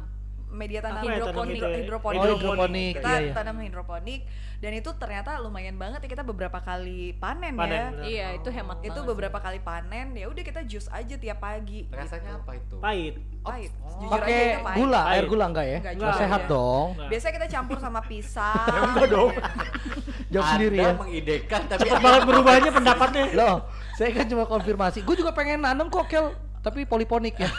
Media 0.51 0.79
tanam 0.79 0.99
Apa 0.99 1.07
ya, 1.07 1.11
tanam 1.11 1.17
hidroponik, 1.23 1.55
itu 1.55 1.65
ya? 1.65 1.77
hidroponik. 1.77 2.19
Oh, 2.19 2.25
hidroponik. 2.29 2.93
Kita 2.93 3.07
Iya, 3.07 3.17
iya. 3.17 3.31
tanam 3.33 3.55
hidroponik 3.57 4.21
dan 4.57 4.71
itu 4.71 4.89
ternyata 4.93 5.31
lumayan 5.37 5.75
banget 5.75 5.99
ya 5.99 6.09
kita 6.11 6.21
beberapa 6.21 6.59
kali 6.59 7.15
panen, 7.15 7.53
Panen, 7.53 7.71
ya. 7.71 7.85
benar. 7.89 8.03
Iya, 8.03 8.27
itu 8.35 8.49
hemat 8.49 8.77
Itu 8.79 8.91
banget 8.93 9.09
beberapa 9.09 9.37
kali 9.37 9.59
panen 9.59 10.07
ya 10.13 10.25
udah 10.27 10.43
kita 10.43 10.61
jus 10.63 10.85
aja 10.87 11.15
tiap 11.15 11.39
pagi. 11.39 11.87
Rasanya 11.87 12.31
gitu. 12.31 12.41
apa 12.41 12.51
itu? 12.53 12.75
Pahit. 12.77 13.15
Pahit. 13.41 13.71
Oh. 13.79 13.89
Jujur 13.97 14.11
aja 14.11 14.21
Pakai 14.21 14.37
itu 14.37 14.59
pahit. 14.61 14.77
gula, 14.77 15.01
air 15.07 15.25
gula 15.25 15.45
enggak 15.47 15.65
ya? 15.65 15.77
Enggak 15.79 15.95
Nggak 15.95 16.11
juga. 16.11 16.21
sehat 16.21 16.41
dong. 16.45 16.87
Nah, 16.93 17.07
Biasanya 17.07 17.33
kita 17.33 17.47
campur 17.49 17.77
sama 17.79 17.99
pisang. 18.01 18.67
Enggak 18.87 19.07
dong. 19.09 19.31
Jawab 20.31 20.47
sendiri 20.49 20.77
ya. 20.77 20.91
mengidekan 20.93 21.61
tapi 21.65 21.87
banget 21.91 22.21
berubahnya 22.23 22.71
pendapatnya. 22.71 23.23
Loh, 23.33 23.55
saya 23.93 24.09
kan 24.11 24.25
cuma 24.25 24.45
konfirmasi. 24.45 25.01
Gue 25.01 25.15
juga 25.15 25.31
pengen 25.31 25.59
nanam 25.59 25.87
kok 25.87 26.05
kel, 26.05 26.31
tapi 26.61 26.85
poliponik 26.85 27.35
ya. 27.35 27.49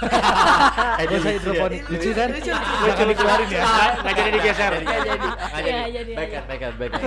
Eh, 0.97 1.05
Gak 1.05 1.19
usah 1.19 1.19
lucu 1.19 1.27
ya. 1.27 1.33
hidroponik. 1.35 1.83
Lucu 1.85 2.09
kan? 2.13 2.29
Lucu, 2.31 2.53
dikeluarin 3.05 3.49
ya. 3.49 3.63
Nggak 3.63 3.91
nggak 3.99 4.15
jadi 4.15 4.31
digeser. 4.33 4.73
Nggak 4.79 5.01
jadi. 5.03 5.29
Iya, 5.53 5.85
jadi, 5.93 6.13
Baik 6.13 6.23
iya. 6.25 6.35
kan, 6.35 6.43
baik 6.47 6.61
kan, 6.61 6.73
baik 6.77 6.91
kan. 6.91 7.03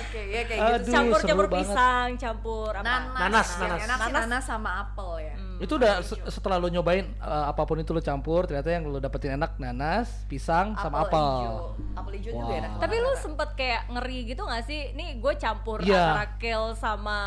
Oke, 0.00 0.20
ya 0.26 0.42
kayak 0.42 0.58
Aduh, 0.58 0.78
gitu. 0.78 0.90
campur 0.90 1.18
seru 1.18 1.28
campur 1.28 1.46
banget. 1.46 1.60
pisang, 1.62 2.08
campur 2.16 2.70
apa? 2.72 2.82
Nanas, 2.82 3.48
Nanas, 3.54 3.80
nanas. 3.84 4.10
nanas 4.10 4.42
sama 4.42 4.70
apel 4.80 5.10
ya. 5.22 5.34
Hmm. 5.36 5.58
Itu 5.58 5.72
udah 5.76 5.94
se- 6.00 6.22
setelah 6.28 6.56
lo 6.56 6.66
nyobain 6.66 7.04
eh, 7.04 7.44
apa 7.46 7.62
pun 7.62 7.76
itu 7.76 7.90
lo 7.90 8.00
campur, 8.00 8.46
ternyata 8.46 8.68
yang 8.70 8.86
lo 8.86 8.98
dapetin 8.98 9.36
enak 9.36 9.58
nanas, 9.58 10.08
pisang, 10.24 10.72
sama 10.74 11.04
Apel 11.04 11.12
apel. 11.12 11.26
hijau. 11.36 11.56
Apel 11.94 12.12
hijau 12.16 12.32
juga 12.34 12.54
enak. 12.56 12.70
Tapi 12.78 12.94
lu 12.96 13.04
banget. 13.04 13.20
sempet 13.20 13.48
kayak 13.54 13.82
ngeri 13.88 14.18
gitu 14.26 14.42
gak 14.42 14.64
sih? 14.64 14.80
Nih 14.92 15.08
gue 15.14 15.32
campur 15.36 15.78
Iya. 15.80 15.92
antara 15.92 16.26
kale 16.34 16.72
sama 16.74 17.18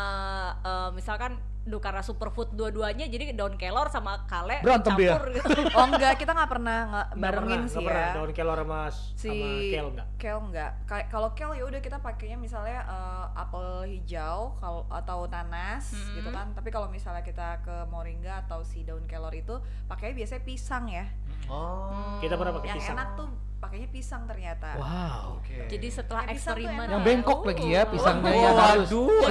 eh, 0.60 0.90
misalkan 0.92 1.32
duh 1.62 1.78
karena 1.78 2.02
superfood 2.02 2.50
dua-duanya 2.52 3.06
jadi 3.06 3.30
daun 3.32 3.54
kelor 3.54 3.86
sama 3.86 4.26
kale 4.26 4.58
Berantem 4.60 4.98
dia. 4.98 5.14
campur 5.14 5.30
gitu. 5.30 5.46
Oh 5.78 5.86
enggak, 5.86 6.18
kita 6.18 6.34
nggak 6.34 6.50
pernah 6.50 6.78
nggak 6.90 7.06
barengin 7.14 7.60
pernah, 7.64 7.74
sih 7.78 7.84
ya. 7.86 8.08
Daun 8.12 8.32
kelor 8.34 8.58
sama 8.58 8.80
si 8.90 9.28
sama 9.30 9.46
kel 9.70 9.86
enggak. 9.94 10.06
kel 10.18 10.38
enggak. 10.42 10.70
Kayak 10.84 11.06
kalau 11.08 11.28
kel 11.32 11.50
ya 11.54 11.64
udah 11.64 11.80
kita 11.80 11.98
pakainya 11.98 12.34
misalnya 12.34 12.82
eh, 12.82 13.26
apel 13.38 13.66
hijau 13.86 14.58
kalau 14.58 14.82
atau 14.90 15.18
nanas 15.26 15.94
Mm-mm. 15.94 16.18
gitu 16.18 16.30
kan. 16.30 16.50
Tapi 16.50 16.68
kalau 16.68 16.90
misalnya 16.90 17.22
kita 17.22 17.62
ke 17.62 17.76
moringa 17.86 18.42
atau 18.42 18.66
si 18.66 18.82
daun 18.82 19.06
kelor 19.06 19.30
itu 19.30 19.54
pakainya 19.86 20.18
biasanya 20.18 20.42
pisang 20.42 20.90
ya. 20.90 21.06
Oh. 21.52 22.16
Kita 22.16 22.34
pernah 22.34 22.52
pakai 22.54 22.68
Yang 22.70 22.78
pisang. 22.80 22.96
enak 22.96 23.08
tuh 23.12 23.28
pakainya 23.58 23.88
pisang 23.88 24.22
ternyata. 24.24 24.68
Wow. 24.74 25.36
Oke. 25.36 25.54
Jadi 25.68 25.86
setelah 25.86 26.22
Ya, 26.24 26.32
eksperimen. 26.32 26.86
Yang 26.88 27.02
bengkok 27.04 27.40
lagi 27.44 27.66
ya, 27.68 27.82
pisangnya 27.84 28.26
Oh, 28.26 28.40
yang 28.40 28.56
halus. 28.56 28.88
waduh. 28.88 29.28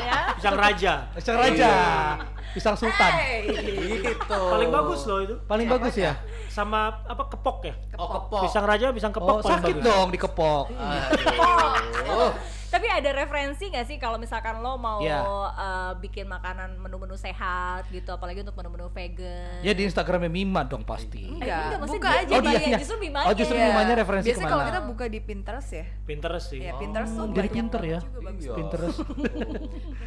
ya. 0.00 0.20
Pisang 0.32 0.56
raja. 0.56 0.92
Pisang 1.12 1.36
raja, 1.36 1.70
pisang 2.50 2.74
sultan. 2.74 3.12
Hey. 3.12 3.44
Gitu. 4.00 4.40
Paling 4.46 4.70
bagus 4.70 5.00
loh 5.04 5.18
itu. 5.20 5.34
Paling 5.44 5.66
bagus 5.66 5.94
ya. 5.94 6.12
Sama 6.46 7.02
apa 7.04 7.28
kepok 7.28 7.58
ya? 7.62 7.74
Oh, 7.94 8.08
kepok. 8.10 8.40
Pisang 8.44 8.64
raja, 8.64 8.86
pisang 8.90 9.12
kepok 9.12 9.36
Oh, 9.36 9.44
sakit 9.44 9.76
bagus. 9.76 9.84
dong 9.84 10.08
dikepok. 10.08 10.64
Aduh. 10.70 12.32
Tapi 12.70 12.86
ada 12.86 13.10
referensi 13.12 13.66
gak 13.66 13.82
sih 13.84 13.96
kalau 13.96 14.14
misalkan 14.14 14.58
lo 14.58 14.74
mau 14.76 14.98
Iya. 15.00 15.20
eh, 15.52 15.92
bikin 15.98 16.24
makanan 16.24 16.74
menu-menu 16.76 17.14
sehat 17.14 17.84
gitu, 17.88 18.08
apalagi 18.08 18.40
untuk 18.40 18.54
menu-menu 18.54 18.86
vegan? 18.88 19.58
Ya 19.60 19.72
di 19.72 19.82
Instagramnya 19.82 20.28
Mima 20.28 20.62
dong 20.62 20.82
pasti. 20.82 21.18
Eh, 21.20 21.34
Enggak, 21.36 21.60
enggak, 21.68 21.80
buka 21.84 21.98
dia- 22.00 22.14
aja 22.16 22.26
dia 22.26 22.36
Oh, 22.36 22.42
banyak, 22.42 22.62
dia- 22.64 22.78
justru 22.78 22.96
Bimanya. 23.00 23.26
Oh, 23.26 23.34
justru 23.34 23.54
Iya. 23.54 23.66
Mimanya 23.66 23.94
referensi 23.96 24.26
Biasanya 24.26 24.38
ke 24.38 24.46
mana? 24.46 24.54
kalau 24.54 24.64
kita 24.64 24.80
buka 24.86 25.04
di 25.06 25.18
Pinterest 25.20 25.70
ya. 25.72 25.84
Pinterest 26.00 26.46
sih. 26.48 26.60
Ya 26.60 26.70
Oh. 26.70 26.78
Pinterest 26.78 27.12
tuh 27.12 27.26
Jadi 27.30 27.48
pinter 27.50 27.80
ya. 27.82 27.98
Iya. 28.30 28.52
Pinterest. 28.58 28.98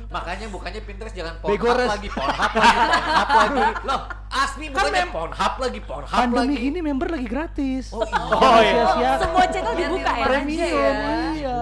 Makanya 0.09 0.47
bukannya 0.47 0.81
Pinterest 0.81 1.13
jangan 1.13 1.33
Pornhub 1.37 1.59
lagi, 1.85 2.07
Pornhub 2.07 2.53
lagi, 2.53 2.77
Pornhub 2.79 3.29
lagi. 3.39 3.61
Loh, 3.83 4.01
Asmi 4.29 4.65
Kan 4.65 4.73
bukannya 4.79 5.03
mem- 5.03 5.11
Pornhub 5.11 5.53
lagi, 5.59 5.79
Pornhub 5.81 6.15
Pandemi 6.15 6.39
lagi. 6.49 6.63
gini 6.63 6.79
member 6.81 7.07
lagi 7.09 7.27
gratis. 7.27 7.85
Oh 7.91 8.01
iya. 8.01 8.17
Oh, 8.23 8.57
iya. 8.57 8.71
Sia-sia. 8.87 9.11
Semua 9.19 9.43
channel 9.45 9.73
dibuka 9.75 10.09
di 10.09 10.13
ya? 10.13 10.25
Premium, 10.25 10.95
aja 10.95 11.31
ya. 11.35 11.57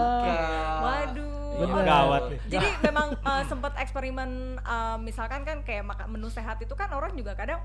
Waduh. 0.92 1.40
Bener. 1.62 1.84
Gawat 1.84 2.22
nih. 2.32 2.40
Jadi 2.48 2.68
memang 2.88 3.08
uh, 3.22 3.44
sempat 3.46 3.74
eksperimen 3.78 4.60
uh, 4.64 4.98
misalkan 4.98 5.44
kan 5.44 5.62
kayak 5.62 5.84
makan 5.84 6.08
menu 6.16 6.28
sehat 6.32 6.58
itu 6.64 6.74
kan 6.74 6.90
orang 6.96 7.12
juga 7.14 7.36
kadang 7.36 7.60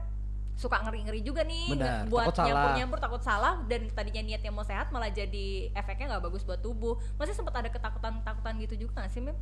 suka 0.57 0.81
ngeri-ngeri 0.89 1.21
juga 1.21 1.45
nih 1.45 1.77
Benar, 1.77 2.09
buat 2.09 2.33
takut 2.33 2.41
salah. 2.41 2.49
nyampur-nyampur 2.49 2.99
takut 2.99 3.23
salah 3.23 3.55
dan 3.69 3.93
tadinya 3.93 4.25
niatnya 4.25 4.49
mau 4.49 4.65
sehat 4.65 4.89
malah 4.89 5.13
jadi 5.13 5.69
efeknya 5.77 6.17
nggak 6.17 6.25
bagus 6.33 6.43
buat 6.49 6.61
tubuh. 6.65 6.97
Masih 7.21 7.37
sempat 7.37 7.55
ada 7.61 7.69
ketakutan-ketakutan 7.69 8.57
gitu 8.65 8.89
juga 8.89 9.05
gak 9.05 9.13
sih, 9.13 9.21
Mim? 9.21 9.37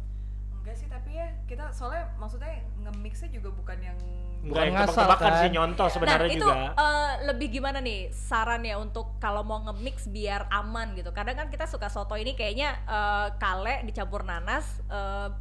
Enggak 0.58 0.74
sih 0.80 0.88
tapi 0.90 1.14
ya 1.14 1.28
kita 1.46 1.70
soalnya 1.70 2.10
maksudnya 2.18 2.66
nge-mixnya 2.82 3.30
juga 3.30 3.54
bukan 3.54 3.78
yang 3.78 3.98
Enggak 4.44 4.64
yang 4.68 4.76
ngasal, 4.76 5.08
kan? 5.16 5.32
sih 5.40 5.50
nyontoh 5.50 5.88
sebenarnya 5.88 6.28
nah 6.28 6.36
itu 6.36 6.44
juga. 6.44 6.76
uh, 6.76 7.12
lebih 7.24 7.48
gimana 7.48 7.80
nih 7.80 8.12
saran 8.12 8.60
ya 8.60 8.76
untuk 8.76 9.16
kalau 9.16 9.40
mau 9.40 9.64
nge-mix 9.64 10.04
biar 10.06 10.44
aman 10.52 10.92
gitu. 10.92 11.08
Kadang 11.16 11.40
kan 11.40 11.48
kita 11.48 11.64
suka 11.64 11.88
soto 11.88 12.12
ini 12.14 12.36
kayaknya 12.36 12.76
uh, 12.84 13.32
kale 13.40 13.80
dicampur 13.88 14.20
nanas 14.22 14.84
uh, 14.92 15.32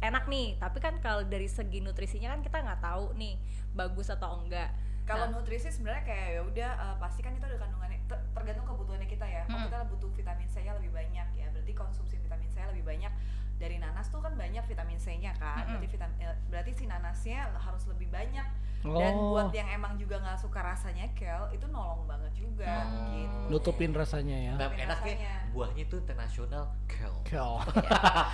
enak 0.00 0.24
nih, 0.24 0.56
tapi 0.56 0.80
kan 0.80 0.96
kalau 1.04 1.20
dari 1.28 1.46
segi 1.46 1.84
nutrisinya 1.84 2.32
kan 2.32 2.40
kita 2.40 2.64
nggak 2.64 2.80
tahu 2.80 3.12
nih 3.14 3.36
bagus 3.76 4.08
atau 4.08 4.40
enggak. 4.40 4.72
kalau 5.06 5.30
Nah. 5.30 5.38
nutrisi 5.38 5.70
sebenarnya 5.70 6.02
kayak 6.02 6.28
ya 6.34 6.40
udah 6.42 6.70
eh, 6.82 6.96
pasti 6.98 7.22
kan 7.22 7.30
itu 7.30 7.46
ada 7.46 7.62
kandungannya 7.62 8.02
ter- 8.10 8.26
tergantung 8.34 8.66
kebutuhannya 8.66 9.06
kita 9.06 9.22
ya. 9.22 9.46
Kalau 9.46 9.62
Mm. 9.62 9.66
kita 9.70 9.78
butuh 9.86 10.10
vitamin 10.10 10.48
C-nya 10.50 10.72
lebih 10.74 10.90
banyak 10.90 11.28
ya, 11.38 11.46
berarti 11.54 11.72
konsumsi 11.78 12.18
vitamin 12.18 12.50
C 12.50 12.58
lebih 12.58 12.82
banyak 12.82 13.12
dari 13.56 13.76
nanas 13.76 14.06
tuh 14.06 14.18
kan 14.18 14.32
banyak 14.32 14.62
vitamin 14.62 14.96
C-nya 14.96 15.32
kan. 15.34 15.64
Mm-mm. 15.64 15.72
Berarti 15.74 15.88
vitamin 15.88 16.16
berarti 16.46 16.70
si 16.72 16.84
nanasnya 16.84 17.38
harus 17.54 17.84
lebih 17.86 18.08
banyak. 18.08 18.46
Dan 18.78 19.12
Oh, 19.12 19.34
buat 19.34 19.50
yang 19.50 19.66
emang 19.68 19.96
juga 19.96 20.14
nggak 20.16 20.38
suka 20.38 20.62
rasanya 20.62 21.10
kel, 21.10 21.50
itu 21.50 21.66
nolong 21.66 22.06
banget 22.06 22.30
juga 22.36 22.86
Hmm. 22.86 23.08
gitu. 23.10 23.38
nutupin 23.48 23.90
rasanya 23.90 24.36
ya. 24.36 24.52
Nah, 24.52 24.58
Nutupin 24.62 24.78
enaknya 24.80 24.94
rasanya. 25.16 25.32
buahnya 25.50 25.82
itu 25.82 25.96
internasional 25.96 26.64
kale. 26.92 27.18
Kel. 27.24 27.52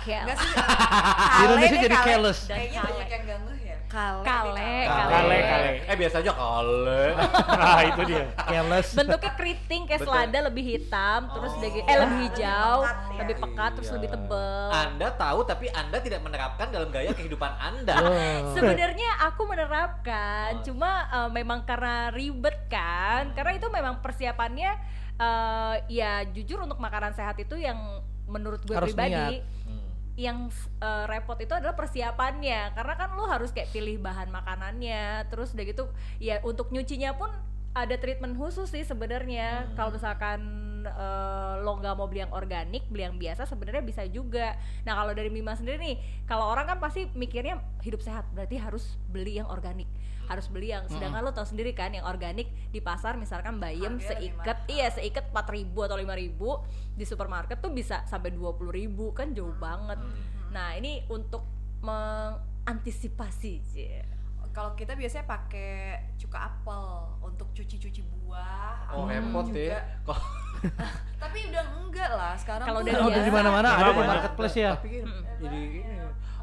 Kayak 0.03 0.21
Enggak 0.21 0.37
sih. 0.37 0.51
Di 0.53 1.41
Indonesia 1.41 1.77
jadi 1.79 1.97
careless. 1.97 2.39
Kayaknya 2.45 2.79
banyak 2.83 3.09
yang 3.09 3.23
ganggu 3.25 3.53
ya. 3.57 3.77
Kale. 3.87 4.25
Kale, 4.25 4.73
Kale, 4.89 5.37
kale. 5.39 5.71
Eh 5.85 5.95
biasa 5.95 6.15
aja 6.19 6.31
kale. 6.33 7.03
Nah, 7.63 7.81
itu 7.83 8.01
dia. 8.03 8.25
Careless. 8.35 8.87
bentuknya 8.91 9.31
keriting 9.33 9.81
kayak 9.85 10.01
selada 10.03 10.39
lebih 10.43 10.63
hitam, 10.67 11.19
terus 11.29 11.51
Oh. 11.51 11.61
eh 11.61 11.69
lebih 11.69 11.81
Lebih 11.87 12.17
hijau, 12.27 12.77
pekat 12.79 12.97
ya. 13.07 13.17
lebih 13.17 13.35
pekat, 13.39 13.71
terus 13.73 13.87
Iya. 13.87 13.95
lebih 13.95 14.09
tebel. 14.11 14.67
Anda 14.71 15.07
tahu 15.15 15.45
tapi 15.45 15.69
Anda 15.69 15.97
tidak 15.99 16.21
menerapkan 16.21 16.69
dalam 16.69 16.89
gaya 16.89 17.13
kehidupan 17.13 17.51
Anda. 17.57 17.95
Oh. 17.99 18.53
Sebenarnya 18.57 19.23
aku 19.25 19.45
menerapkan, 19.47 20.59
Oh. 20.59 20.63
cuma 20.65 21.07
eh, 21.07 21.29
memang 21.31 21.63
karena 21.63 22.09
ribet 22.11 22.67
kan, 22.67 23.31
karena 23.33 23.55
itu 23.55 23.67
memang 23.69 24.01
persiapannya 24.01 24.71
eh, 25.13 25.75
ya 25.89 26.25
jujur 26.29 26.65
untuk 26.65 26.81
makanan 26.81 27.13
sehat 27.13 27.37
itu 27.37 27.55
yang 27.55 27.77
menurut 28.25 28.63
gue 28.63 28.73
Harus 28.73 28.91
pribadi 28.95 29.43
niat. 29.43 29.67
Hmm. 29.67 29.87
yang 30.15 30.37
eh, 30.79 31.05
repot 31.05 31.37
itu 31.37 31.53
adalah 31.53 31.75
persiapannya 31.77 32.73
karena 32.73 32.93
kan 32.97 33.09
lo 33.13 33.25
harus 33.25 33.49
kayak 33.51 33.69
pilih 33.73 33.99
bahan 33.99 34.29
makanannya 34.29 35.27
terus 35.29 35.53
udah 35.53 35.65
gitu 35.65 35.83
ya 36.17 36.39
untuk 36.41 36.69
nyucinya 36.69 37.13
pun 37.13 37.29
ada 37.73 37.95
treatment 37.97 38.33
khusus 38.33 38.69
sih 38.69 38.81
sebenarnya 38.81 39.65
Hmm. 39.65 39.73
kalau 39.73 39.91
misalkan 39.91 40.39
eh, 40.83 41.53
lo 41.59 41.79
nggak 41.79 41.95
mau 41.95 42.05
beli 42.05 42.21
yang 42.21 42.31
organik 42.31 42.83
beli 42.87 43.03
yang 43.03 43.15
biasa 43.15 43.43
sebenarnya 43.43 43.81
bisa 43.81 44.03
juga 44.05 44.53
nah 44.83 44.93
kalau 44.93 45.11
dari 45.11 45.27
Mima 45.27 45.55
sendiri 45.55 45.79
nih 45.79 45.95
kalau 46.23 46.45
orang 46.45 46.67
kan 46.67 46.77
pasti 46.77 47.07
mikirnya 47.13 47.55
hidup 47.81 47.99
sehat 47.99 48.27
berarti 48.31 48.59
harus 48.59 48.99
beli 49.07 49.39
yang 49.39 49.47
organik 49.47 49.87
harus 50.23 50.47
beli 50.47 50.71
yang 50.71 50.87
sedangkan 50.87 51.19
lo 51.19 51.31
tau 51.31 51.43
sendiri 51.43 51.71
kan 51.71 51.91
yang 51.91 52.03
organik 52.03 52.47
di 52.69 52.79
pasar 52.79 53.15
misalkan 53.15 53.59
bayam 53.59 53.95
lebih 53.95 54.07
seikat 54.07 54.57
iya 54.67 54.87
seikat 54.87 55.31
4000 55.31 55.71
atau 55.83 55.95
5000 55.95 56.95
di 56.95 57.03
supermarket 57.03 57.59
tuh 57.59 57.71
bisa 57.71 58.03
sampai 58.03 58.31
20000 58.31 58.87
kan 59.11 59.31
jauh 59.31 59.55
banget 59.55 59.99
Hmm. 59.99 60.51
Nah, 60.53 60.77
ini 60.77 61.01
untuk 61.09 61.41
mengantisipasi. 61.81 63.53
Cie. 63.65 64.05
Kalau 64.53 64.71
kita 64.73 64.93
biasanya 64.93 65.25
pakai 65.25 65.73
cuka 66.15 66.37
apel 66.45 66.83
untuk 67.19 67.49
cuci-cuci 67.51 68.05
buah. 68.07 68.93
Oh, 68.93 69.09
apel 69.09 69.17
repot 69.17 69.45
juga. 69.49 69.59
ya. 69.59 69.79
Kok 70.05 70.19
Tapi 71.23 71.37
udah 71.49 71.63
enggak 71.75 72.09
lah 72.09 72.33
sekarang 72.37 72.65
Kalau 72.65 72.79
udah 72.79 72.93
Oh, 72.95 73.09
udah 73.09 73.19
di 73.19 73.33
mana-mana 73.33 73.69
ada 73.73 73.91
di 73.91 74.03
marketplace 74.05 74.55
ya. 74.55 74.71
tapi 74.73 74.87
kan 74.93 75.05
jadi 75.41 75.59
ini 75.75 75.95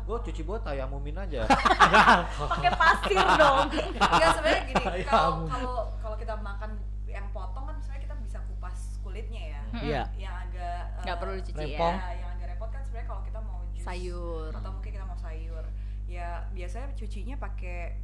gua 0.02 0.18
cuci 0.20 0.42
buat 0.42 0.60
tayamumin 0.60 1.14
aja. 1.14 1.46
Pakai 2.50 2.72
pasir 2.74 3.14
dong. 3.38 3.66
Enggak 3.94 4.30
sebenarnya 4.34 4.62
gini, 4.66 4.84
kalau 5.06 5.46
kalau 5.46 5.74
kalau 5.96 6.16
kita 6.18 6.34
makan 6.36 6.70
yang 7.06 7.30
potong 7.30 7.64
kan 7.64 7.76
sebenarnya 7.78 8.02
kita 8.04 8.14
bisa 8.18 8.38
kupas 8.44 8.76
kulitnya 9.00 9.42
ya. 9.46 9.60
Iya. 9.72 10.02
Yang 10.18 10.34
agak 10.42 10.78
eh, 10.82 11.02
Nggak 11.06 11.16
perlu 11.16 11.32
dicuci 11.38 11.68
ya. 11.70 11.78
ya, 11.78 12.10
yang 12.18 12.30
agak 12.34 12.46
repot 12.50 12.68
kan 12.68 12.82
sebenarnya 12.82 13.06
kalau 13.06 13.22
kita 13.22 13.38
mau 13.40 13.58
jus 13.70 13.84
Sayur. 13.86 14.50
atau 14.52 14.70
mungkin. 14.74 14.90
Ya 16.10 16.42
biasanya 16.50 16.90
cucinya 16.92 17.38
pakai 17.38 17.94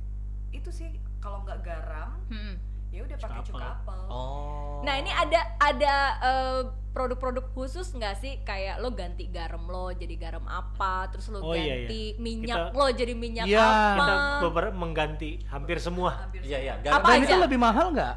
itu 0.48 0.70
sih 0.70 0.86
kalau 1.18 1.42
nggak 1.42 1.58
garam 1.60 2.14
Mm-mm. 2.28 2.54
ya 2.88 3.02
udah 3.02 3.18
pakai 3.18 3.40
Cuka 3.42 3.66
apel. 3.76 4.00
Oh. 4.06 4.78
Nah 4.80 4.94
ini 4.94 5.10
ada 5.10 5.58
ada 5.58 5.94
eh, 6.16 6.60
produk-produk 6.92 7.50
khusus 7.50 7.90
nggak 7.90 8.14
sih 8.14 8.40
kayak 8.40 8.78
lo 8.78 8.88
ganti 8.90 9.26
garam 9.26 9.66
lo 9.66 9.90
jadi 9.90 10.14
garam 10.16 10.46
apa, 10.46 11.10
terus 11.10 11.28
lo 11.28 11.42
Oh, 11.42 11.52
iya, 11.52 11.82
ganti 11.82 12.14
iya. 12.14 12.22
minyak 12.22 12.58
Kita- 12.62 12.72
lo 12.72 12.86
jadi 12.88 13.12
minyak 13.12 13.44
Iya. 13.44 13.60
apa? 13.60 13.98
Kita 13.98 14.14
beberapa 14.40 14.72
mengganti 14.72 15.30
hampir 15.44 15.76
semua. 15.76 16.14
Hampir 16.16 16.40
Iya 16.40 16.58
iya, 16.62 16.72
semua. 16.72 16.84
garam. 16.86 16.96
Apa 16.96 17.08
Dan 17.10 17.20
itu 17.20 17.34
lebih 17.36 17.58
mahal 17.58 17.86
nggak? 17.90 18.16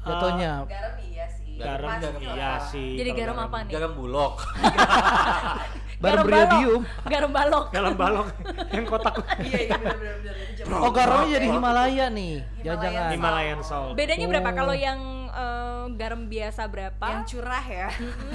Jatuhnya. 0.00 0.52
Garam 0.66 0.94
iya 1.00 1.26
sih. 1.30 1.54
Garam, 1.56 1.90
garam 1.96 2.20
iya 2.26 2.50
sih. 2.60 2.90
Jadi 2.96 3.10
kalau 3.12 3.20
garam 3.22 3.38
apa 3.40 3.56
nih? 3.64 3.72
Garam 3.72 3.92
bulog. 3.94 4.34
Baru 5.98 6.22
balok. 6.30 6.82
Garam 7.10 7.30
balok. 7.34 7.64
Garam 7.74 7.94
balok 7.98 8.28
yang 8.70 8.84
kotak 8.86 9.14
Iya 9.50 9.58
iya 9.66 9.74
benar 9.74 9.96
benar 9.98 10.14
benar 10.22 10.34
itu 10.38 10.52
jam. 10.62 10.66
Oh, 10.78 10.90
garamnya 10.94 11.28
jadi 11.34 11.46
Himalaya 11.50 12.06
nih. 12.14 12.34
Jangan-jangan. 12.62 13.10
Himalayan 13.18 13.58
salt. 13.66 13.92
Bedanya 13.98 14.26
berapa 14.30 14.48
Oh. 14.48 14.54
kalau 14.54 14.74
yang 14.78 15.00
eh, 15.28 15.84
garam 15.98 16.22
biasa 16.30 16.62
berapa? 16.70 17.06
yang 17.10 17.24
curah 17.26 17.64
ya. 17.66 17.88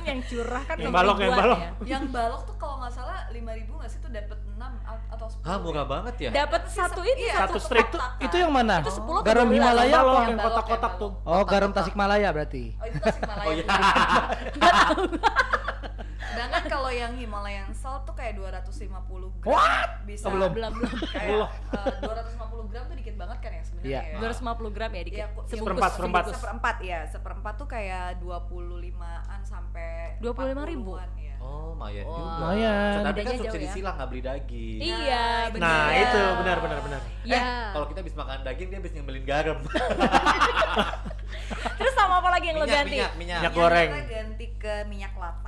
Yang 0.03 0.19
curah 0.27 0.63
kan 0.67 0.75
Yang 0.75 0.91
balok, 0.91 1.17
yang 1.23 1.33
balok. 1.33 1.59
ya. 1.59 1.69
yang 1.87 2.03
balok 2.11 2.41
tuh 2.43 2.55
kalau 2.59 2.75
nggak 2.83 2.93
salah 2.93 3.17
5000 3.31 3.79
nggak 3.79 3.89
sih 3.89 3.99
tuh 4.03 4.11
dapat 4.11 4.37
6 4.43 5.13
atau 5.13 5.27
10. 5.31 5.47
Hah, 5.47 5.57
murah 5.63 5.85
banget 5.87 6.15
ya? 6.19 6.29
Dapat 6.35 6.61
satu 6.67 7.01
ini 7.03 7.21
Iya, 7.23 7.35
Satu 7.47 7.59
strip. 7.63 7.87
kotak-kotak. 7.87 8.27
Itu 8.27 8.35
yang 8.35 8.51
mana? 8.51 8.83
Itu 8.83 8.91
10 8.91 9.23
atau 9.23 9.23
Garam 9.23 9.47
12? 9.47 9.55
Himalaya 9.55 9.97
apa? 10.03 10.19
yang 10.27 10.39
kotak-kotak 10.39 10.93
tuh. 10.99 11.11
Oh, 11.23 11.43
garam. 11.47 11.71
Tasikmalaya 11.71 12.27
berarti. 12.35 12.75
Oh 12.75 12.85
itu 12.91 12.97
Tasikmalaya. 12.99 13.47
Oh, 13.47 13.53
iya 13.55 13.65
kalau 16.63 16.89
yang 16.89 17.13
Himalayan 17.13 17.69
salt 17.75 17.92
tuh 18.03 18.13
kayak 18.13 18.33
250 18.35 18.93
gram. 19.39 19.49
What? 19.49 19.89
Bisa 20.03 20.25
Oh, 20.25 20.31
belum. 20.31 20.51
Belum 20.51 20.71
belum. 20.73 20.91
Kayak 21.07 21.49
eh, 21.73 21.95
250 21.99 22.69
gram 22.69 22.83
tuh 22.85 22.95
dikit 22.95 23.15
banget 23.15 23.37
kan 23.39 23.51
ya 23.51 23.63
sebenarnya 23.63 23.89
Iya. 23.89 24.01
ya. 24.05 24.17
250 24.21 24.69
gram 24.69 24.91
ya 24.91 25.01
dikit. 25.01 25.17
Iya, 25.17 25.27
ku- 25.29 25.41
Sebungkus, 25.43 25.57
Seperempat, 25.57 25.91
seperempat. 25.91 26.23
Seperempat 26.29 26.75
ya, 26.81 26.99
seperempat 27.07 27.53
tuh 27.55 27.67
kayak 27.67 28.05
25-an 28.19 29.41
sampai 29.41 29.89
25.000? 30.17 30.79
40-an, 30.83 31.11
ya. 31.17 31.35
Oh, 31.37 31.73
lumayan 31.73 32.03
Wah. 32.03 32.15
juga. 32.15 32.31
Lumayan. 32.39 32.93
Tapi 33.03 33.19
kan 33.19 33.33
subsidi 33.35 33.65
ya. 33.65 33.73
silang 33.73 33.95
nggak 33.97 34.09
beli 34.09 34.21
daging. 34.21 34.79
Iya, 34.79 35.25
benar. 35.49 35.59
Nah, 35.59 35.85
Iya. 35.89 36.01
itu 36.01 36.21
benar 36.37 36.57
benar 36.57 36.79
benar. 36.79 37.01
Ya. 37.23 37.35
Eh, 37.35 37.67
kalau 37.73 37.85
kita 37.85 37.99
habis 37.99 38.15
makan 38.15 38.37
daging 38.41 38.67
dia 38.69 38.79
habis 38.79 38.91
nyembelin 38.91 39.23
garam. 39.23 39.59
Terus 41.73 41.93
sama 41.93 42.21
apa 42.21 42.29
lagi 42.31 42.45
yang 42.47 42.57
lo 42.57 42.65
minyak, 42.65 42.77
ganti? 42.79 42.95
minyak, 42.95 43.11
minyak. 43.15 43.39
Minyak 43.41 43.53
goreng. 43.53 43.89
Kita 43.91 44.05
ganti 44.07 44.45
ke 44.55 44.73
minyak 44.87 45.11
kelapa. 45.11 45.42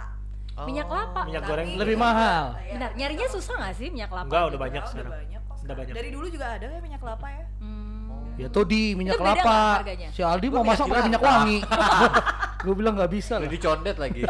Oh. 0.56 0.64
Minyak 0.64 0.88
kelapa. 0.88 1.22
Minyak 1.26 1.42
Tapi- 1.42 1.52
goreng 1.52 1.70
Lebih 1.76 1.98
mahal. 1.98 2.46
Bentar, 2.56 2.80
tapi 2.86 2.96
nyarinya 2.96 3.28
susah 3.28 3.56
gak 3.58 3.74
sih 3.76 3.88
minyak 3.90 4.08
kelapa? 4.08 4.26
Enggak, 4.26 4.44
udah 4.46 4.60
banyak 4.62 4.82
Udah 4.82 4.90
sekarang. 4.90 5.12
banyak 5.14 5.42
kok 5.42 5.56
Udah 5.60 5.76
banyak. 5.76 5.94
Dari 5.94 6.10
dulu 6.10 6.26
juga 6.30 6.46
ada 6.50 6.66
ya 6.66 6.80
minyak 6.80 7.00
kelapa 7.00 7.28
ya. 7.28 7.44
Hmm. 7.60 7.94
Ya 8.36 8.48
tuh 8.48 8.64
di 8.64 8.82
minyak 8.94 9.16
Itu 9.16 9.22
kelapa. 9.22 9.60
nggak? 9.82 10.12
Si 10.12 10.22
Aldi 10.22 10.46
Gua 10.46 10.54
mau 10.54 10.64
minyak 10.66 10.72
masak 10.74 10.86
pakai 10.86 11.04
minyak 11.06 11.22
wangi. 11.22 11.60
Gue 12.66 12.74
bilang 12.74 12.94
nggak 12.96 13.12
bisa 13.14 13.34
Udah 13.34 13.42
lah. 13.42 13.52
dicondet 13.52 13.96
lagi. 13.96 14.22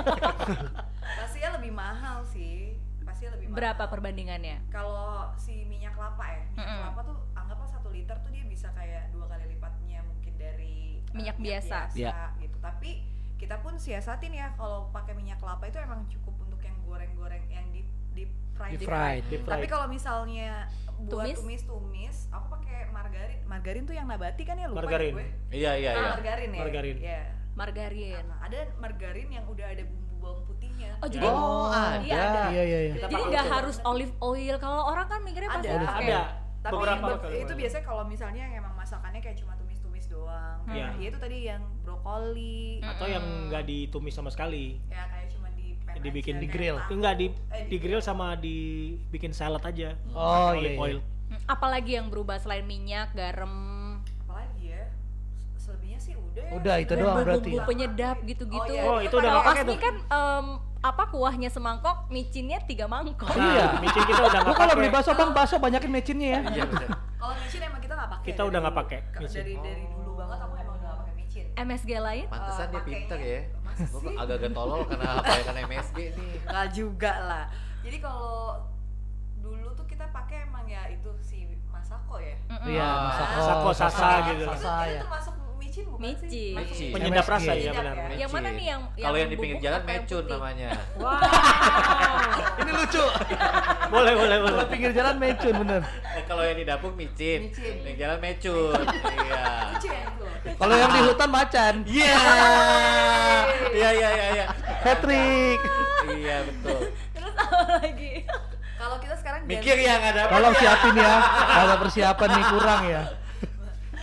Pastinya 1.20 1.50
lebih 1.56 1.72
mahal 1.72 2.18
sih. 2.24 2.74
Pastinya 3.02 3.32
lebih 3.34 3.48
mahal. 3.48 3.58
Berapa 3.58 3.84
perbandingannya? 3.88 4.58
Kalau 4.68 5.30
si 5.36 5.64
minyak 5.64 5.94
kelapa 5.94 6.26
ya, 6.28 6.42
minyak 6.48 6.58
Mm-mm. 6.60 6.82
kelapa 6.84 7.02
tuh 7.04 7.18
anggaplah 7.34 7.70
satu 7.70 7.90
liter 7.90 8.18
tuh 8.20 8.30
dia 8.30 8.44
bisa 8.46 8.68
kayak 8.72 9.10
dua 9.10 9.26
kali 9.26 9.46
lipatnya 9.48 10.00
mungkin 10.04 10.34
dari 10.36 10.76
uh, 11.04 11.14
Minyak 11.14 11.38
biasa. 11.38 11.78
Iya. 11.94 12.14
gitu. 12.38 12.58
Tapi 12.60 12.92
kita 13.36 13.60
pun 13.60 13.76
siasatin 13.76 14.32
ya 14.32 14.52
kalau 14.54 14.88
pakai 14.90 15.12
minyak 15.12 15.38
kelapa 15.38 15.64
itu 15.64 15.78
emang 15.78 16.08
cukup 16.08 16.36
untuk 16.42 16.60
yang 16.60 16.76
goreng-goreng 16.82 17.44
yang 17.48 17.68
di 17.70 17.84
deep 18.14 18.32
fried. 18.54 18.74
Deep 18.74 18.86
fried. 18.86 19.24
Deep 19.28 19.44
Tapi 19.44 19.66
kalau 19.66 19.88
misalnya 19.88 20.66
buat 20.98 21.28
Tumis? 21.28 21.36
tumis-tumis, 21.38 22.18
aku 22.30 22.48
pakai 22.50 22.88
margarin. 22.90 23.40
Margarin 23.44 23.84
tuh 23.84 23.92
yang 23.92 24.08
nabati 24.08 24.42
kan 24.42 24.56
ya 24.56 24.66
lupa 24.66 24.80
deh 24.80 24.88
Margarin. 24.88 25.14
gue. 25.14 25.28
Iya, 25.52 25.72
iya, 25.76 25.90
Ah, 25.90 25.96
iya. 25.98 26.10
margarin 26.14 26.50
ya. 26.50 26.62
Margarin. 26.62 26.98
Iya. 26.98 27.22
Margarin. 27.54 28.24
Nah, 28.26 28.40
ada 28.42 28.60
margarin 28.78 29.30
yang 29.30 29.46
udah 29.46 29.68
ada 29.68 29.84
bumbu 29.84 30.16
bawang 30.18 30.44
putihnya. 30.46 30.92
Oh, 30.98 31.08
jadi 31.08 31.26
Oh, 31.26 31.68
ada. 31.68 32.00
Iya, 32.00 32.16
ada. 32.18 32.44
Iya 32.50 32.64
iya 32.64 32.80
iya. 32.82 32.94
Kita 32.94 33.08
Jadi 33.10 33.22
nggak 33.26 33.46
itu. 33.46 33.54
harus 33.54 33.78
olive 33.84 34.16
oil. 34.18 34.56
Kalau 34.58 34.82
orang 34.86 35.08
kan 35.08 35.20
mikirnya 35.22 35.50
pasti 35.52 35.68
Ada. 35.68 35.88
Ada. 35.94 36.22
Tapi 36.64 36.74
Beberapa 36.74 37.08
itu 37.30 37.46
boleh. 37.46 37.56
biasanya 37.60 37.84
kalau 37.86 38.04
misalnya 38.06 38.42
yang 38.42 38.54
emang 38.58 38.74
masakannya 38.74 39.20
kayak 39.20 39.38
cuma 39.38 39.54
doang. 40.36 40.58
Hmm. 40.60 40.70
Kayak 40.70 40.90
ya 40.92 41.08
itu 41.08 41.18
tadi 41.18 41.38
yang 41.46 41.64
brokoli. 41.82 42.60
Hmm. 42.78 42.92
Atau 42.92 43.06
yang 43.08 43.24
nggak 43.48 43.64
ditumis 43.64 44.12
sama 44.12 44.28
sekali. 44.28 44.78
Ya 44.86 45.04
kayak 45.06 45.28
cuma 45.32 45.48
di 45.52 45.66
pan 45.80 45.94
Dibikin 45.98 46.36
aja, 46.36 46.42
di 46.42 46.48
grill. 46.48 46.78
Enggak 46.90 47.14
di 47.16 47.28
Eh, 47.50 47.66
di 47.66 47.78
grill 47.78 48.02
sama 48.02 48.36
dibikin 48.36 49.32
salad 49.32 49.62
aja. 49.62 49.96
Oh, 50.10 50.20
Pakai 50.52 50.52
iya, 50.52 50.60
olive 50.60 50.70
iya. 50.70 50.82
oil. 50.82 51.00
Hmm, 51.26 51.40
Apalagi 51.48 51.92
yang 51.94 52.08
berubah 52.08 52.38
selain 52.38 52.64
minyak, 52.64 53.10
garam, 53.12 53.54
Apalagi 54.22 54.66
ya? 54.70 54.84
Selebihnya 55.56 55.98
sih 55.98 56.14
udah 56.14 56.44
ya. 56.44 56.52
Udah, 56.54 56.76
itu 56.78 56.92
doang 56.92 57.02
bumbu- 57.08 57.26
berarti. 57.26 57.42
bumbu 57.48 57.60
penyedap 57.66 58.18
gitu-gitu. 58.22 58.70
Oh, 58.70 58.76
iya. 58.76 58.84
Oh, 58.84 59.00
itu 59.00 59.16
udah 59.16 59.32
Kalau 59.32 59.42
nggak 59.42 59.66
pakai 59.66 59.78
kan 59.80 59.96
em, 59.98 60.48
apa 60.80 61.04
kuahnya 61.08 61.50
semangkok, 61.50 61.98
micinnya 62.08 62.62
tiga 62.62 62.86
mangkok. 62.86 63.26
Oh, 63.26 63.38
iya. 63.40 63.66
Nah, 63.72 63.82
micin 63.82 64.04
kita 64.04 64.22
udah 64.22 64.40
Lu 64.40 64.46
nggak 64.46 64.54
kalau 64.54 64.70
pakai. 64.70 64.78
beli 64.78 64.90
bakso 64.92 65.12
bang, 65.12 65.32
bakso 65.32 65.56
banyakin 65.58 65.90
mecinnya 65.92 66.28
ya. 66.30 66.40
Iya. 66.52 66.64
Kalau 67.16 67.34
micin 67.36 67.62
emang 67.64 67.82
kita 67.82 67.94
nggak 67.96 68.10
pakai. 68.12 68.26
Kita 68.28 68.38
dari 68.38 68.46
udah 68.46 68.60
nggak 68.62 68.76
pakai. 68.78 69.00
Dari 69.18 69.54
dari 69.58 69.84
dulu 69.90 70.12
banget 70.16 70.38
aku 70.40 70.54
emang 70.56 70.76
udah 70.76 70.86
nggak 70.86 71.00
pakai 71.02 71.14
micin. 71.16 71.45
MSG 71.58 71.92
lain? 71.98 72.26
Pantesan 72.28 72.68
dia 72.68 72.76
pakainya- 72.76 73.00
pinter 73.02 73.20
ya. 73.20 73.42
Gua 73.76 74.00
sih? 74.02 74.16
agak-agak 74.16 74.52
tolol 74.52 74.82
karena 74.86 75.08
apa 75.14 75.30
ya 75.30 75.44
karena 75.44 75.62
MSG 75.66 75.98
nih. 76.12 76.34
Enggak 76.42 76.68
juga 76.72 77.14
lah. 77.22 77.46
Jadi 77.82 77.98
kalau 78.00 78.64
dulu 79.38 79.68
tuh 79.74 79.86
kita 79.86 80.06
pakai 80.10 80.38
emang 80.44 80.66
ya 80.66 80.88
itu 80.88 81.12
si 81.20 81.38
Masako 81.68 82.18
ya. 82.18 82.36
Iya, 82.64 82.82
Ah. 82.82 82.98
masako, 83.06 83.40
Sako, 83.42 83.70
sasa 83.74 84.08
gitu. 84.26 84.42
Itu, 84.42 84.52
Sasa 84.56 84.74
itu 84.82 84.90
ya. 84.90 85.02
termasuk 85.02 85.35
micin 85.76 85.92
bukan 85.92 86.08
Micin. 86.08 86.30
sih? 86.32 86.50
Micin. 86.56 86.90
Penyedap 86.96 87.26
rasa 87.28 87.52
ya 87.52 87.72
benar. 87.76 87.96
ya. 88.00 88.16
Yang 88.16 88.32
mana 88.32 88.50
nih 88.56 88.66
yang 88.72 88.82
Kalau 88.96 89.18
yang 89.20 89.30
di 89.30 89.38
pinggir 89.38 89.60
jalan 89.60 89.82
yang 89.84 89.92
mecun 89.92 90.24
namanya. 90.32 90.70
Wow. 90.96 91.20
Ini 92.64 92.72
lucu. 92.72 93.06
boleh, 93.94 94.14
boleh, 94.16 94.38
boleh. 94.40 94.56
Kalau 94.56 94.72
pinggir 94.72 94.92
jalan 94.96 95.16
mecun 95.20 95.54
bener. 95.68 95.82
Eh, 96.16 96.24
kalau 96.24 96.44
yang 96.48 96.58
di 96.58 96.66
dapur 96.66 96.92
micin, 96.96 97.40
Micin. 97.52 97.76
yang 97.84 97.98
jalan 98.00 98.18
mecun. 98.24 98.84
Iya. 98.88 99.46
Itu. 99.76 99.92
Kalau 100.56 100.76
yang 100.80 100.92
di 100.96 101.02
hutan 101.04 101.30
macan. 101.30 101.74
Iya. 101.84 102.16
Iya 103.76 103.90
iya 103.92 104.10
iya 104.16 104.28
iya. 104.32 104.46
Patrick. 104.80 105.60
Iya 106.08 106.38
betul. 106.48 106.80
Terus 107.12 107.34
apa 107.36 107.58
lagi? 107.84 108.14
Kalau 108.76 108.96
kita 109.04 109.16
sekarang 109.20 109.40
Mikir 109.44 109.76
ya 109.76 109.94
nggak 110.00 110.12
ada. 110.16 110.24
Tolong 110.32 110.56
siapin 110.56 110.96
ya. 110.96 111.14
Kalau 111.60 111.76
persiapan 111.84 112.30
nih 112.32 112.46
kurang 112.48 112.84
ya. 112.88 113.04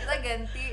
kita 0.03 0.15
ganti 0.19 0.65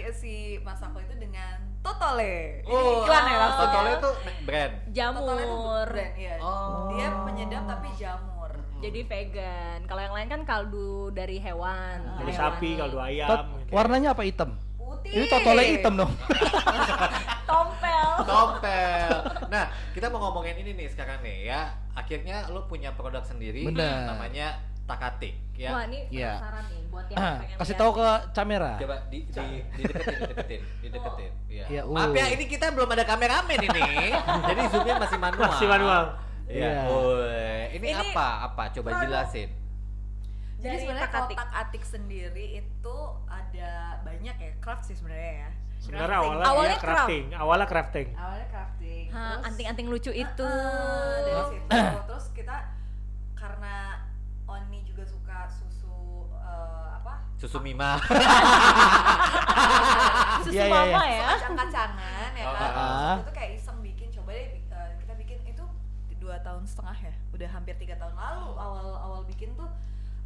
Totole. 1.89 2.35
Ini 2.61 2.69
Oh, 2.69 3.01
iklan 3.01 3.23
ya 3.25 3.37
langsung. 3.39 3.61
Totole 3.65 3.89
itu 3.91 4.09
brand. 4.45 4.73
Totole 4.77 4.77
itu 4.77 4.93
Jamur. 4.93 5.87
brand, 5.89 6.13
iya. 6.15 6.35
Oh. 6.39 6.87
Dia 6.91 7.07
penyedap 7.25 7.63
tapi 7.65 7.89
jamur. 7.95 8.51
Jadi 8.79 8.99
vegan. 9.03 9.79
Kalau 9.83 10.01
yang 10.01 10.13
lain 10.13 10.27
kan 10.29 10.41
kaldu 10.43 11.09
dari 11.11 11.37
hewan. 11.37 11.97
Kaldu 12.15 12.29
Hewani. 12.29 12.37
sapi, 12.37 12.69
kaldu 12.77 12.97
ayam. 12.99 13.27
Tot, 13.27 13.41
gitu. 13.41 13.71
warnanya 13.73 14.09
apa 14.13 14.23
hitam? 14.23 14.49
Putih. 14.77 15.11
Ini 15.11 15.25
totolnya 15.27 15.65
hitam 15.67 15.93
dong. 15.97 16.11
Tompel. 17.49 18.09
Tompel. 18.23 19.09
Nah, 19.49 19.65
kita 19.91 20.05
mau 20.07 20.21
ngomongin 20.21 20.61
ini 20.61 20.71
nih 20.75 20.87
sekarang 20.87 21.19
nih 21.19 21.49
ya. 21.49 21.73
Akhirnya 21.91 22.47
lo 22.47 22.63
punya 22.63 22.93
produk 22.93 23.25
sendiri 23.25 23.65
Bener. 23.65 24.07
namanya 24.07 24.61
Takatik 24.89 25.35
ya. 25.53 25.69
Wah, 25.69 25.83
ini 25.85 25.99
Iya. 26.09 26.31
penasaran 26.35 26.63
nih 26.65 26.81
buat 26.89 27.05
yang 27.07 27.19
Ah, 27.19 27.35
pengen 27.37 27.57
Kasih 27.57 27.75
tahu 27.75 27.91
ke 27.93 28.07
kamera. 28.31 28.71
Coba 28.75 28.95
di, 29.05 29.19
di, 29.21 29.45
dideketin, 29.75 30.15
dideketin, 30.17 30.61
dideketin. 30.81 31.31
Iya. 31.47 31.65
Iya, 31.69 31.81
Maaf 31.85 32.09
ya, 32.11 32.25
uh. 32.25 32.29
ini 32.31 32.45
kita 32.45 32.65
belum 32.69 32.89
ada 32.89 33.03
kameramen 33.03 33.59
ini. 33.61 33.81
Jadi 34.49 34.61
zoomnya 34.67 34.95
masih 34.97 35.17
manual. 35.17 35.47
Masih 35.47 35.67
manual. 35.67 36.03
Iya. 36.49 36.65
Iya. 36.65 36.81
Woi, 36.87 37.61
ini, 37.71 37.85
Ini 37.85 38.01
apa? 38.09 38.27
Apa? 38.47 38.63
Coba 38.73 38.89
produk. 38.91 39.03
jelasin. 39.05 39.49
Jadi 40.59 40.75
sebenarnya 40.77 41.07
Takatik. 41.07 41.37
kotak 41.37 41.51
atik 41.55 41.83
sendiri 41.83 42.45
itu 42.57 42.97
ada 43.25 43.71
banyak 44.01 44.35
ya 44.35 44.51
craft 44.59 44.83
sih 44.83 44.95
sebenarnya 44.97 45.33
ya. 45.39 45.49
Sebenarnya 45.79 46.17
awalnya, 46.19 46.43
Awalnya 46.43 46.75
dia 46.75 46.83
crafting. 46.83 47.25
Awalnya 47.31 47.67
crafting. 47.67 48.07
awalnya 48.11 48.47
crafting. 48.49 49.05
Hah, 49.09 49.23
Terus- 49.31 49.45
anting-anting 49.47 49.87
lucu 49.87 50.11
itu. 50.11 50.43
Ah, 50.43 51.15
dari 51.21 51.43
situ 51.55 51.99
terus 52.03 52.25
kita 52.33 52.57
karena 53.31 53.75
Susu 57.39 57.59
Mima. 57.59 57.95
Susu 60.39 60.55
Iya, 60.55 60.65
iya, 60.65 60.71
mama 60.71 61.01
iya. 61.01 61.15
ya. 61.15 61.27
kacang-kacangan 61.33 62.29
ya 62.33 62.43
Oh, 62.43 62.53
kan. 62.53 62.71
Waktu 62.71 63.21
itu 63.21 63.33
kayak 63.33 63.51
iseng 63.55 63.77
bikin 63.79 64.07
coba 64.11 64.29
deh 64.31 64.47
eh, 64.57 64.91
kita 64.97 65.13
bikin 65.15 65.37
itu 65.45 65.63
dua 66.17 66.35
tahun 66.39 66.63
setengah 66.63 66.97
ya 67.01 67.13
udah 67.31 67.49
hampir 67.49 67.75
tiga 67.75 67.95
tahun 67.95 68.11
lalu 68.13 68.47
awal 68.53 68.87
awal 68.93 69.21
bikin 69.23 69.55
tuh 69.55 69.67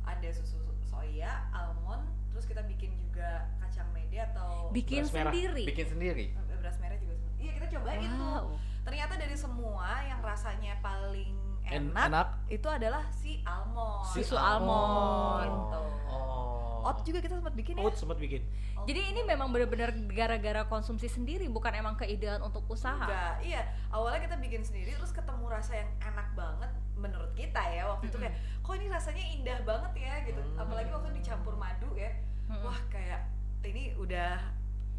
ada 0.03 0.29
susu 0.29 0.57
soya 0.83 1.45
almond 1.49 2.01
terus 2.29 2.43
kita 2.43 2.61
bikin 2.63 2.89
juga 2.95 3.45
kacang 3.57 3.85
mede 3.91 4.17
atau 4.23 4.69
Bikin 4.71 5.03
Beras 5.03 5.13
merah. 5.13 5.31
sendiri. 5.31 5.63
Bikin 5.63 5.85
sendiri. 5.87 6.25
eh, 6.31 6.57
beras 6.57 6.77
merah 6.79 6.97
juga 6.97 7.13
iya 7.35 7.51
kita 7.53 7.67
cobain 7.71 8.09
tuh 8.09 8.41
Wow. 8.41 8.57
ternyata 8.83 9.13
dari 9.15 9.35
semua 9.35 9.87
yang 10.01 10.19
rasanya 10.19 10.73
paling 10.79 11.33
En- 11.63 11.89
enak, 11.89 12.09
enak. 12.09 12.27
itu 12.49 12.67
adalah 12.67 13.03
si 13.09 13.39
almond 13.43 14.03
Susu 14.07 14.33
almond. 14.35 15.45
gitu 15.45 15.81
Oh. 16.05 16.62
Oat 16.83 16.97
juga 17.07 17.19
kita 17.23 17.39
sempat 17.39 17.55
bikin 17.55 17.79
ya 17.79 17.83
Oat 17.87 17.95
sempat 17.95 18.17
bikin. 18.19 18.43
Jadi 18.83 18.99
ini 19.15 19.21
memang 19.23 19.47
benar-benar 19.49 19.95
gara-gara 20.11 20.67
konsumsi 20.67 21.07
sendiri, 21.07 21.47
bukan 21.47 21.71
emang 21.71 21.95
keidean 21.95 22.43
untuk 22.43 22.67
usaha. 22.67 23.07
Enggak, 23.07 23.35
iya. 23.47 23.63
Awalnya 23.89 24.27
kita 24.27 24.35
bikin 24.43 24.61
sendiri 24.67 24.91
terus 24.93 25.15
ketemu 25.15 25.47
rasa 25.47 25.79
yang 25.79 25.89
enak 26.03 26.27
banget 26.35 26.71
menurut 26.93 27.31
kita 27.33 27.59
ya 27.73 27.89
waktu 27.89 28.05
itu 28.11 28.17
kayak 28.21 28.35
kok 28.63 28.73
ini 28.77 28.87
rasanya 28.91 29.23
indah 29.33 29.59
banget 29.63 29.93
ya 29.97 30.13
gitu. 30.27 30.41
Hmm. 30.43 30.61
Apalagi 30.61 30.89
waktu 30.91 31.09
dicampur 31.15 31.55
madu 31.55 31.89
ya. 31.95 32.11
Mm-mm. 32.51 32.67
Wah, 32.67 32.79
kayak 32.91 33.31
ini 33.63 33.95
udah 33.95 34.35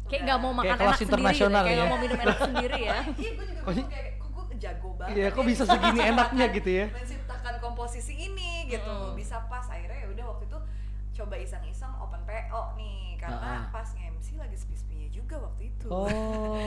Kayak 0.05 0.21
nggak 0.29 0.39
mau 0.41 0.53
makan 0.53 0.65
Kayak 0.69 0.85
enak 0.85 0.97
sendiri, 1.01 1.05
gitu, 1.05 1.13
internasional 1.17 1.61
kayak 1.65 1.73
ya. 1.73 1.77
nggak 1.77 1.89
mau 1.89 1.99
minum 2.01 2.19
enak 2.21 2.39
sendiri 2.41 2.79
ya. 2.81 2.99
Iya, 3.21 3.31
gue 3.33 3.45
juga 3.49 3.61
bingung 3.65 3.89
kayak 3.89 4.11
kok 4.21 4.29
gue 4.29 4.45
jago 4.61 4.89
banget. 4.97 5.15
Iya, 5.17 5.27
kok 5.33 5.41
ya 5.41 5.47
bisa 5.49 5.63
segini 5.65 6.01
enaknya 6.05 6.45
gitu 6.53 6.69
ya? 6.69 6.85
Menciptakan 6.93 7.53
komposisi 7.57 8.13
ini 8.13 8.51
gitu. 8.69 8.93
Mm. 8.93 9.13
Bisa 9.17 9.35
pas 9.49 9.65
akhirnya 9.65 9.97
ya 9.97 10.07
udah 10.13 10.25
waktu 10.29 10.43
itu 10.45 10.59
coba 11.15 11.35
iseng-iseng 11.35 11.93
open 11.95 12.19
PO 12.21 12.61
nih 12.75 13.15
karena 13.15 13.63
Ah. 13.63 13.71
pas 13.71 13.87
nge-MC 13.89 14.35
lagi 14.35 14.53
sepi-sepinya 14.53 15.07
juga 15.09 15.35
waktu 15.39 15.61
itu. 15.69 15.87
Oh, 15.87 16.07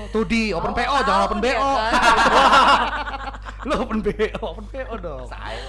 tuh 0.15 0.25
di 0.25 0.51
open 0.51 0.73
Oh, 0.73 0.75
PO, 0.75 0.97
jangan 0.99 1.21
tahu 1.21 1.27
open 1.29 1.41
BO. 1.41 1.69
kan. 1.69 1.93
Lu 3.69 3.75
open 3.79 3.99
BO, 4.01 4.41
open 4.43 4.67
PO 4.67 4.95
dong. 4.99 5.27
Saya. 5.27 5.61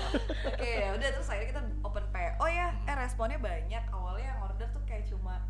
Oke, 0.47 0.71
ya 0.79 0.89
udah 0.93 1.09
terus 1.11 1.27
akhirnya 1.27 1.49
kita 1.51 1.61
open 1.81 2.05
PO 2.07 2.45
ya. 2.47 2.67
Eh 2.83 2.95
responnya 2.95 3.37
banyak. 3.37 3.83
Awalnya 3.89 4.25
yang 4.25 4.39
order 4.41 4.67
tuh 4.69 4.83
kayak 4.85 5.03
cuma 5.05 5.43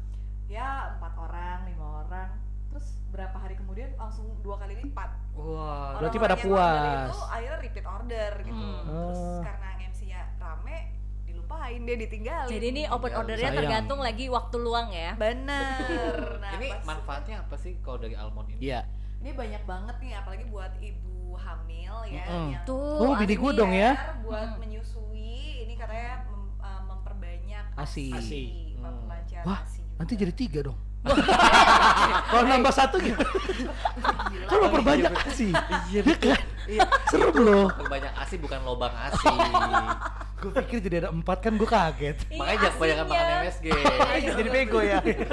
ya 0.47 0.69
empat 0.97 1.13
orang, 1.15 1.57
lima 1.63 1.85
orang. 2.01 2.29
Terus 2.69 2.85
berapa 3.09 3.33
hari 3.35 3.53
kemudian 3.55 3.93
langsung 3.95 4.25
dua 4.39 4.57
kali 4.57 4.73
lipat. 4.75 5.09
Wah. 5.33 5.97
Berarti 5.97 6.17
Orang-orang 6.17 6.23
pada 6.23 6.35
puas. 6.37 7.09
Itu 7.09 7.21
akhirnya 7.23 7.57
repeat 7.59 7.85
order 7.87 8.31
gitu. 8.41 8.57
Hmm. 8.57 8.81
Terus 8.83 9.19
Oh. 9.19 9.41
karena 9.41 9.68
dilupain 11.59 11.81
dia 11.83 11.97
ditinggalin. 11.97 12.49
Jadi 12.49 12.65
ini 12.69 12.81
open 12.85 12.95
Tinggal. 13.03 13.19
ordernya 13.21 13.43
Sayang. 13.45 13.59
tergantung 13.59 13.99
lagi 13.99 14.25
waktu 14.27 14.55
luang 14.57 14.87
ya. 14.89 15.11
bener. 15.15 16.15
Nah, 16.39 16.51
ini 16.55 16.67
pas- 16.71 16.85
manfaatnya 16.87 17.35
apa 17.41 17.55
sih 17.55 17.75
kalau 17.79 17.99
dari 17.99 18.15
almond 18.15 18.47
ini? 18.49 18.61
Iya. 18.63 18.81
ini 19.19 19.35
banyak 19.35 19.63
banget 19.65 19.95
nih 19.99 20.15
apalagi 20.15 20.47
buat 20.47 20.71
ibu 20.79 21.35
hamil 21.35 21.95
ya 22.07 22.23
Mm-mm. 22.23 22.55
yang 22.55 22.63
Tuh, 22.63 23.03
Oh, 23.03 23.13
bini 23.13 23.35
gua 23.35 23.51
dong 23.51 23.69
ya. 23.69 24.15
buat 24.23 24.55
Mm. 24.55 24.59
menyusui 24.63 25.35
ini 25.61 25.75
katanya 25.75 26.23
mem- 26.25 26.55
uh, 26.57 26.81
memperbanyak 26.87 27.65
Asi. 27.75 28.07
Asi. 28.09 28.43
memperlancar 28.73 29.43
Wah, 29.43 29.59
asi 29.59 29.83
juga. 29.83 29.99
nanti 29.99 30.13
jadi 30.15 30.31
tiga 30.33 30.59
dong. 30.63 30.79
Kalau 32.29 32.43
nambah 32.45 32.69
satu 32.69 32.99
gitu. 32.99 33.23
Kalau 34.45 34.67
perbanyak 34.69 35.13
sih. 35.31 35.51
Iya 35.89 36.01
kan? 36.05 36.39
Iya. 36.65 36.81
Serem 37.07 37.35
loh. 37.35 37.67
Banyak 37.81 38.13
asi 38.15 38.35
bukan 38.35 38.59
lobang 38.61 38.91
asi. 39.05 39.25
Gue 40.37 40.51
pikir 40.57 40.77
jadi 40.79 40.95
ada 41.01 41.09
empat 41.09 41.39
kan 41.39 41.53
gue 41.53 41.65
kaget. 41.65 42.17
Iya, 42.25 42.37
Makanya 42.37 42.57
jangan 42.59 42.73
kebanyakan 42.73 43.05
asinya. 43.05 43.15
makan 43.15 43.37
MSG. 43.41 43.65
jadi 44.35 44.49
bego 44.49 44.79
ya. 44.79 44.97
Gitu. 45.01 45.25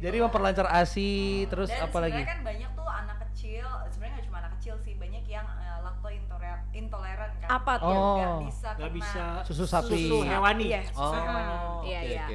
Jadi 0.00 0.16
memperlancar 0.18 0.66
ASI 0.68 1.12
terus 1.46 1.68
Dan 1.68 1.84
apa 1.84 1.98
lagi? 1.98 2.18
sebenarnya 2.18 2.32
kan 2.32 2.40
banyak 2.42 2.70
tuh 2.72 2.88
anak 2.88 3.16
kecil 3.22 3.66
sebenarnya 3.88 4.12
nggak 4.12 4.26
cuma 4.26 4.38
anak 4.40 4.52
kecil 4.56 4.74
sih 4.78 4.94
banyak 4.94 5.24
yang 5.24 5.46
uh, 5.46 5.78
lakto 5.80 6.08
intoleran 6.08 6.60
intoleran 6.72 7.30
kan 7.38 7.48
Apa 7.52 7.72
tuh? 7.78 7.86
Oh. 7.88 8.42
nggak 8.50 8.92
bisa 8.92 9.24
Susu 9.44 9.64
sapi. 9.64 9.94
Susu 10.00 10.18
hewani. 10.22 10.64
iya 10.68 10.80
susu 10.84 10.98
Oh. 10.98 11.14
hewani 11.14 11.54
Iya, 11.84 11.98
oke, 12.02 12.10
iya. 12.10 12.26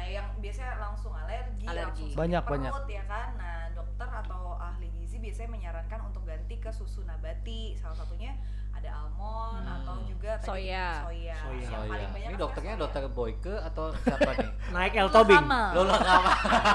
Nah, 0.00 0.08
yang 0.08 0.32
biasanya 0.40 0.80
langsung 0.80 1.12
alergi, 1.12 1.60
Alergi. 1.62 2.08
langsung 2.08 2.16
Banyak, 2.16 2.40
perut, 2.40 2.52
banyak. 2.56 2.72
ya 2.88 3.04
kan. 3.04 3.28
Nah, 3.36 3.68
dokter 3.70 4.08
atau 4.08 4.56
ahli 4.56 4.88
gizi 4.90 5.20
biasanya 5.20 5.50
menyarankan 5.52 6.00
untuk 6.02 6.24
ganti 6.24 6.56
ke 6.56 6.72
susu 6.72 7.04
nabati. 7.04 7.76
Salah 7.76 7.92
satunya 7.94 8.32
ada 8.70 8.96
almond 8.96 9.60
Hmm. 9.60 9.76
atau 9.76 10.00
juga 10.00 10.40
tadi 10.40 10.48
Soya. 10.64 11.04
soya. 11.04 11.36
Soya. 11.36 11.60
Yang 11.60 11.74
Oh 11.76 11.84
paling 11.84 12.10
banyak 12.10 12.28
Ini 12.30 12.36
dokternya 12.40 12.72
soya. 12.72 12.80
dokter 12.80 13.02
Boyke 13.12 13.54
atau 13.60 13.84
siapa 13.92 14.30
nih? 14.32 14.50
Naik 14.72 14.94
El 14.96 15.08
Tobing. 15.12 15.36
Sama. 15.36 15.62
Lola 15.76 15.96
Kama. 16.00 16.30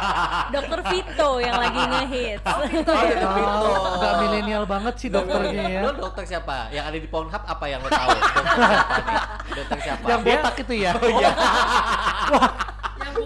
Dokter 0.55 0.79
Vito 0.85 1.29
yang 1.41 1.57
lagi 1.57 1.81
ngehits. 1.81 2.45
Oh, 2.45 2.61
dokter 2.61 3.31
Vito. 3.33 3.71
Oh, 3.73 3.97
Gak 3.97 4.13
milenial 4.21 4.63
banget 4.67 4.93
sih 5.01 5.09
dokternya 5.09 5.65
ya. 5.65 5.81
Lo 5.81 5.91
dokter 5.97 6.23
siapa? 6.29 6.69
Yang 6.69 6.85
ada 6.85 6.97
di 7.01 7.09
Pornhub 7.09 7.41
apa 7.41 7.65
yang 7.65 7.81
lo 7.81 7.89
tahu? 7.89 8.09
Dokter 8.13 8.45
siapa? 8.61 9.17
Dokter 9.49 9.77
siapa? 9.81 10.05
Yang 10.05 10.21
botak 10.21 10.55
itu 10.61 10.73
ya. 10.77 10.91
Oh 10.93 11.09
iya. 11.09 11.29
Bukan 12.29 12.53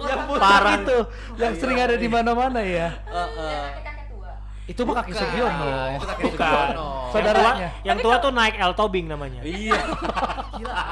Yang 0.09 0.21
Parah. 0.35 0.73
itu, 0.75 0.97
yang 1.37 1.53
sering 1.53 1.77
ada 1.79 1.95
di 1.95 2.07
mana-mana 2.07 2.59
ya. 2.59 2.89
Heeh. 3.03 3.61
kakek-kakek 3.75 4.05
tua. 4.09 4.31
Itu 4.65 4.81
mah 4.83 4.95
kaki 4.97 5.11
Sugiono. 5.13 5.65
Iya, 5.65 5.81
Itu 5.95 6.05
Bukan. 6.27 6.67
Sugiono. 6.69 6.87
Yang 7.09 7.35
tua, 7.35 7.53
yang 7.83 7.97
tua 7.99 8.15
tuh 8.19 8.31
naik 8.31 8.55
El 8.55 8.73
Tobing 8.73 9.05
namanya. 9.07 9.41
Iya. 9.41 9.77
Gila. 10.59 10.83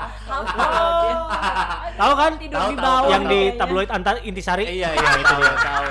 Tahu 1.94 2.14
kan? 2.14 2.32
Tidur 2.38 2.58
Tahu, 2.58 2.70
di 2.70 2.76
bawah. 2.78 3.10
yang 3.10 3.24
di 3.26 3.42
tabloid 3.54 3.90
antar 3.90 4.16
intisari. 4.22 4.64
Iya 4.66 4.90
iya 4.92 5.10
itu 5.16 5.34
dia 5.36 5.56
tahu. 5.56 5.86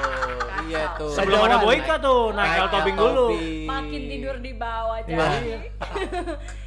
Iya 0.67 0.85
tuh. 0.95 1.11
Sebelum 1.11 1.41
ada. 1.43 1.57
Boyka 1.59 1.95
tuh 1.97 2.31
naik 2.31 2.53
El 2.57 2.69
Tobing 2.69 2.97
dulu. 2.97 3.27
Makin 3.65 4.01
tidur 4.07 4.37
di 4.39 4.53
bawah 4.53 4.99
Iya. 5.01 5.17
jadi. 5.33 5.53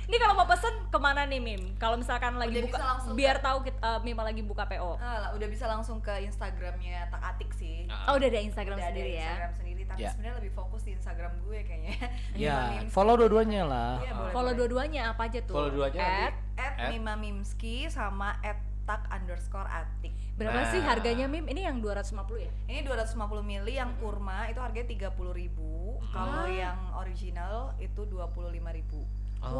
Ini 0.10 0.18
kalau 0.18 0.34
mau 0.34 0.48
pesen 0.48 0.74
ke 0.84 0.98
mana 0.98 1.22
nih 1.24 1.38
Mim? 1.38 1.62
Kalau 1.76 1.94
misalkan 1.94 2.34
lagi 2.36 2.50
Udah 2.52 2.66
buka, 2.66 2.74
bisa 2.74 2.88
langsung 2.88 3.14
biar 3.14 3.36
ke- 3.36 3.44
tahu 3.44 3.58
kita, 3.62 3.78
eh, 3.78 4.00
Mim 4.02 4.18
lagi 4.18 4.42
buka 4.42 4.64
PO. 4.66 4.92
Ah, 4.96 5.18
lah, 5.20 5.30
udah 5.32 5.48
bisa 5.48 5.66
langsung 5.66 6.00
ke 6.00 6.18
Instagramnya 6.20 7.06
Tak 7.08 7.22
Atik 7.28 7.54
sih. 7.54 7.86
Ah. 7.86 8.10
Oh 8.10 8.18
udah 8.18 8.28
ada 8.28 8.40
Instagram 8.40 8.74
udah 8.76 8.90
sendiri 8.90 9.06
ada 9.08 9.14
ya. 9.14 9.28
Instagram 9.28 9.54
sendiri, 9.54 9.82
tapi 9.86 10.00
Ya. 10.00 10.10
sebenarnya 10.10 10.36
lebih 10.40 10.52
fokus 10.52 10.82
di 10.82 10.92
Instagram 10.92 11.32
gue 11.40 11.60
kayaknya. 11.62 11.96
Ya, 12.40 12.58
Mimski. 12.74 12.90
follow 12.90 13.16
dua-duanya 13.16 13.62
lah. 13.64 13.94
Iya, 14.00 14.12
boleh, 14.16 14.32
Follow 14.32 14.54
dua-duanya 14.56 15.02
apa 15.10 15.22
aja 15.26 15.40
tuh? 15.44 15.54
Follow 15.54 15.72
dua-duanya 15.72 16.10
At, 16.26 16.34
at 16.58 16.74
At? 16.80 16.90
Mima 16.90 17.14
Mimski 17.14 17.86
sama 17.88 18.34
at 18.40 18.58
tak 18.90 19.06
underscore 19.08 19.70
atik 19.70 20.10
berapa 20.34 20.66
sih 20.68 20.82
Nah. 20.82 20.90
harganya 20.90 21.30
Mim? 21.30 21.46
Ini 21.46 21.70
yang 21.70 21.78
250 21.78 22.42
ya? 22.42 22.50
ini 22.66 22.82
250 22.82 23.14
mili 23.42 23.78
yang 23.78 23.94
kurma 23.96 24.50
itu 24.50 24.58
harganya 24.58 24.90
30.000 24.90 25.14
ribu 25.32 25.70
kalau 26.10 26.50
yang 26.50 26.80
original 26.98 27.54
itu 27.78 28.02
25.000 28.02 28.50
ribu 28.74 29.06
Wah, 29.40 29.56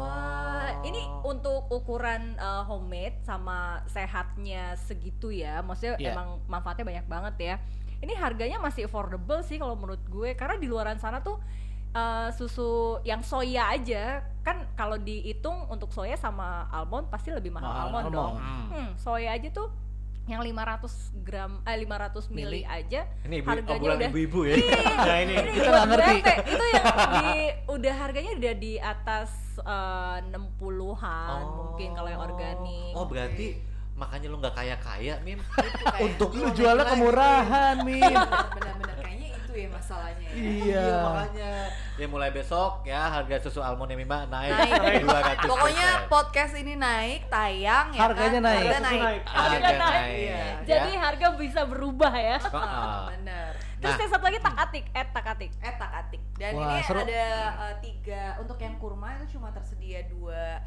Oh. 0.76 0.84
ini 0.84 1.00
untuk 1.22 1.64
ukuran 1.70 2.36
uh, 2.36 2.68
homemade 2.68 3.16
sama 3.22 3.80
sehatnya 3.86 4.76
segitu 4.76 5.32
ya. 5.32 5.64
Maksudnya 5.64 5.96
Iya. 5.96 6.12
emang 6.12 6.36
manfaatnya 6.44 6.84
banyak 6.84 7.06
banget 7.08 7.34
ya. 7.40 7.54
Ini 7.98 8.12
harganya 8.14 8.60
masih 8.60 8.84
affordable 8.84 9.40
sih 9.40 9.56
kalau 9.56 9.72
menurut 9.74 10.04
gue 10.04 10.32
karena 10.34 10.56
di 10.56 10.68
luaran 10.68 10.96
sana 10.96 11.20
tuh 11.20 11.40
uh, 11.92 12.28
susu 12.30 12.70
yang 13.02 13.20
soya 13.20 13.68
aja 13.68 14.04
kan 14.40 14.66
kalau 14.72 14.96
dihitung 14.96 15.68
untuk 15.68 15.90
soya 15.90 16.14
sama 16.14 16.64
almond 16.70 17.06
pasti 17.06 17.28
lebih 17.28 17.50
mahal 17.50 17.68
Mahal 17.68 17.86
almond, 17.86 18.06
dong. 18.10 18.34
almond. 18.34 18.68
Hmm, 18.70 18.90
soya 18.96 19.30
aja 19.30 19.48
tuh 19.50 19.68
yang 20.24 20.40
500 20.40 20.86
gram 21.20 21.58
eh 21.62 21.74
500 21.76 22.30
mili 22.30 22.38
Mili. 22.38 22.60
aja 22.62 23.02
Ini 23.20 23.34
ibu, 23.36 23.48
harganya 23.48 23.88
udah- 23.90 24.10
ibu-ibu 24.10 24.40
ya. 24.44 24.54
Nah 25.02 25.18
ini. 25.18 25.34
ini 25.34 25.50
Kita 25.52 25.68
nggak 25.68 25.86
ngerti. 25.88 26.14
itu 26.46 26.64
yang 26.68 26.86
di 27.10 27.30
udah 27.68 27.94
harganya 27.96 28.30
udah 28.34 28.54
di 28.56 28.72
atas 28.78 29.30
eh, 29.58 30.16
60-an 30.24 31.42
mungkin 31.50 31.88
kalau 31.92 32.08
yang 32.08 32.22
organik. 32.22 32.92
Oh 32.92 33.04
berarti 33.04 33.58
makanya 33.92 34.26
lu 34.26 34.38
nggak 34.38 34.54
kaya 34.54 34.76
kaya 34.78 35.14
Mim. 35.20 35.36
itu 35.36 35.84
kayak 35.84 36.00
Untuk 36.00 36.30
lu 36.32 36.48
jualnya 36.54 36.86
kemurahan, 36.86 37.74
Min. 37.82 38.00
bener-bener 38.54 38.96
kayaknya 38.96 39.28
itu 39.50 39.58
ya 39.58 39.68
masalahnya 39.68 40.28
ya. 40.30 40.38
Iya. 40.62 40.86
makanya. 41.02 41.52
Ya 41.98 42.06
mulai 42.06 42.30
besok 42.30 42.86
ya 42.86 43.02
harga 43.10 43.36
susu 43.42 43.58
almond 43.58 43.90
Mima 43.92 44.24
naik, 44.24 44.54
Naik. 44.54 45.02
200 45.02 45.44
pokoknya 45.44 45.88
podcast 46.06 46.54
ini 46.54 46.74
naik 46.74 47.26
tayang 47.26 47.90
ya 47.90 48.00
Harganya 48.00 48.38
kan? 48.38 48.46
naik. 48.46 48.62
harga 48.62 48.78
naik, 48.80 49.00
naik. 49.02 49.22
Harga 49.26 49.42
Harga 49.42 49.58
naik. 49.58 49.80
naik. 49.82 50.14
Iya. 50.16 50.42
Jadi 50.62 50.90
ya. 50.90 50.98
harga 51.00 51.26
bisa 51.34 51.60
berubah 51.66 52.14
ya. 52.14 52.38
Heeh. 52.38 52.98
bener 53.10 53.52
Terus 53.80 53.90
Nah. 53.90 53.96
yang 53.98 54.12
satu 54.12 54.24
lagi 54.26 54.38
tak 54.38 54.56
atik, 54.60 54.84
eh 54.92 55.06
tak 55.08 55.24
atik. 55.26 55.50
eh 55.58 55.74
tak 55.74 55.90
atik 55.96 56.22
dan 56.36 56.52
Wah, 56.52 56.68
ini 56.68 56.78
seru. 56.84 57.00
ada 57.00 57.24
uh, 57.58 57.74
tiga 57.80 58.22
untuk 58.36 58.56
yang 58.56 58.76
kurma 58.76 59.16
itu 59.16 59.34
cuma 59.34 59.48
tersedia 59.50 60.04
dua 60.06 60.60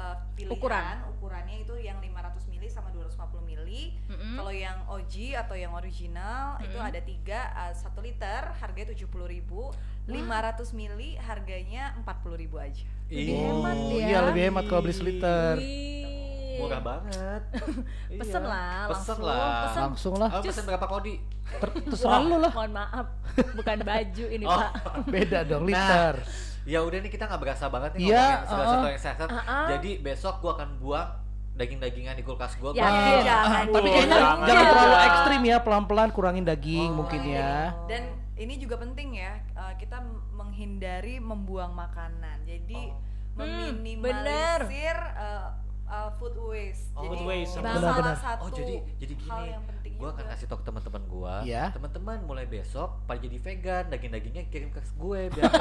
uh, 0.00 0.16
pilihan 0.32 0.56
Ukuran. 0.56 0.94
ukurannya 1.12 1.56
itu 1.60 1.74
yang 1.76 2.00
500 2.00 2.48
mili 2.48 2.66
sama 2.66 2.88
250 2.88 3.12
mili 3.44 3.92
Mm-mm. 4.08 4.34
kalau 4.34 4.48
yang 4.50 4.78
OG 4.88 5.14
atau 5.36 5.52
yang 5.54 5.72
original 5.72 6.56
itu 6.58 6.74
Mm-mm. 6.74 6.88
ada 6.88 7.00
tiga 7.00 7.40
uh, 7.52 7.72
satu 7.72 8.00
liter 8.00 8.48
harganya 8.56 8.90
70.000 8.90 9.04
ribu 9.28 9.68
500 10.08 10.16
mili 10.72 11.20
harganya 11.20 11.92
40.000 12.00 12.08
aja 12.58 12.84
Lebih 13.06 13.26
Ih. 13.26 13.38
hemat 13.38 13.78
ya. 13.90 14.06
Iya, 14.06 14.18
lebih 14.24 14.42
hemat 14.44 14.64
kalau 14.64 14.80
beli 14.80 14.94
seliter. 14.94 15.54
Murah 16.56 16.78
banget. 16.78 17.42
Pesen 18.20 18.38
Iya. 18.38 18.46
lah, 18.46 18.80
Pesen 18.86 19.16
langsung, 19.16 19.20
lah. 19.24 19.50
pesen. 19.64 19.80
Langsung 19.82 20.14
lah. 20.14 20.30
Oh, 20.30 20.42
pesen 20.42 20.64
berapa 20.64 20.86
kodi? 20.86 21.14
Ter- 21.50 21.74
terserah 21.84 22.20
lu 22.20 22.36
lah. 22.38 22.52
Mohon 22.52 22.72
maaf, 22.76 23.06
bukan 23.56 23.78
baju 23.80 24.24
ini 24.28 24.44
Oh. 24.44 24.54
pak. 24.54 24.70
Beda 25.14 25.38
dong, 25.42 25.64
Nah, 25.64 25.68
liter. 25.68 26.14
Ya 26.62 26.78
udah 26.80 26.98
nih 26.98 27.08
kita 27.08 27.24
nggak 27.24 27.40
berasa 27.40 27.64
banget 27.66 27.90
nih 27.94 28.08
Iya, 28.08 28.20
ngomongin 28.20 28.36
segala 28.42 28.60
uh-uh. 28.60 28.68
sesuatu 28.68 28.86
yang 28.86 29.00
sehat. 29.00 29.16
Uh-uh. 29.22 29.66
Jadi 29.70 29.90
besok 29.98 30.34
gua 30.38 30.52
akan 30.54 30.68
buang 30.76 31.08
daging-dagingan 31.52 32.14
di 32.14 32.22
kulkas 32.22 32.52
gua. 32.56 32.70
Ya, 32.72 32.84
gua 32.84 33.20
jangan. 33.20 33.64
Tapi 33.66 33.80
Oh, 33.80 33.92
kayaknya 33.92 34.16
jangan. 34.16 34.46
jangan 34.46 34.64
terlalu 34.66 34.92
Iya. 34.92 35.06
ekstrim 35.06 35.42
ya, 35.42 35.56
pelan-pelan 35.60 36.08
kurangin 36.10 36.44
daging 36.44 36.90
Oh, 36.90 36.98
mungkin 37.04 37.20
iya. 37.22 37.40
ya. 37.40 37.56
Dan 37.86 38.02
ini 38.34 38.54
juga 38.56 38.76
penting 38.76 39.08
ya, 39.14 39.32
uh, 39.52 39.72
kita 39.76 40.00
menghindari 40.32 41.16
membuang 41.16 41.72
makanan. 41.72 42.44
Jadi 42.44 42.88
Oh. 42.88 42.96
meminimalisir 43.36 44.96
uh, 45.16 45.48
uh, 45.86 46.10
food 46.16 46.36
waste. 46.38 46.92
Oh. 46.92 47.04
Jadi 47.04 47.16
Food 47.16 47.24
waste, 47.26 47.52
salah 47.56 47.72
benar-benar. 47.72 48.16
satu 48.16 48.42
Oh 48.42 48.50
jadi 48.50 48.74
jadi 48.96 49.14
hal 49.18 49.38
gini, 49.38 49.48
yang 49.50 49.64
penting 49.64 49.79
gue 50.00 50.08
akan 50.08 50.24
kasih 50.26 50.46
tau 50.46 50.56
ke 50.56 50.64
teman-teman 50.64 51.02
gue, 51.04 51.34
Iya. 51.44 51.64
teman-teman 51.70 52.24
mulai 52.24 52.44
besok 52.44 53.04
pada 53.04 53.20
jadi 53.20 53.36
vegan, 53.36 53.84
daging-dagingnya 53.86 54.48
kirim 54.48 54.68
ke 54.68 54.80
gue 54.80 55.20
biar. 55.30 55.44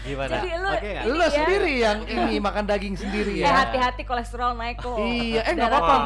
Gimana? 0.00 0.34
Jadi 0.34 0.50
lu- 0.52 0.72
Oke 0.72 0.88
nggak? 0.88 1.04
Ini 1.04 1.08
Lu 1.08 1.16
ya. 1.16 1.28
sendiri 1.30 1.72
yang 1.76 1.98
ini 2.04 2.34
makan 2.38 2.64
daging 2.64 2.94
sendiri 2.94 3.32
Eh 3.36 3.46
ya. 3.46 3.54
hati-hati 3.54 4.02
kolesterol 4.02 4.52
naik 4.52 4.78
kok. 4.78 4.98
Iya, 4.98 5.40
eh 5.42 5.52
nggak 5.54 5.70
apa-apa. 5.70 5.96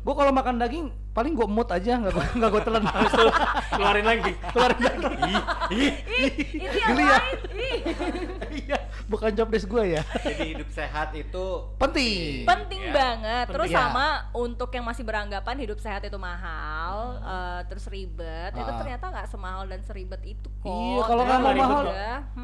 Gua 0.00 0.14
kalau 0.14 0.30
makan 0.30 0.54
daging 0.56 0.86
paling 1.10 1.34
gua 1.34 1.44
emut 1.44 1.66
aja, 1.68 1.92
nggak 1.96 2.12
gua 2.12 2.24
nggak 2.30 2.48
gua 2.48 2.62
telan. 2.62 2.82
Keluarin 3.68 4.06
lagi. 4.06 4.32
Keluarin 4.48 4.78
daging. 4.78 5.10
Ih, 5.72 5.92
yang 6.70 6.88
Geli 6.88 7.02
ya. 7.02 7.10
lain. 7.12 7.38
Ih. 7.50 7.78
Bukan 9.10 9.34
job 9.34 9.50
desk 9.50 9.66
gua 9.66 9.82
ya. 9.82 10.02
Jadi 10.22 10.54
hidup 10.54 10.70
sehat 10.70 11.10
itu 11.12 11.46
Penting. 11.76 12.46
penting 12.46 12.78
Ya. 12.80 12.94
banget. 12.94 13.46
Terus 13.48 13.66
Penting. 13.66 13.82
sama 13.82 14.06
untuk 14.32 14.70
yang 14.70 14.86
masih 14.86 15.02
beranggapan 15.02 15.56
hidup 15.58 15.76
sehat 15.76 16.00
itu 16.00 16.14
mahal, 16.14 16.94
eh, 17.18 17.60
terus 17.66 17.84
ribet, 17.84 18.54
itu 18.54 18.62
Ah. 18.64 18.78
ternyata 18.78 19.10
nggak 19.10 19.26
semahal 19.26 19.66
dan 19.66 19.82
seribet 19.82 20.22
itu 20.24 20.46
kok. 20.56 20.70
Iya, 20.70 21.00
kalau 21.04 21.22
nggak 21.24 21.40
mau 21.40 21.52
mahal-. 21.52 21.90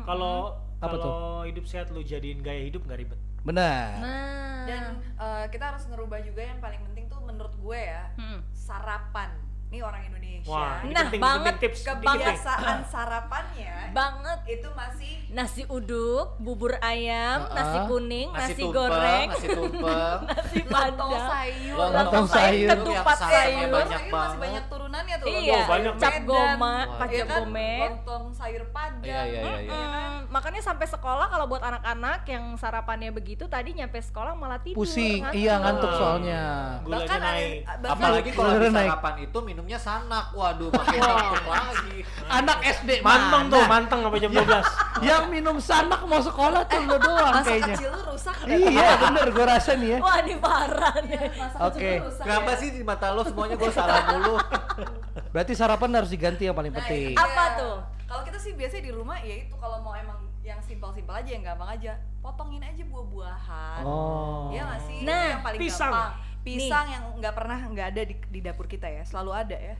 Kalau 0.02 0.36
Apa 0.76 0.92
kalau 0.92 1.16
hidup 1.42 1.64
sehat 1.64 1.88
lu 1.88 2.02
jadiin 2.02 2.42
gaya 2.42 2.60
hidup 2.60 2.82
nggak 2.82 2.98
ribet. 2.98 3.16
Benar. 3.40 3.96
nah, 3.96 4.66
Dan 4.66 4.82
uh, 5.16 5.46
kita 5.46 5.70
harus 5.70 5.86
ngerubah 5.86 6.18
juga 6.20 6.42
yang 6.42 6.58
paling 6.58 6.82
penting 6.82 7.06
tuh 7.06 7.22
menurut 7.22 7.54
gue 7.54 7.78
ya, 7.78 8.10
Mm. 8.12 8.42
sarapan. 8.52 9.30
Ini 9.66 9.78
orang 9.80 10.02
Indonesia. 10.04 10.46
Wah, 10.46 10.78
ini 10.80 10.94
Nah, 10.94 11.02
penting, 11.02 11.18
banget. 11.18 11.42
penting 11.48 11.62
tips 11.66 11.80
kebiasaan 11.82 12.78
sarapannya 12.92 13.74
banget 13.90 14.38
itu 14.46 14.68
masih 14.70 15.12
nasi 15.28 15.62
uduk, 15.66 16.38
bubur 16.38 16.78
ayam, 16.78 17.42
Ah, 17.44 17.54
nasi 17.56 17.76
ah. 17.76 17.84
kuning, 17.86 18.28
nasi, 18.30 18.42
nasi, 18.46 18.62
tumpeng, 18.62 18.76
goreng, 18.78 19.26
nasi 19.26 19.46
tumpeng, 19.48 20.18
nasi 20.30 20.56
lontong 20.62 21.10
padang. 21.10 21.26
sayur. 21.26 21.76
Lontong 21.88 22.26
sayur, 22.28 22.68
ketupat 22.70 23.16
sayur. 23.18 23.68
banyak 23.68 23.98
sayur 23.98 24.12
masih 24.14 24.38
banyak 24.38 24.64
turunannya 24.68 25.16
tuh. 25.16 25.26
Iya, 25.28 25.52
Oh, 25.52 25.62
banyak. 25.66 25.92
cap 25.96 26.14
goma, 26.22 26.62
Wah. 26.62 26.84
pak 26.96 27.08
ya 27.08 27.16
cap 27.16 27.26
kan? 27.26 27.38
gome. 27.40 27.72
Lontong 27.80 28.24
sayur 28.30 28.64
padang. 28.70 29.02
Iya, 29.02 29.20
iya, 29.24 29.40
iya, 29.40 29.56
iya. 29.58 29.74
Mm, 29.74 30.14
makanya 30.28 30.60
sampai 30.62 30.86
sekolah 30.86 31.26
kalau 31.26 31.46
buat 31.46 31.62
anak-anak 31.64 32.20
yang 32.24 32.44
sarapannya 32.54 33.10
begitu 33.10 33.44
tadi 33.46 33.70
nyampe 33.72 33.98
sekolah 33.98 34.30
malah 34.32 34.60
tidur 34.60 34.78
Pusing. 34.78 35.24
ngantuk. 35.24 35.34
Iya, 35.36 35.54
ngantuk 35.58 35.90
soalnya. 35.92 36.42
Gulanya 36.78 36.94
Bahkan 37.02 37.18
ada 37.18 37.30
naik. 37.32 37.58
bahkan 37.82 37.96
Apalagi 37.98 38.30
kalau 38.30 38.50
sarapan 38.62 39.14
itu 39.20 39.38
minumnya 39.56 39.80
sanak. 39.80 40.36
Waduh, 40.36 40.68
makin 40.68 41.00
ngantuk 41.00 41.48
lagi. 41.48 41.96
Anak 42.28 42.58
SD 42.60 43.00
Manteng 43.00 43.42
mana? 43.42 43.52
tuh, 43.56 43.62
manteng 43.64 44.00
sampai 44.04 44.20
jam 44.20 44.30
12. 44.30 44.44
Yang 45.08 45.24
minum 45.26 45.56
sanak 45.58 46.00
mau 46.04 46.20
sekolah 46.20 46.60
tuh 46.68 46.80
lu 46.82 46.96
doang 46.98 47.32
masa 47.32 47.48
kayaknya. 47.48 47.72
kecil 47.72 47.88
lu 47.88 48.00
rusak 48.06 48.34
Iya, 48.44 48.88
bener 49.00 49.26
gua 49.30 49.46
rasa 49.48 49.72
nih 49.74 49.88
ya. 49.88 49.98
wah 49.98 50.16
ini 50.18 50.34
parah 50.36 50.94
nih 51.02 51.20
Masa 51.32 51.56
Oke. 51.62 51.72
kecil 51.72 51.92
lu 51.96 52.06
rusak 52.06 52.22
Kenapa 52.22 52.50
ya. 52.50 52.60
sih 52.60 52.68
di 52.70 52.80
mata 52.82 53.06
lo 53.10 53.22
semuanya 53.22 53.56
gue 53.56 53.70
salah 53.70 54.00
mulu? 54.10 54.36
Berarti 55.32 55.52
sarapan 55.52 55.90
harus 55.94 56.10
diganti 56.10 56.44
yang 56.44 56.52
paling 56.54 56.68
Nah, 56.68 56.78
penting. 56.78 57.12
itu 57.12 57.16
Apa 57.18 57.44
tuh? 57.56 57.76
Kalau 58.06 58.22
kita 58.22 58.36
sih 58.38 58.52
biasanya 58.52 58.84
di 58.84 58.92
rumah 58.92 59.16
ya 59.18 59.36
itu 59.40 59.56
kalau 59.56 59.80
mau 59.80 59.92
emang 59.92 60.16
yang 60.40 60.60
simpel-simpel 60.60 61.10
aja 61.12 61.26
yang 61.28 61.42
gampang 61.42 61.70
aja, 61.72 61.92
potongin 62.20 62.62
aja 62.62 62.84
buah-buahan. 62.84 63.82
Oh. 63.82 64.46
Iya 64.48 64.62
nggak 64.64 64.80
sih? 64.84 64.98
Nah, 65.02 65.24
yang 65.26 65.42
paling 65.42 65.58
pisang. 65.58 65.90
gampang. 65.90 66.12
Pisang 66.48 66.86
yang 66.86 67.04
nggak 67.16 67.34
pernah 67.34 67.58
nggak 67.60 67.86
ada 67.88 68.02
di, 68.02 68.14
di 68.28 68.40
dapur 68.40 68.64
kita 68.64 68.86
ya, 68.86 69.02
selalu 69.02 69.32
ada 69.34 69.56
ya. 69.56 69.76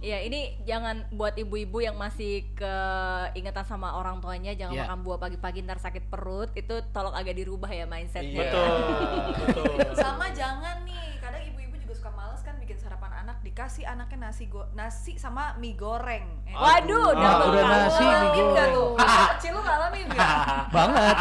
ya 0.00 0.16
ini 0.18 0.56
jangan 0.62 1.04
buat 1.10 1.34
ibu-ibu 1.34 1.76
yang 1.78 1.92
masih 1.94 2.48
keingetan 2.54 3.64
sama 3.64 3.92
orang 3.92 4.16
tuanya 4.16 4.52
jangan 4.52 4.72
Iya. 4.72 4.82
makan 4.82 4.98
buah 5.02 5.18
pagi-pagi 5.18 5.60
ntar 5.60 5.76
sakit 5.76 6.08
perut 6.08 6.48
itu 6.54 6.72
tolong 6.88 7.12
agak 7.12 7.34
dirubah 7.34 7.68
ya 7.68 7.84
mindsetnya 7.84 8.32
Iya. 8.32 8.48
Betul, 8.48 8.72
betul. 9.44 9.74
Sama 10.00 10.26
jangan 10.30 10.80
nih, 10.82 11.18
kadang 11.18 11.44
ibu-ibu 11.44 11.76
juga 11.78 11.94
suka 11.94 12.10
males 12.10 12.40
kan 12.40 12.56
bikin 12.56 12.78
sarapan 12.78 13.12
anak, 13.18 13.36
dikasih 13.40 13.84
anaknya 13.84 14.18
nasi 14.24 14.44
go 14.46 14.64
nasi 14.72 15.16
sama 15.16 15.52
mie 15.56 15.74
goreng. 15.74 16.32
Eh, 16.44 16.54
waduh 16.54 17.12
Ah, 17.12 17.44
udah 17.44 17.64
nasi, 17.66 18.04
mie 18.04 18.28
goreng. 18.32 18.72
tuh? 18.72 18.88
Kecil 19.36 19.52
lu 19.52 19.60
ngalamin 19.60 20.04
nggak? 20.06 20.28
Banget. 20.74 21.16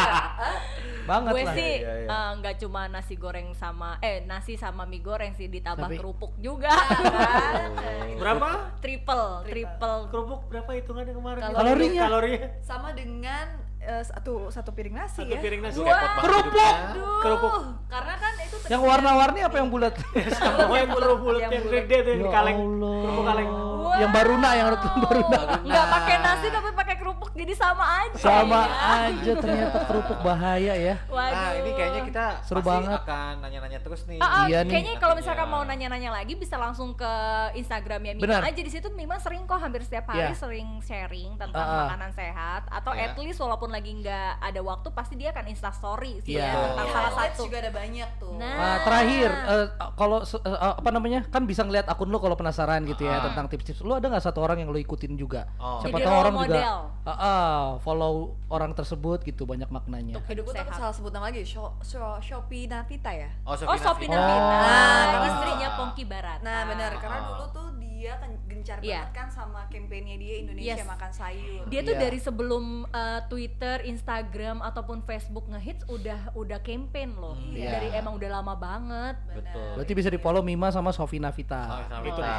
Banget 1.03 1.31
gue 1.31 1.43
lah. 1.43 1.53
sih 1.53 1.73
Iya, 1.79 1.93
iya. 1.99 2.07
eh, 2.09 2.29
nggak 2.37 2.55
cuma 2.57 2.81
nasi 2.87 3.15
goreng 3.15 3.51
sama 3.51 3.99
eh 3.99 4.21
nasi 4.21 4.53
sama 4.55 4.83
mie 4.83 4.99
goreng 4.99 5.31
sih 5.31 5.47
ditambah 5.47 5.83
Tapi- 5.85 5.97
kerupuk 5.97 6.33
juga 6.37 6.71
Kan? 6.71 7.71
Berapa? 8.21 8.77
triple 8.79 9.27
triple 9.43 9.99
Kerupuk 10.07 10.41
berapa 10.47 10.69
hitungannya 10.73 11.13
kemarin? 11.13 11.41
Kalorinya. 11.45 12.01
Kalorinya. 12.05 12.39
Sama 12.59 12.91
dengan 12.91 13.47
eh, 13.85 14.03
satu 14.03 14.33
satu 14.47 14.71
piring 14.71 14.95
nasi 14.95 15.19
Satu 15.19 15.29
ya. 15.29 15.39
piring 15.39 15.61
nasi. 15.61 15.77
Banget 15.77 16.11
Kerupuk. 16.17 16.75
Duh, 16.93 17.19
Kerupuk. 17.19 17.53
Karena 17.85 18.13
kan 18.15 18.33
itu 18.37 18.55
Yang 18.65 18.81
warna-warni 18.81 19.39
apa 19.41 19.55
yang 19.55 19.67
bulat? 19.67 19.93
Sama 20.33 20.75
yang 20.75 20.89
bulat 20.89 21.41
Yang 21.43 21.63
gede 21.69 21.97
tuh 21.99 22.11
yang 22.11 22.23
Ya 22.23 22.31
kaleng. 22.31 22.57
Kerupuk 22.79 23.23
kaleng. 23.25 23.49
Wow. 23.49 23.99
Yang 23.99 24.11
baruna 24.11 24.49
yang 24.53 24.67
baruna. 24.97 25.39
nggak 25.67 25.85
pakai 25.87 26.15
nasi 26.19 26.47
tapi 26.49 26.69
pakai 26.73 26.95
kerupuk 26.95 27.29
jadi 27.33 27.53
sama 27.53 27.85
aja 27.99 28.15
Sama 28.15 28.61
ya. 28.63 29.05
aja 29.05 29.31
ternyata 29.35 29.77
kerupuk 29.83 30.19
bahaya 30.19 30.73
ya. 30.73 30.95
Waduh. 31.05 31.33
Nah, 31.35 31.51
ini 31.55 31.71
kayaknya 31.73 32.01
kita 32.03 32.25
Seru 32.41 32.59
pasti 32.59 32.69
banget. 32.71 32.99
akan 32.99 33.33
nanya-nanya 33.41 33.79
terus 33.79 34.01
nih. 34.05 34.17
Iya 34.17 34.59
nih. 34.61 34.71
kayaknya 34.71 34.93
kalau 34.97 35.13
misalkan 35.13 35.47
mau 35.47 35.61
nanya-nanya 35.61 36.09
lagi 36.09 36.33
bisa 36.33 36.55
langsung 36.55 36.93
ke 36.93 37.11
Instagramnya 37.53 38.15
Mima 38.15 38.23
Benar. 38.23 38.41
aja 38.45 38.57
di 38.57 38.71
situ 38.71 38.87
Mima 38.89 39.17
sering 39.17 39.43
kok 39.43 39.57
hampir 39.57 39.81
setiap 39.81 40.07
hari 40.07 40.23
Iya. 40.25 40.33
sering 40.33 40.79
sharing 40.79 41.35
tentang 41.35 41.59
Ah, 41.59 41.85
makanan 41.85 42.11
sehat 42.11 42.63
atau 42.67 42.91
Iya. 42.91 43.03
at 43.03 43.17
least 43.17 43.37
walaupun 43.37 43.69
lagi 43.73 43.91
nggak 43.95 44.29
ada 44.39 44.61
waktu 44.61 44.87
pasti 44.89 45.13
dia 45.15 45.29
akan 45.29 45.45
insta 45.47 45.69
story 45.69 46.21
sih 46.21 46.33
Iya. 46.33 46.45
ya, 46.45 46.53
tentang 46.63 46.85
Iya. 46.85 46.93
salah 46.93 47.11
Highlights 47.11 47.33
satu 47.33 47.43
juga 47.43 47.57
ada 47.57 47.71
banyak 47.71 48.09
tuh. 48.15 48.33
Nah. 48.35 48.53
Nah, 48.55 48.75
terakhir 48.81 49.29
eh, 49.33 49.65
kalau 49.93 50.17
eh, 50.21 50.59
apa 50.77 50.89
namanya 50.89 51.19
kan 51.25 51.43
bisa 51.43 51.61
ngeliat 51.61 51.85
akun 51.85 52.07
lo 52.07 52.17
kalau 52.17 52.33
penasaran 52.33 52.85
gitu 52.85 53.03
ya 53.03 53.17
Ah. 53.17 53.25
tentang 53.25 53.45
tips-tips. 53.47 53.81
Lo 53.81 53.93
ada 53.93 54.05
nggak 54.05 54.21
satu 54.23 54.39
orang 54.39 54.57
yang 54.57 54.69
lo 54.69 54.77
ikutin 54.77 55.13
juga? 55.13 55.49
Oh. 55.57 55.81
Siapa 55.81 55.97
tahu 55.97 56.15
orang 56.15 56.35
juga 56.35 56.55
model. 56.55 56.77
ah, 57.03 57.11
ah, 57.11 57.59
follow 57.79 58.15
orang 58.47 58.71
tersebut 58.71 59.19
gitu 59.21 59.43
banyak 59.43 59.67
maknanya. 59.67 60.15
untuk 60.15 60.29
hidup 60.29 60.45
Gue 60.45 60.55
takut 60.55 60.73
salah 60.73 60.93
sebut 60.93 61.09
nama 61.09 61.25
lagi, 61.25 61.41
Sho- 61.41 61.73
Sho- 61.81 62.19
Shopee 62.19 62.65
Navita 62.65 63.09
ya. 63.09 63.33
Oh, 63.43 63.55
Oh, 63.55 63.73
Sophie 63.75 64.05
Navita. 64.05 64.21
Navita, 64.21 64.67
Nah, 65.09 65.25
istrinya 65.25 65.69
Pongki 65.75 66.03
Barat. 66.03 66.39
Nah 66.39 66.59
benar, 66.65 66.91
karena 66.95 67.17
Ah. 67.17 67.27
dulu 67.27 67.45
tuh 67.49 67.67
dia 67.75 68.13
kan 68.15 68.31
gencar 68.45 68.77
Iya. 68.77 69.07
banget 69.07 69.11
kan 69.13 69.27
sama 69.29 69.63
kampanye 69.67 70.15
dia 70.17 70.35
Indonesia 70.37 70.75
Yes. 70.75 70.83
makan 70.85 71.07
sayur. 71.09 71.63
Dia 71.65 71.81
tuh 71.81 71.95
Iya. 71.95 72.01
dari 72.01 72.19
sebelum 72.19 72.63
uh, 72.85 73.21
Twitter, 73.25 73.62
Instagram 73.83 74.59
ataupun 74.59 75.01
Facebook 75.01 75.47
ngehits 75.47 75.83
udah 75.85 76.31
udah 76.33 76.59
campaign 76.59 77.15
loh. 77.15 77.33
Iya. 77.49 77.69
Dari 77.73 77.87
emang 77.93 78.15
udah 78.15 78.29
lama 78.31 78.53
banget. 78.53 79.15
Betul. 79.31 79.73
Berarti 79.75 79.93
bisa 79.93 80.07
di 80.07 80.17
follow 80.17 80.41
Mima 80.41 80.69
sama 80.69 80.89
Sofi 80.89 81.15
Oh, 81.15 81.23
Navita. 81.23 81.61
sama 81.63 82.03
Gitu. 82.03 82.19
Navita. 82.19 82.33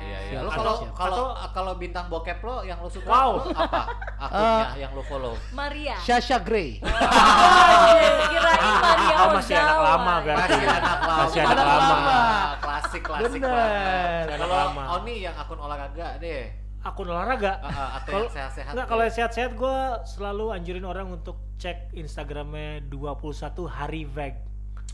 Iya, 0.00 0.18
iya. 0.26 0.38
Lo 0.40 0.48
kalau 0.48 0.74
kalau 0.90 1.24
kalau 1.50 1.72
bintang 1.74 2.06
bokep 2.06 2.40
lo 2.40 2.62
yang 2.62 2.78
lo 2.78 2.88
suka 2.88 3.06
Wow. 3.06 3.30
lo 3.38 3.52
apa 3.52 3.80
akunnya 4.24 4.68
yang 4.78 4.92
lo 4.92 5.02
follow? 5.02 5.34
Maria. 5.50 5.96
Shasha 5.98 6.38
Grey. 6.38 6.80
Oh, 6.80 6.88
kirain 8.26 8.60
Maria 8.80 9.14
Oh, 9.16 9.28
masih 9.34 9.54
anak 9.54 9.78
lama 9.78 10.14
berarti. 10.22 10.50
Masih 10.50 10.68
anak 10.70 10.98
lama. 11.00 11.20
Masih 11.20 11.40
anak 11.42 11.66
lama. 11.66 12.18
Klasik 12.58 13.02
klasik 13.02 13.30
Bener. 13.36 13.50
banget. 13.50 14.24
Anak 14.26 14.38
Kalau 14.40 14.48
lama. 14.50 14.82
Oni 14.98 15.14
yang 15.20 15.34
akun 15.34 15.58
olahraga 15.58 16.16
deh. 16.16 16.44
Akun 16.80 17.06
olahraga. 17.06 17.60
Ah, 17.60 17.68
ah, 17.68 17.88
atau 17.98 18.08
Kalau 18.10 18.24
yang 18.24 18.32
sehat-sehat. 18.32 18.72
Enggak, 18.72 18.82
deh. 18.82 18.90
kalau 18.90 19.02
yang 19.02 19.14
sehat-sehat 19.14 19.52
gue 19.52 19.76
selalu 20.08 20.44
anjurin 20.50 20.84
orang 20.84 21.06
untuk 21.10 21.36
cek 21.56 21.92
Instagramnya 21.92 22.80
21 22.86 23.36
hari 23.66 24.02
veg. 24.06 24.34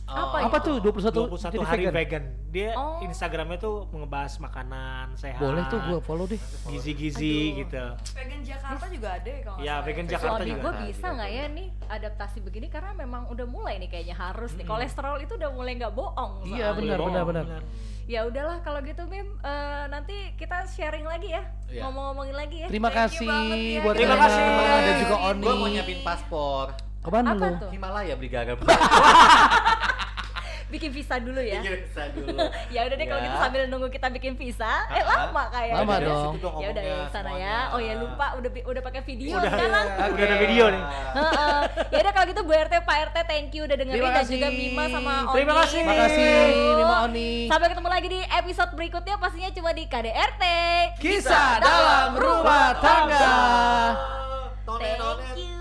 Oh. 0.05 0.15
Apa 0.31 0.47
Apa 0.47 0.59
tuh 0.61 0.79
21, 0.79 1.27
21 1.27 1.51
jadi 1.53 1.59
hari 1.65 1.85
vegan? 1.85 1.95
vegan. 1.97 2.25
Dia 2.49 2.71
Oh. 2.75 3.03
Instagramnya 3.03 3.59
tuh 3.61 3.75
ngebahas 3.89 4.35
makanan 4.37 5.15
sehat. 5.15 5.39
Boleh 5.39 5.63
tuh 5.67 5.79
gua 5.81 5.99
follow 6.01 6.25
deh. 6.25 6.39
gizi-gizi 6.65 7.35
gitu. 7.57 7.85
Vegan 8.13 8.41
Jakarta 8.41 8.87
juga 8.87 9.09
ada 9.13 9.27
ya 9.29 9.41
kalau 9.43 9.59
Ya, 9.59 9.67
salah 9.69 9.83
vegan. 9.85 10.05
Jakarta 10.07 10.31
Suami 10.37 10.47
juga. 10.49 10.59
gue 10.61 10.73
ada. 10.73 10.83
bisa 10.85 11.07
nggak 11.09 11.31
ya 11.33 11.45
nih 11.49 11.67
adaptasi 11.89 12.39
begini 12.41 12.67
karena 12.67 12.91
memang 12.95 13.23
udah 13.27 13.47
mulai 13.47 13.75
nih 13.77 13.89
kayaknya 13.89 14.15
harus 14.17 14.51
nih 14.53 14.63
Hmm. 14.63 14.73
kolesterol 14.73 15.17
itu 15.21 15.33
udah 15.35 15.51
mulai 15.53 15.73
nggak 15.75 15.91
bohong. 15.93 16.33
Iya, 16.45 16.67
benar, 16.73 16.97
Bohong, 16.97 17.11
benar, 17.13 17.25
benar. 17.25 17.63
Ya 18.07 18.23
udahlah 18.23 18.63
kalau 18.63 18.79
gitu 18.81 19.03
Mim 19.05 19.27
eh, 19.37 19.85
nanti 19.87 20.15
kita 20.35 20.63
sharing 20.65 21.03
lagi 21.03 21.27
ya 21.29 21.43
Iya. 21.67 21.83
ngomong-ngomongin 21.83 22.37
lagi 22.37 22.57
ya. 22.63 22.67
Terima 22.71 22.87
Thank 22.89 23.19
kasih 23.19 23.27
ya. 23.27 23.83
buat 23.83 23.95
Terima 23.95 24.15
kasih. 24.17 24.43
dan 24.79 24.95
juga 25.03 25.17
Oni. 25.27 25.43
Gue 25.43 25.55
mau 25.57 25.67
nyiapin 25.67 25.99
paspor. 26.01 26.67
Ke 27.03 27.09
mana 27.09 27.35
Apa 27.35 27.45
lu? 27.45 27.55
tuh? 27.59 27.71
Himalaya 27.71 28.15
beli 28.15 28.31
garam. 28.31 28.59
bikin 30.67 30.91
visa 30.91 31.15
dulu 31.17 31.39
ya. 31.39 31.63
Bikin 31.63 31.73
visa 31.81 32.03
dulu. 32.11 32.37
ya 32.75 32.81
udah 32.83 32.97
deh 32.97 33.07
kalau 33.07 33.21
Ya. 33.21 33.27
gitu 33.27 33.37
sambil 33.39 33.63
nunggu 33.67 33.89
kita 33.89 34.09
bikin 34.11 34.35
visa, 34.35 34.73
eh 34.91 35.01
lama 35.01 35.43
kayaknya. 35.49 35.77
Lama 35.79 35.95
Dari 35.95 36.07
dong. 36.07 36.33
Ya 36.59 36.69
udah 36.71 36.83
ya 36.83 36.97
sana 37.09 37.31
ya. 37.33 37.57
Oh 37.71 37.79
ya 37.79 37.95
lupa 37.97 38.27
udah 38.35 38.51
udah 38.51 38.83
pakai 38.83 39.03
video 39.03 39.37
Udah, 39.37 39.47
sekarang. 39.47 39.87
ya. 39.87 40.05
Udah 40.11 40.25
ada 40.25 40.37
video 40.37 40.65
nih. 40.69 40.83
Heeh. 41.17 41.59
ya 41.87 41.99
udah 42.03 42.13
kalau 42.13 42.27
gitu 42.27 42.41
Bu 42.43 42.53
RT 42.53 42.75
Pak 42.83 42.97
RT 43.09 43.17
thank 43.25 43.51
you 43.53 43.63
udah 43.63 43.77
dengerin 43.77 44.03
dan 44.03 44.25
juga 44.25 44.49
Mima 44.49 44.85
sama 44.89 45.13
Oni. 45.25 45.35
Terima 45.35 45.55
kasih. 45.61 45.81
Terima 45.81 45.97
kasih, 46.03 46.31
Mima 46.75 46.97
Oni. 47.05 47.31
Sampai 47.47 47.67
ketemu 47.69 47.89
lagi 47.89 48.09
di 48.09 48.21
episode 48.23 48.73
berikutnya 48.75 49.15
pastinya 49.17 49.51
cuma 49.51 49.71
di 49.71 49.85
KDRT. 49.87 50.43
Kisah 50.99 51.51
dalam 51.59 52.11
rumah 52.17 52.75
tangga. 52.79 53.31
Tone, 54.67 54.91
tone, 54.99 55.56